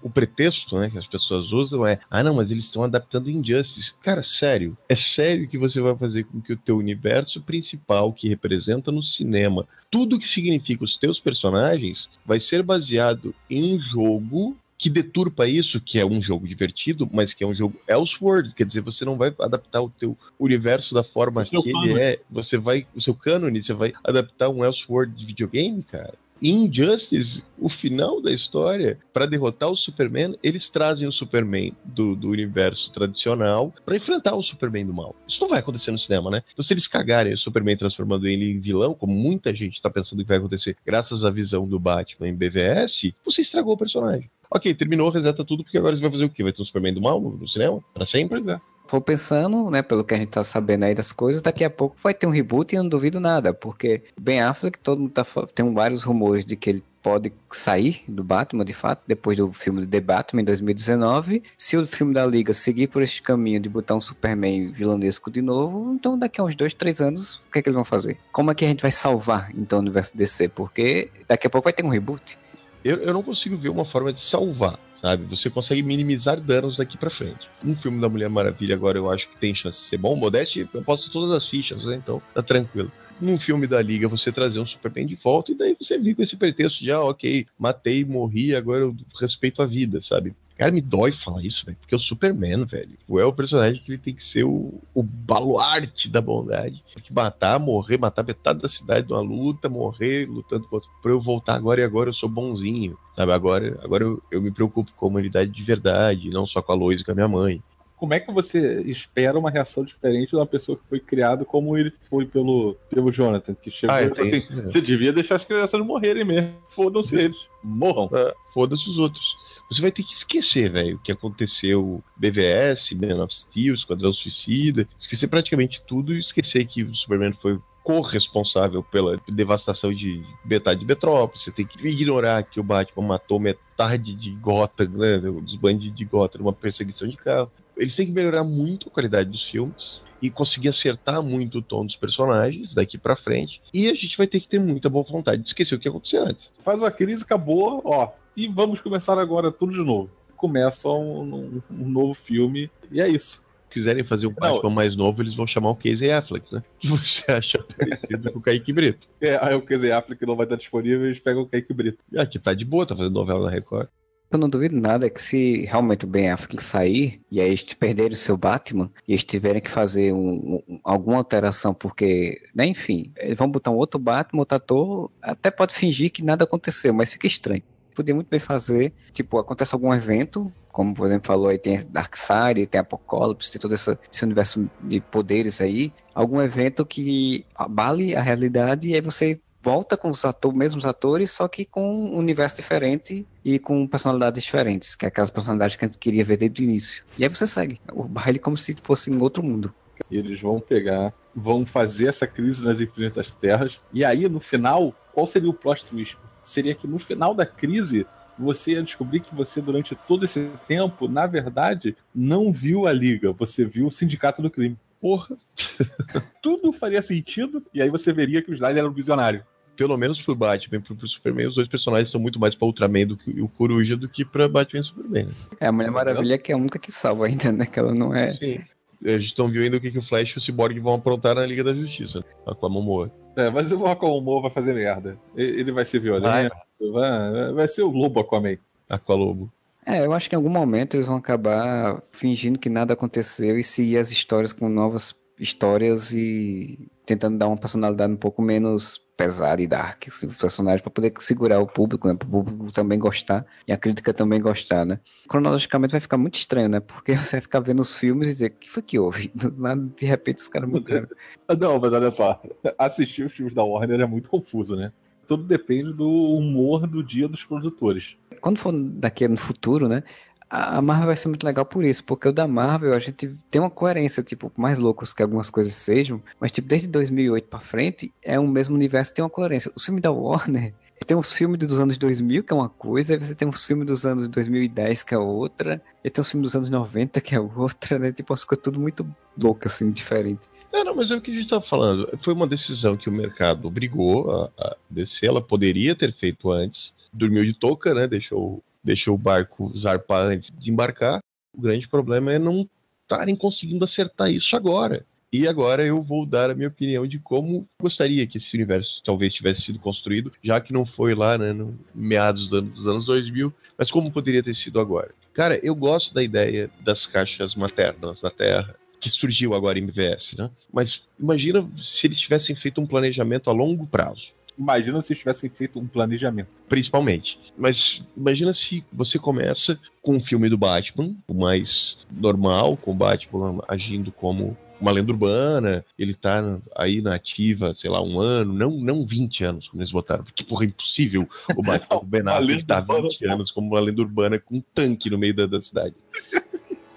[0.06, 3.96] o pretexto né, que as pessoas usam é ah não, mas eles estão adaptando Injustice.
[4.04, 8.30] Cara, sério, é sério que você vai fazer com que o teu universo principal que
[8.30, 14.56] representa no cinema, tudo que significa os teus personagens, vai ser baseado em um jogo
[14.78, 18.66] que deturpa isso, que é um jogo divertido, mas que é um jogo Elseworld, quer
[18.66, 22.00] dizer, você não vai adaptar o teu universo da forma que ele cânone.
[22.00, 26.14] é, você vai, o seu cânone, você vai adaptar um Elseworld de videogame, cara.
[26.42, 32.16] Em Injustice, o final da história, para derrotar o Superman, eles trazem o Superman do,
[32.16, 35.16] do universo tradicional para enfrentar o Superman do mal.
[35.28, 36.44] Isso não vai acontecer no cinema, né?
[36.52, 40.22] Então, se eles cagarem o Superman transformando ele em vilão, como muita gente tá pensando
[40.22, 44.30] que vai acontecer, graças à visão do Batman em BVS, você estragou o personagem.
[44.50, 46.44] Ok, terminou, reseta tudo, porque agora você vai fazer o quê?
[46.44, 47.80] Vai ter um Superman do mal no, cinema?
[47.94, 48.42] Pra sempre?
[48.42, 48.62] Pois é.
[48.88, 51.96] For pensando, né, pelo que a gente tá sabendo aí das coisas, daqui a pouco
[52.04, 55.26] vai ter um reboot e eu não duvido nada, porque Ben Affleck, todo mundo tá
[55.56, 59.82] tem vários rumores de que ele pode sair do Batman, de fato, depois do filme
[59.82, 61.44] de The Batman em 2019.
[61.56, 65.40] Se o filme da Liga seguir por este caminho de botar um Superman vilanesco de
[65.40, 68.18] novo, então daqui a uns dois, três anos, o que é que eles vão fazer?
[68.32, 70.48] Como é que a gente vai salvar, então, o universo DC?
[70.50, 72.40] Porque daqui a pouco vai ter um reboot.
[72.86, 75.26] Eu, eu não consigo ver uma forma de salvar, sabe?
[75.26, 77.50] Você consegue minimizar danos daqui pra frente.
[77.64, 80.16] Um filme da Mulher Maravilha agora eu acho que tem chance de ser bom.
[80.16, 81.96] Modeste, eu posso todas as fichas, né?
[81.96, 82.92] Então tá tranquilo.
[83.20, 86.22] Num filme da Liga, você trazer um Superman de volta e daí você vir com
[86.22, 90.36] esse pretexto de, ah, ok, matei, morri, agora eu respeito a vida, sabe?
[90.58, 92.92] Cara, me dói falar isso, velho, porque o Superman, velho.
[93.08, 96.82] O é o personagem que ele tem que ser o, o baluarte da bondade.
[96.94, 100.88] Tem que matar, morrer, matar metade da cidade numa luta, morrer lutando contra.
[101.02, 103.34] Pra eu voltar agora e agora eu sou bonzinho, sabe?
[103.34, 106.76] Agora, agora eu, eu me preocupo com a humanidade de verdade, não só com a
[106.76, 107.62] Lois e com a minha mãe.
[107.98, 111.78] como é que você espera uma reação diferente de uma pessoa que foi criada como
[111.78, 114.64] ele foi pelo, pelo Jonathan, que chegou Ah, e falou assim, né?
[114.64, 116.54] você devia deixar as crianças morrerem mesmo.
[116.70, 117.38] Foda-se eles.
[117.64, 118.10] Morram.
[118.14, 119.44] É, Foda-se os outros.
[119.70, 124.88] Você vai ter que esquecer, velho, o que aconteceu BVS, Man of Steel, Esquadrão Suicida,
[124.98, 130.86] esquecer praticamente tudo e esquecer que o Superman foi corresponsável pela devastação de metade de
[130.88, 131.44] Metrópolis.
[131.44, 136.04] Você tem que ignorar que o Batman matou metade de Gotham, né, dos bandidos de
[136.04, 137.52] Gotham, numa perseguição de carro.
[137.78, 141.86] Eles têm que melhorar muito a qualidade dos filmes e conseguir acertar muito o tom
[141.86, 143.62] dos personagens daqui pra frente.
[143.72, 146.26] E a gente vai ter que ter muita boa vontade de esquecer o que aconteceu
[146.26, 146.50] antes.
[146.62, 148.12] Faz a crise, acabou, ó.
[148.36, 150.10] E vamos começar agora tudo de novo.
[150.36, 153.44] Começa um, um- um novo filme e é isso.
[153.70, 156.64] Se quiserem fazer um Batman mais novo, eles vão chamar o Casey Affleck, né?
[156.80, 159.08] Que você acha parecido com o Kaique Brito.
[159.20, 161.98] É, aí o Casey Affleck não vai estar disponível, eles pegam o Kaique Brito.
[162.16, 163.88] Ah, que tá de boa, tá fazendo novela na Record.
[164.32, 168.12] Eu não duvido nada que se realmente o Ben Affleck sair e aí eles perderem
[168.12, 173.12] o seu Batman e eles tiverem que fazer um- um- alguma alteração porque, né, enfim,
[173.18, 177.12] eles vão botar um outro Batman, outro ator, até pode fingir que nada aconteceu, mas
[177.14, 177.64] fica estranho.
[177.96, 182.68] Podia muito bem fazer, tipo, acontece algum evento, como por exemplo falou aí, tem Darkseid,
[182.68, 188.22] tem Apocalipse, tem todo essa- esse universo de poderes aí, algum evento que abale a
[188.22, 191.82] realidade e aí você volta com os atores, mesmos atores, só que com
[192.12, 196.24] um universo diferente e com personalidades diferentes, que é aquelas personalidades que a gente queria
[196.24, 197.04] ver desde o início.
[197.18, 199.74] E aí você segue o baile como se fosse em outro mundo.
[200.12, 203.80] Eles vão pegar, vão fazer essa crise nas infinitas terras.
[203.92, 206.18] E aí, no final, qual seria o plot twist?
[206.46, 208.06] Seria que no final da crise,
[208.40, 213.34] você ia descobrir que você, durante todo esse tempo, na verdade, não viu a Liga,
[213.34, 214.78] você viu o Sindicato do Crime.
[215.02, 215.36] Porra,
[216.42, 219.44] Tudo faria sentido, e aí você veria que o Snyder era um visionário.
[219.76, 223.08] pelo menos pro Batman e pro, Superman, os dois personagens são muito mais pra Ultraman
[223.08, 225.26] do que e o Coruja do que pra Batman e Superman.
[225.26, 225.34] né?
[225.60, 227.66] É, a Mulher Maravilha que é a única que salva ainda, né?
[227.66, 228.34] Que ela não é.
[228.34, 228.64] Sim.
[229.06, 231.36] A gente não viu ainda o que, que o Flash e o Cyborg vão aprontar
[231.36, 232.54] na Liga da Justiça, né?
[232.60, 233.12] com a Momoa.
[233.36, 235.18] É, mas o Aquaman vai fazer merda.
[235.36, 236.56] Ele vai ser violento,
[236.92, 238.58] vai, vai ser o Lobo Aquaman.
[238.90, 239.52] Aqualobo.
[239.86, 243.64] É, eu acho que em algum momento eles vão acabar fingindo que nada aconteceu e
[243.64, 249.62] seguir as histórias com novas histórias e tentando dar uma personalidade um pouco menos pesada
[249.62, 252.16] e dark, os personagens, para poder segurar o público, né?
[252.16, 255.00] Para o público também gostar e a crítica também gostar, né?
[255.28, 256.80] Cronologicamente vai ficar muito estranho, né?
[256.80, 259.32] Porque você vai ficar vendo os filmes e dizer: o que foi que houve?
[259.96, 261.08] De repente os caras mudaram.
[261.60, 262.42] Não, mas olha só,
[262.78, 264.92] assistir os filmes da Warner é muito confuso, né?
[265.28, 268.16] Tudo depende do humor do dia dos produtores.
[268.42, 270.04] Quando for daqui no futuro, né?
[270.50, 273.60] A Marvel vai ser muito legal por isso, porque o da Marvel a gente tem
[273.60, 278.14] uma coerência, tipo, mais loucos que algumas coisas sejam, mas tipo, desde 2008 pra frente
[278.22, 279.72] é o mesmo universo, tem uma coerência.
[279.76, 280.74] O filme da Warner
[281.06, 283.88] tem uns filmes dos anos 2000 que é uma coisa, aí você tem uns filmes
[283.88, 287.40] dos anos 2010 que é outra, e tem uns filmes dos anos 90 que é
[287.40, 288.12] outra, né?
[288.12, 289.06] Tipo, as coisas tudo muito
[289.38, 290.48] loucas, assim, diferente.
[290.76, 292.20] É, não, mas é o que a gente tava falando.
[292.22, 295.28] Foi uma decisão que o mercado obrigou a, a descer.
[295.28, 296.94] Ela poderia ter feito antes.
[297.14, 298.08] Dormiu de touca, né?
[298.08, 301.20] Deixou, deixou o barco zarpar antes de embarcar.
[301.54, 302.70] O grande problema é não
[303.02, 305.06] estarem conseguindo acertar isso agora.
[305.34, 309.34] E agora eu vou dar a minha opinião de como gostaria que esse universo talvez
[309.34, 313.92] tivesse sido construído, já que não foi lá, né, no meados dos anos 2000, mas
[313.92, 315.12] como poderia ter sido agora.
[315.34, 320.36] Cara, eu gosto da ideia das caixas maternas na Terra, que surgiu agora em MVS,
[320.38, 320.50] né?
[320.72, 325.80] Mas imagina se eles tivessem feito um planejamento a longo prazo, Imagina se tivessem feito
[325.80, 326.48] um planejamento.
[326.68, 327.40] principalmente.
[327.58, 332.96] Mas imagina se você começa com um filme do Batman, o mais normal, com o
[332.96, 338.54] Batman agindo como uma lenda urbana, ele tá aí na ativa, sei lá, um ano,
[338.54, 342.22] não, não 20 anos, como eles botaram, porque, porra, é impossível o Batman do Ben
[342.26, 343.02] Affleck tá urbana.
[343.04, 345.96] 20 anos como uma lenda urbana com um tanque no meio da, da cidade.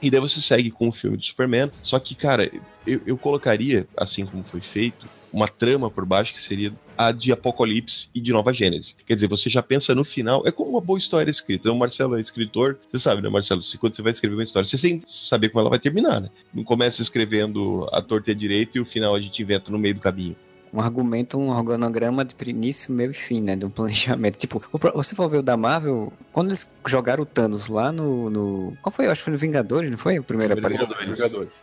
[0.01, 1.73] E daí você segue com o filme do Superman.
[1.83, 2.49] Só que, cara,
[2.87, 7.31] eu, eu colocaria, assim como foi feito, uma trama por baixo que seria a de
[7.31, 8.95] Apocalipse e de Nova Gênese.
[9.07, 11.71] Quer dizer, você já pensa no final, é como uma boa história escrita.
[11.71, 13.63] O Marcelo é escritor, você sabe, né, Marcelo?
[13.79, 16.29] Quando você vai escrever uma história, você tem que saber como ela vai terminar, né?
[16.53, 19.79] Não começa escrevendo a torta e a direita e o final a gente inventa no
[19.79, 20.35] meio do caminho.
[20.73, 23.55] um argumento, um organograma de início, meio e fim, né?
[23.57, 24.37] De um planejamento.
[24.41, 24.63] Tipo,
[24.95, 28.29] você for ver o da Marvel, quando eles jogaram o Thanos lá no.
[28.29, 29.07] no- qual foi?
[29.07, 30.19] Eu acho que foi no Vingadores, não foi?
[30.19, 30.89] O primeiro aparição.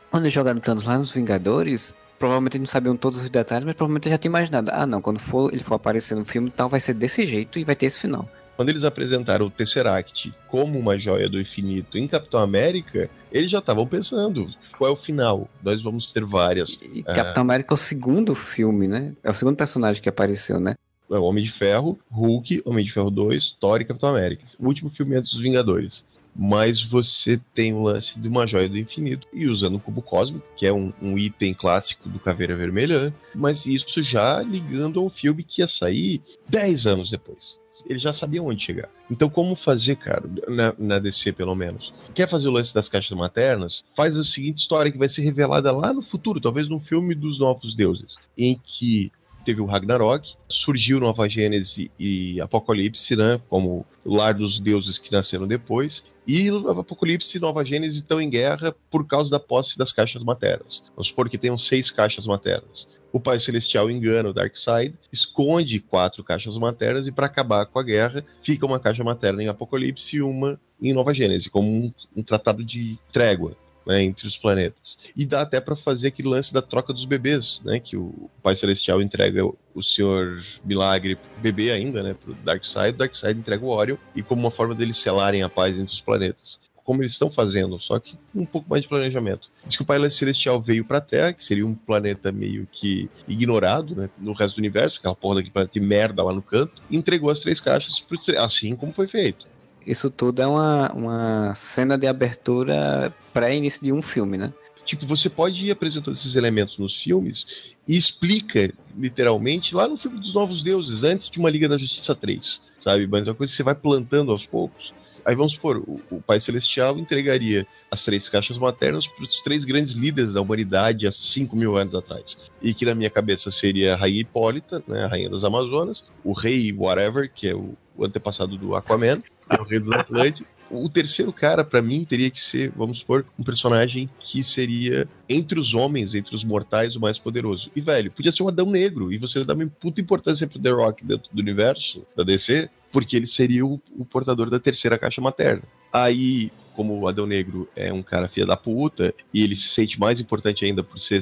[0.10, 3.76] Quando eles jogaram o Thanos lá nos Vingadores, provavelmente não sabiam todos os detalhes, mas
[3.76, 4.72] provavelmente já tinha imaginado.
[4.74, 7.64] Ah, não, quando for, ele for aparecer no filme tal, vai ser desse jeito e
[7.64, 8.28] vai ter esse final.
[8.56, 13.60] Quando eles apresentaram o Tesseract como uma joia do infinito em Capitão América, eles já
[13.60, 15.50] estavam pensando qual é o final.
[15.62, 16.80] Nós vamos ter várias.
[16.82, 19.14] E Capitão América é o segundo filme, né?
[19.22, 20.76] É o segundo personagem que apareceu, né?
[21.12, 24.44] É o Homem de Ferro, Hulk, Homem de Ferro 2, Thor e Capitão América.
[24.58, 26.04] O último filme é dos Vingadores.
[26.36, 30.46] Mas você tem o lance de uma joia do infinito e usando o cubo cósmico,
[30.58, 35.44] que é um, um item clássico do Caveira Vermelha, mas isso já ligando ao filme
[35.44, 37.58] que ia sair 10 anos depois
[37.88, 38.90] eles já sabiam onde chegar.
[39.10, 41.94] Então, como fazer, cara, na, na, DC pelo menos?
[42.14, 43.84] Quer fazer o lance das caixas maternas?
[43.96, 47.40] Faz a seguinte história que vai ser revelada lá no futuro, talvez num filme dos
[47.40, 49.12] Novos Deuses, em que
[49.46, 55.48] teve o Ragnarok, surgiu Nova Gênese e Apocalipse, né, como lar dos deuses que nasceram
[55.48, 60.24] depois, e Apocalipse e Nova Gênese estão em guerra por causa da posse das caixas
[60.24, 60.82] maternas.
[60.96, 62.88] Vamos supor que tenham seis caixas maternas.
[63.14, 67.84] O Pai Celestial engana o Darkseid, esconde quatro caixas maternas e para acabar com a
[67.84, 72.22] guerra, fica uma caixa materna em Apocalipse e uma em Nova Gênese, como um, um
[72.22, 73.56] tratado de trégua
[73.86, 74.98] né, entre os planetas.
[75.16, 78.56] E dá até para fazer aquele lance da troca dos bebês, né, que o Pai
[78.56, 83.98] Celestial entrega o Senhor Milagre bebê ainda, né, pro Darkseid, o Darkseid entrega o Orion,
[84.16, 86.60] e como uma forma deles selarem a paz entre os planetas.
[86.84, 89.50] Como eles estão fazendo, só que um pouco mais de planejamento.
[89.66, 93.96] Diz que o Pai Celestial veio pra Terra, que seria um planeta meio que ignorado,
[93.96, 96.96] né, no resto do universo, aquela porra daquele planeta de merda lá no canto, e
[96.96, 98.04] entregou as três caixas,
[98.38, 99.48] assim como foi feito
[99.86, 104.54] isso tudo é uma, uma cena de abertura pré-início de um filme, né?
[104.86, 107.46] Tipo, você pode ir apresentando esses elementos nos filmes
[107.88, 112.14] e explica, literalmente, lá no filme dos Novos Deuses, antes de uma Liga da Justiça
[112.14, 113.08] 3, sabe?
[113.08, 114.94] Mas é uma coisa que você vai plantando aos poucos.
[115.26, 119.66] Aí vamos supor, o, o Pai Celestial entregaria as três caixas maternas para os três
[119.66, 122.38] grandes líderes da humanidade há 5 mil anos atrás.
[122.62, 126.32] E que na minha cabeça seria a Rainha Hipólita, né, a Rainha das Amazonas, o
[126.32, 130.90] Rei Whatever, que é o, o antepassado do Aquaman, é o Rei dos Atlânticos, o
[130.90, 135.74] terceiro cara, para mim, teria que ser, vamos supor, um personagem que seria, entre os
[135.74, 137.70] homens, entre os mortais, o mais poderoso.
[137.76, 140.70] E, velho, podia ser um Adão Negro, e você dá uma puta importância pro The
[140.72, 145.22] Rock dentro do universo da DC, porque ele seria o, o portador da terceira caixa
[145.22, 145.64] materna.
[145.92, 150.00] Aí, como o Adão Negro é um cara filha da puta, e ele se sente
[150.00, 151.20] mais importante ainda por ser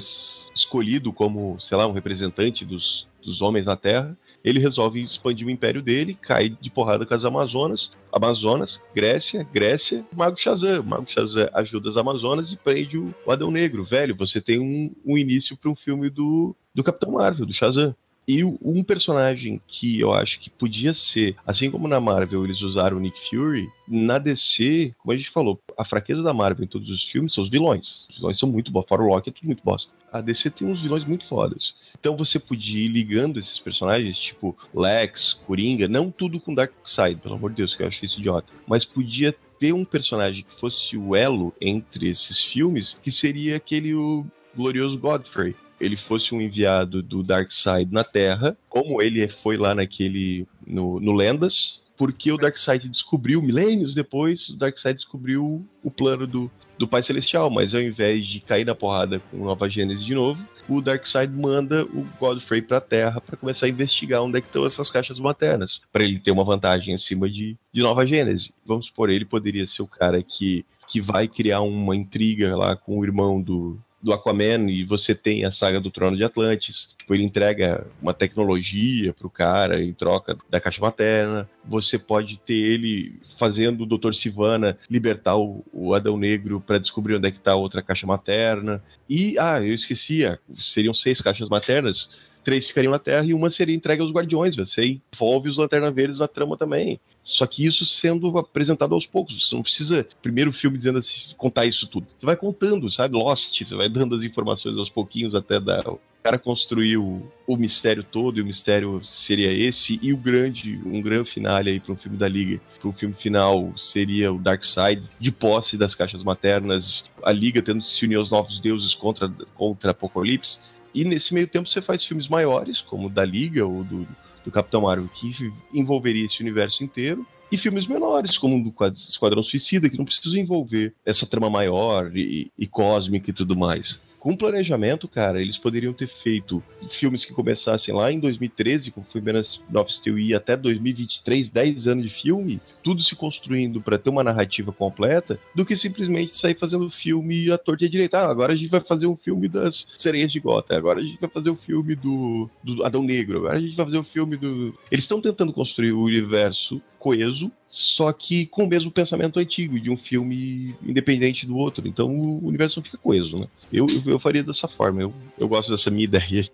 [0.56, 5.50] escolhido como, sei lá, um representante dos, dos homens na Terra, ele resolve expandir o
[5.50, 10.84] império dele, cai de porrada com as Amazonas, Amazonas, Grécia, Grécia, Mago Shazam.
[10.84, 13.86] Mago Shazam ajuda as Amazonas e prende o Adão Negro.
[13.86, 17.96] Velho, você tem um, um início para um filme do, do Capitão Marvel, do Shazam.
[18.26, 22.96] E um personagem que eu acho que podia ser, assim como na Marvel eles usaram
[22.96, 26.90] o Nick Fury, na DC, como a gente falou, a fraqueza da Marvel em todos
[26.90, 28.08] os filmes são os vilões.
[28.10, 29.92] Os vilões são muito bons, fora o Rock é tudo muito bosta.
[30.14, 31.74] A DC tem uns vilões muito fodas.
[32.00, 37.36] Então você podia ir ligando esses personagens, tipo Lex, Coringa, não tudo com Darkseid, pelo
[37.36, 40.96] amor de Deus, que eu acho isso idiota, mas podia ter um personagem que fosse
[40.96, 44.26] o elo entre esses filmes, que seria aquele o
[44.56, 50.48] glorioso Godfrey ele fosse um enviado do Darkseid na Terra, como ele foi lá naquele.
[50.66, 56.52] no, no Lendas, porque o Darkseid descobriu, milênios depois, o Darkseid descobriu o plano do,
[56.78, 60.46] do Pai Celestial, mas ao invés de cair na porrada com Nova Gênesis de novo,
[60.68, 64.66] o Darkseid manda o Godfrey pra Terra para começar a investigar onde é que estão
[64.66, 68.52] essas caixas maternas, para ele ter uma vantagem acima de, de Nova Gênesis.
[68.66, 73.00] Vamos supor, ele poderia ser o cara que, que vai criar uma intriga lá com
[73.00, 76.90] o irmão do, do Aquaman e você tem a saga do Trono de Atlantis.
[76.98, 81.50] Tipo, ele entrega uma tecnologia pro cara em troca da caixa materna.
[81.64, 84.14] Você pode ter ele fazendo o Dr.
[84.14, 88.06] Sivana libertar o, o Adão Negro para descobrir onde é que tá a outra caixa
[88.06, 88.84] materna.
[89.10, 92.10] E, ah, eu esquecia, seriam seis caixas maternas
[92.44, 94.56] três ficariam na Terra e uma seria entregue aos Guardiões.
[94.56, 97.00] Você envolve os Lanterna Verdes na trama também.
[97.24, 99.48] Só que isso sendo apresentado aos poucos.
[99.48, 102.06] Você não precisa, primeiro filme dizendo assim, contar isso tudo.
[102.20, 103.16] Você vai contando, sabe?
[103.16, 105.88] Lost, você vai dando as informações aos pouquinhos até dar.
[105.88, 111.02] O cara construiu o mistério todo, e o mistério seria esse, e o grande, um
[111.02, 112.62] grande finale aí para um filme da Liga.
[112.80, 117.62] Para um filme final seria o Dark Side, de posse das caixas maternas, a Liga
[117.62, 120.60] tendo que se unir aos novos deuses contra, contra Apocalipse.
[120.94, 124.08] E nesse meio tempo você faz filmes maiores, como o da Liga ou do,
[124.44, 127.26] do Capitão Marvel, que envolveria esse universo inteiro.
[127.52, 132.16] E filmes menores, como o do Esquadrão Suicida, que não precisam envolver essa trama maior
[132.16, 137.34] e, e cósmica e tudo mais com planejamento, cara, eles poderiam ter feito filmes que
[137.34, 139.42] começassem lá em 2013, com foi Man
[139.76, 144.24] of Steel e até 2023, 10 anos de filme, tudo se construindo para ter uma
[144.24, 148.20] narrativa completa, do que simplesmente sair fazendo filme à torta e à direita.
[148.20, 151.20] Ah, agora a gente vai fazer um filme das sereias de Gota, agora a gente
[151.20, 154.02] vai fazer o um filme do, do Adão Negro, agora a gente vai fazer o
[154.02, 154.74] um filme do.
[154.90, 159.90] Eles estão tentando construir o universo coeso, só que com o mesmo pensamento antigo, de
[159.90, 161.86] um filme independente do outro.
[161.86, 163.48] Então o universo não fica coeso, né?
[163.74, 166.48] Eu, eu, eu faria dessa forma, eu, eu gosto dessa minha ideia.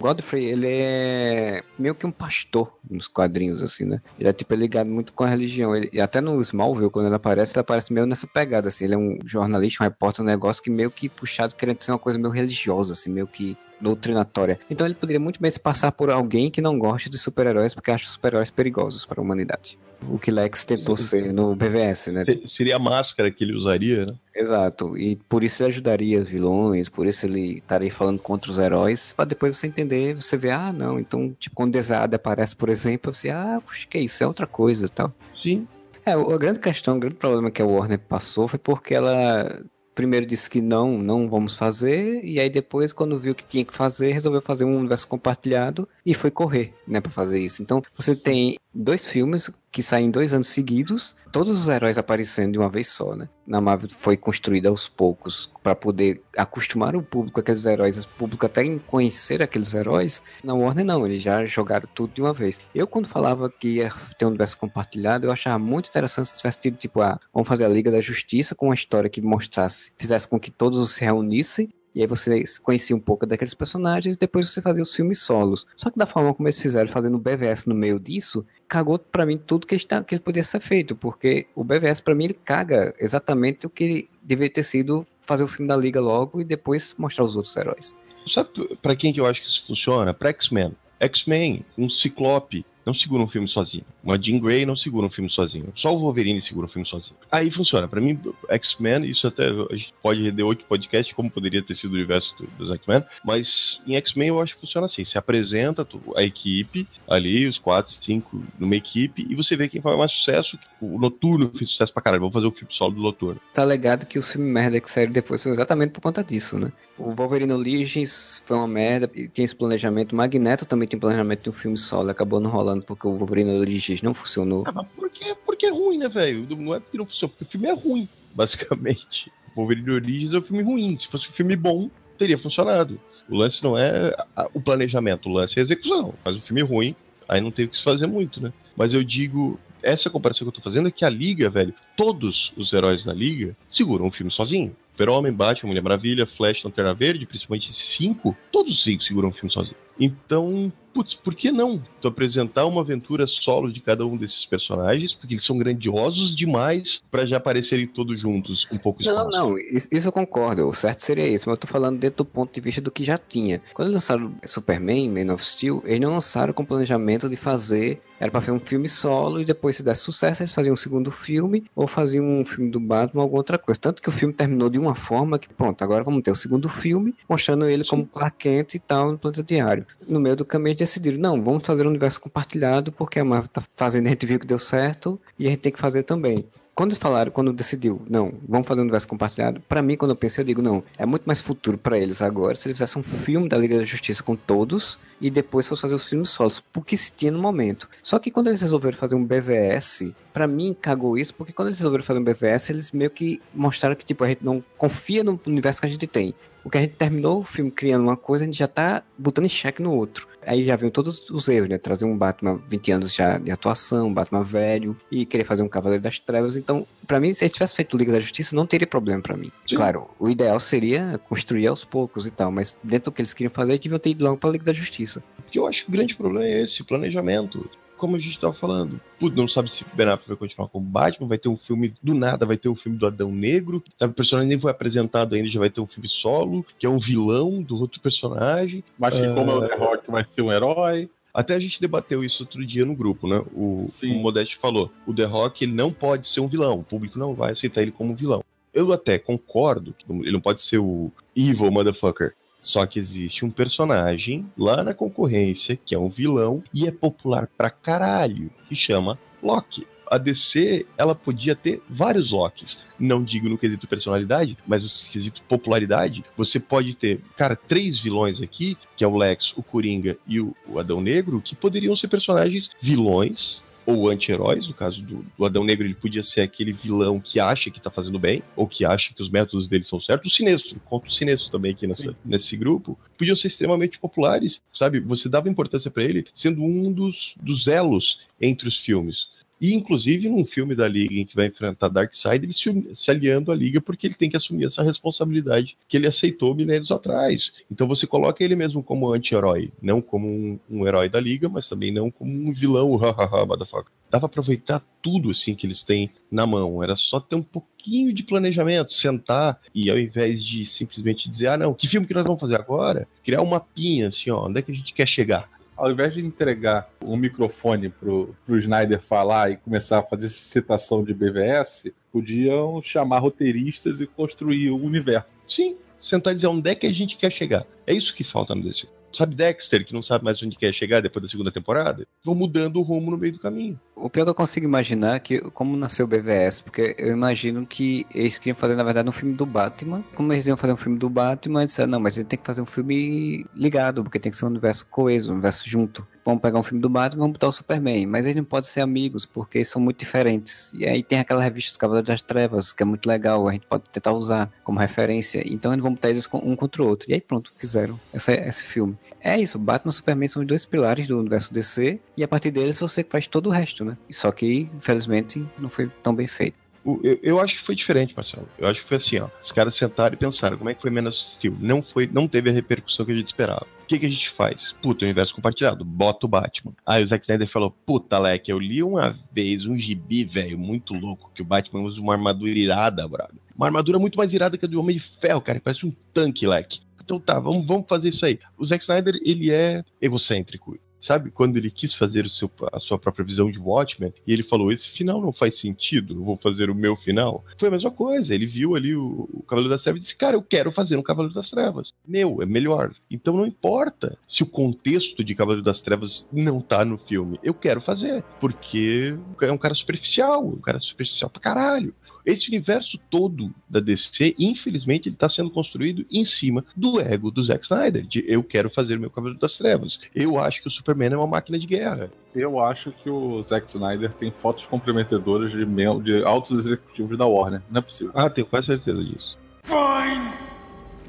[0.00, 4.00] Godfrey, ele é meio que um pastor nos quadrinhos, assim, né?
[4.16, 5.74] Ele é, tipo, ligado muito com a religião.
[5.74, 8.84] Ele, e até no Smallville, quando ele aparece, ele aparece meio nessa pegada, assim.
[8.84, 11.98] Ele é um jornalista, um repórter, um negócio que meio que puxado, querendo ser uma
[11.98, 14.58] coisa meio religiosa, assim, meio que doutrinatória.
[14.70, 17.90] Então ele poderia muito bem se passar por alguém que não gosta de super-heróis porque
[17.90, 19.78] acha super-heróis perigosos para a humanidade.
[20.08, 22.24] O que Lex tentou ser no BVS, né?
[22.46, 24.14] Seria a máscara que ele usaria, né?
[24.34, 24.96] Exato.
[24.96, 29.12] E por isso ele ajudaria os vilões, por isso ele estaria falando contra os heróis,
[29.12, 33.12] para depois você entender, você ver, ah, não, então, tipo, quando Desada aparece, por exemplo,
[33.12, 35.12] você, ah, puxa, que isso, é outra coisa e tal.
[35.42, 35.66] Sim.
[36.06, 39.62] É, a grande questão, o grande problema que a Warner passou foi porque ela
[39.98, 43.74] primeiro disse que não, não vamos fazer, e aí depois, quando viu que tinha que
[43.74, 47.64] fazer, resolveu fazer um universo compartilhado e foi correr, né, para fazer isso.
[47.64, 52.58] Então, você tem dois filmes que saem dois anos seguidos, todos os heróis aparecendo de
[52.58, 53.28] uma vez só, né?
[53.46, 58.46] Na Marvel foi construída aos poucos para poder acostumar o público aqueles heróis, o público
[58.46, 60.22] até em conhecer aqueles heróis.
[60.42, 62.60] Na Warner não, eles já jogaram tudo de uma vez.
[62.74, 66.60] Eu quando falava que ia ter um universo compartilhado, eu achava muito interessante se tivesse
[66.60, 70.28] tido tipo, ah, vamos fazer a Liga da Justiça com uma história que mostrasse, fizesse
[70.28, 74.48] com que todos se reunissem e aí você conhecia um pouco daqueles personagens e depois
[74.48, 75.66] você fazia os filmes solos.
[75.76, 79.26] Só que da forma como eles fizeram, fazendo o BVS no meio disso, cagou para
[79.26, 80.94] mim tudo que, está, que podia ser feito.
[80.94, 85.48] Porque o BVS, para mim, ele caga exatamente o que deveria ter sido fazer o
[85.48, 87.92] filme da Liga logo e depois mostrar os outros heróis.
[88.32, 90.14] Sabe para quem que eu acho que isso funciona?
[90.14, 90.76] Pra X-Men.
[91.00, 93.84] X-Men, um Ciclope, não segura um filme sozinho.
[94.02, 95.70] Uma Jean Grey não segura um filme sozinho.
[95.76, 97.14] Só o Wolverine segura um filme sozinho.
[97.30, 97.86] Aí funciona.
[97.86, 101.92] Para mim, X-Men, isso até a gente pode render outro podcast, como poderia ter sido
[101.92, 105.04] o universo dos X-Men, mas em X-Men eu acho que funciona assim.
[105.04, 105.86] Se apresenta
[106.16, 110.58] a equipe ali, os quatro, cinco, numa equipe, e você vê quem faz mais sucesso.
[110.80, 112.20] O Noturno fez sucesso pra caralho.
[112.20, 113.38] Vamos fazer o filme solo do Noturno.
[113.52, 116.72] Tá legado que os filmes merda que saíram depois foi exatamente por conta disso, né?
[116.98, 120.16] O Wolverine Origins foi uma merda, tinha esse planejamento.
[120.16, 124.02] Magneto também tinha planejamento de um filme solo, acabou não rolando porque o Wolverine Origins
[124.02, 124.64] não funcionou.
[124.66, 126.46] Ah, mas porque, porque é ruim, né, velho?
[126.50, 129.30] Não é porque não funcionou, porque o filme é ruim, basicamente.
[129.54, 130.98] O Wolverine Origins é um filme ruim.
[130.98, 131.88] Se fosse um filme bom,
[132.18, 133.00] teria funcionado.
[133.28, 134.14] O lance não é
[134.52, 136.14] o planejamento, o lance é a execução.
[136.24, 136.96] Mas o filme é ruim,
[137.28, 138.52] aí não tem o que se fazer muito, né?
[138.76, 142.52] Mas eu digo, essa comparação que eu tô fazendo é que a Liga, velho, todos
[142.56, 144.74] os heróis da Liga seguram um filme sozinho.
[144.98, 149.32] Super-Homem, Batman, Mulher Maravilha, Flash, Lanterna Verde, principalmente esses cinco, todos os cinco seguram um
[149.32, 149.76] filme sozinho.
[149.98, 155.14] Então, putz, por que não tu apresentar uma aventura solo de cada um desses personagens?
[155.14, 159.30] Porque eles são grandiosos demais para já aparecerem todos juntos um pouco espaço.
[159.30, 160.68] Não, não, isso, isso, eu concordo.
[160.68, 163.04] O certo seria isso, mas eu tô falando dentro do ponto de vista do que
[163.04, 163.60] já tinha.
[163.74, 168.00] Quando lançaram Superman, Man of Steel, eles não lançaram com planejamento de fazer.
[168.20, 171.12] Era pra fazer um filme solo e depois, se desse sucesso, eles faziam um segundo
[171.12, 173.80] filme ou faziam um filme do Batman ou alguma outra coisa.
[173.80, 176.68] Tanto que o filme terminou de uma forma que, pronto, agora vamos ter o segundo
[176.68, 177.90] filme mostrando ele Sim.
[177.90, 181.64] como Clark Kent e tal no planeta diário no meio do caminho decidiram, não, vamos
[181.64, 185.20] fazer um universo compartilhado, porque a Marvel tá fazendo, a gente viu que deu certo,
[185.38, 186.46] e a gente tem que fazer também.
[186.78, 190.16] Quando eles falaram, quando decidiu, não, vamos fazer um universo compartilhado, para mim, quando eu
[190.16, 193.04] pensei, eu digo, não, é muito mais futuro para eles agora se eles fizessem um
[193.04, 196.96] filme da Liga da Justiça com todos e depois fosse fazer os filmes solos, porque
[196.96, 197.88] se tinha no momento.
[198.00, 201.78] Só que quando eles resolveram fazer um BVS, para mim cagou isso, porque quando eles
[201.78, 205.40] resolveram fazer um BVS, eles meio que mostraram que, tipo, a gente não confia no
[205.48, 206.32] universo que a gente tem.
[206.68, 209.48] Porque a gente terminou o filme criando uma coisa, a gente já tá botando em
[209.48, 210.28] xeque no outro.
[210.46, 211.78] Aí já viu todos os erros, né?
[211.78, 215.68] Trazer um Batman 20 anos já de atuação, um Batman velho, e querer fazer um
[215.68, 216.58] Cavaleiro das Trevas.
[216.58, 219.50] Então, para mim, se ele tivesse feito Liga da Justiça, não teria problema para mim.
[219.66, 219.76] Sim.
[219.76, 223.50] Claro, o ideal seria construir aos poucos e tal, mas dentro do que eles queriam
[223.50, 225.22] fazer, eles deviam ter ido logo pra Liga da Justiça.
[225.36, 227.66] Porque eu acho que o grande problema é esse, planejamento
[227.98, 229.00] como a gente estava falando.
[229.18, 232.14] Putz, não sabe se Ben Affleck vai continuar como Batman, vai ter um filme do
[232.14, 234.12] nada, vai ter um filme do Adão Negro, sabe?
[234.12, 236.98] O personagem nem foi apresentado ainda, já vai ter um filme solo, que é um
[236.98, 238.82] vilão do outro personagem.
[238.98, 239.34] Mas uh...
[239.34, 241.10] como é o The Rock vai ser um herói.
[241.34, 243.44] Até a gente debateu isso outro dia no grupo, né?
[243.52, 247.18] O, o Modeste falou: o The Rock ele não pode ser um vilão, o público
[247.18, 248.42] não vai aceitar ele como um vilão.
[248.72, 252.34] Eu até concordo que ele não pode ser o evil motherfucker.
[252.62, 257.48] Só que existe um personagem lá na concorrência que é um vilão e é popular
[257.56, 259.86] pra caralho, que chama Loki.
[260.10, 262.78] A DC, ela podia ter vários Locks.
[262.98, 266.24] Não digo no quesito personalidade, mas no quesito popularidade.
[266.36, 270.54] Você pode ter, cara, três vilões aqui, que é o Lex, o Coringa e o
[270.78, 275.86] Adão Negro, que poderiam ser personagens vilões ou anti-heróis, no caso do, do, Adão Negro,
[275.86, 279.22] ele podia ser aquele vilão que acha que tá fazendo bem, ou que acha que
[279.22, 280.30] os métodos dele são certos.
[280.30, 285.00] O Sinestro, conta o Sinestro também aqui nessa, nesse grupo, podiam ser extremamente populares, sabe?
[285.00, 289.26] Você dava importância para ele sendo um dos, dos elos entre os filmes.
[289.60, 293.50] E, inclusive, num filme da Liga em que vai enfrentar Darkseid, ele se, se aliando
[293.50, 297.52] à Liga porque ele tem que assumir essa responsabilidade que ele aceitou milênios atrás.
[297.70, 301.68] Então você coloca ele mesmo como anti-herói, não como um, um, herói da Liga, mas
[301.68, 303.92] também não como um vilão, hahaha, motherfucker.
[304.10, 306.82] Dá pra aproveitar tudo, assim, que eles têm na mão.
[306.82, 311.56] Era só ter um pouquinho de planejamento, sentar e ao invés de simplesmente dizer, ah,
[311.56, 313.06] não, que filme que nós vamos fazer agora?
[313.22, 315.48] Criar um mapinha, assim, ó, onde é que a gente quer chegar?
[315.78, 321.04] Ao invés de entregar um microfone pro, pro Snyder falar e começar a fazer citação
[321.04, 325.28] de BVS, podiam chamar roteiristas e construir o universo.
[325.48, 327.64] Sim, sentar e dizer onde é que a gente quer chegar.
[327.86, 328.88] É isso que falta no DC.
[329.12, 332.06] Sabe Dexter, que não sabe mais onde quer chegar depois da segunda temporada?
[332.24, 333.80] Vão mudando o rumo no meio do caminho.
[333.96, 337.66] O pior que eu consigo imaginar é que, como nasceu o BVS, porque eu imagino
[337.66, 340.04] que eles queriam fazer, na verdade, um filme do Batman.
[340.14, 342.46] Como eles iam fazer um filme do Batman, eles disseram, não, mas ele tem que
[342.46, 346.42] fazer um filme ligado, porque tem que ser um universo coeso, um universo junto vamos
[346.42, 348.06] pegar um filme do Batman e vamos botar o Superman.
[348.06, 350.72] Mas eles não podem ser amigos, porque são muito diferentes.
[350.74, 353.66] E aí tem aquela revista dos Cavaleiros das Trevas, que é muito legal, a gente
[353.66, 355.42] pode tentar usar como referência.
[355.46, 357.10] Então eles vão botar eles um contra o outro.
[357.10, 358.96] E aí pronto, fizeram essa, esse filme.
[359.20, 362.50] É isso, Batman e Superman são os dois pilares do universo DC, e a partir
[362.50, 363.96] deles você faz todo o resto, né?
[364.10, 366.57] Só que, infelizmente, não foi tão bem feito.
[366.84, 368.48] Eu, eu, acho que foi diferente, Marcelo.
[368.58, 369.28] Eu acho que foi assim, ó.
[369.42, 371.56] Os caras sentaram e pensaram, como é que foi menos Steel?
[371.60, 373.66] Não foi, não teve a repercussão que a gente esperava.
[373.82, 374.74] O que, que a gente faz?
[374.82, 376.72] Puta, o universo compartilhado, bota o Batman.
[376.86, 380.94] Aí o Zack Snyder falou, puta, Leque, eu li uma vez um gibi, velho, muito
[380.94, 383.40] louco, que o Batman usa uma armadura irada, brother.
[383.56, 386.46] Uma armadura muito mais irada que a do Homem de Ferro, cara, parece um tanque,
[386.46, 386.80] Leque.
[387.02, 388.38] Então tá, vamos, vamos fazer isso aí.
[388.56, 390.78] O Zack Snyder, ele é egocêntrico.
[391.00, 394.72] Sabe, quando ele quis fazer seu, a sua própria visão de Watchmen, e ele falou:
[394.72, 397.44] esse final não faz sentido, vou fazer o meu final.
[397.56, 400.36] Foi a mesma coisa, ele viu ali o, o Cavaleiro das Trevas e disse: cara,
[400.36, 401.92] eu quero fazer um Cavaleiro das Trevas.
[402.06, 402.94] Meu, é melhor.
[403.10, 407.54] Então não importa se o contexto de Cavaleiro das Trevas não tá no filme, eu
[407.54, 411.94] quero fazer, porque é um cara superficial, um cara superficial pra caralho.
[412.28, 417.42] Esse universo todo da DC, infelizmente, ele está sendo construído em cima do ego do
[417.42, 419.98] Zack Snyder, de eu quero fazer meu Cavaleiro das Trevas.
[420.14, 422.10] Eu acho que o Superman é uma máquina de guerra.
[422.34, 427.62] Eu acho que o Zack Snyder tem fotos comprometedoras de, de altos executivos da Warner.
[427.70, 428.12] Não é possível.
[428.14, 429.38] Ah, tenho quase certeza disso.
[429.62, 430.30] Find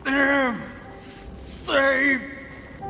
[0.08, 0.58] him!
[1.36, 2.22] Save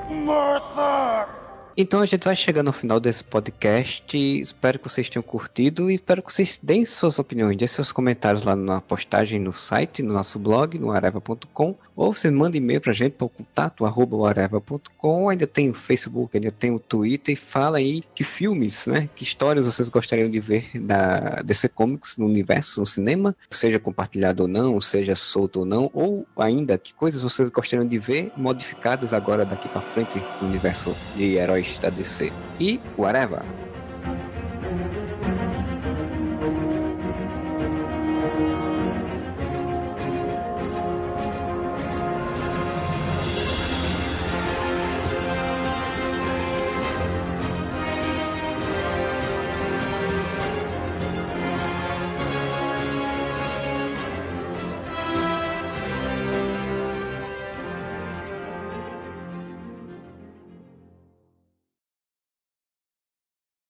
[0.08, 1.39] Martha!
[1.82, 4.18] Então a gente vai chegando ao final desse podcast.
[4.18, 8.44] Espero que vocês tenham curtido e espero que vocês deem suas opiniões, deem seus comentários
[8.44, 12.92] lá na postagem no site, no nosso blog, no areva.com, ou você manda e-mail pra
[12.92, 15.30] gente para o contato areva.com.
[15.30, 19.24] Ainda tem o Facebook, ainda tem o Twitter e fala aí que filmes, né, que
[19.24, 24.50] histórias vocês gostariam de ver da DC Comics no universo, no cinema, seja compartilhado ou
[24.50, 29.46] não, seja solto ou não, ou ainda que coisas vocês gostariam de ver modificadas agora
[29.46, 32.32] daqui para frente no universo de heróis da DC.
[32.60, 33.69] E whatever.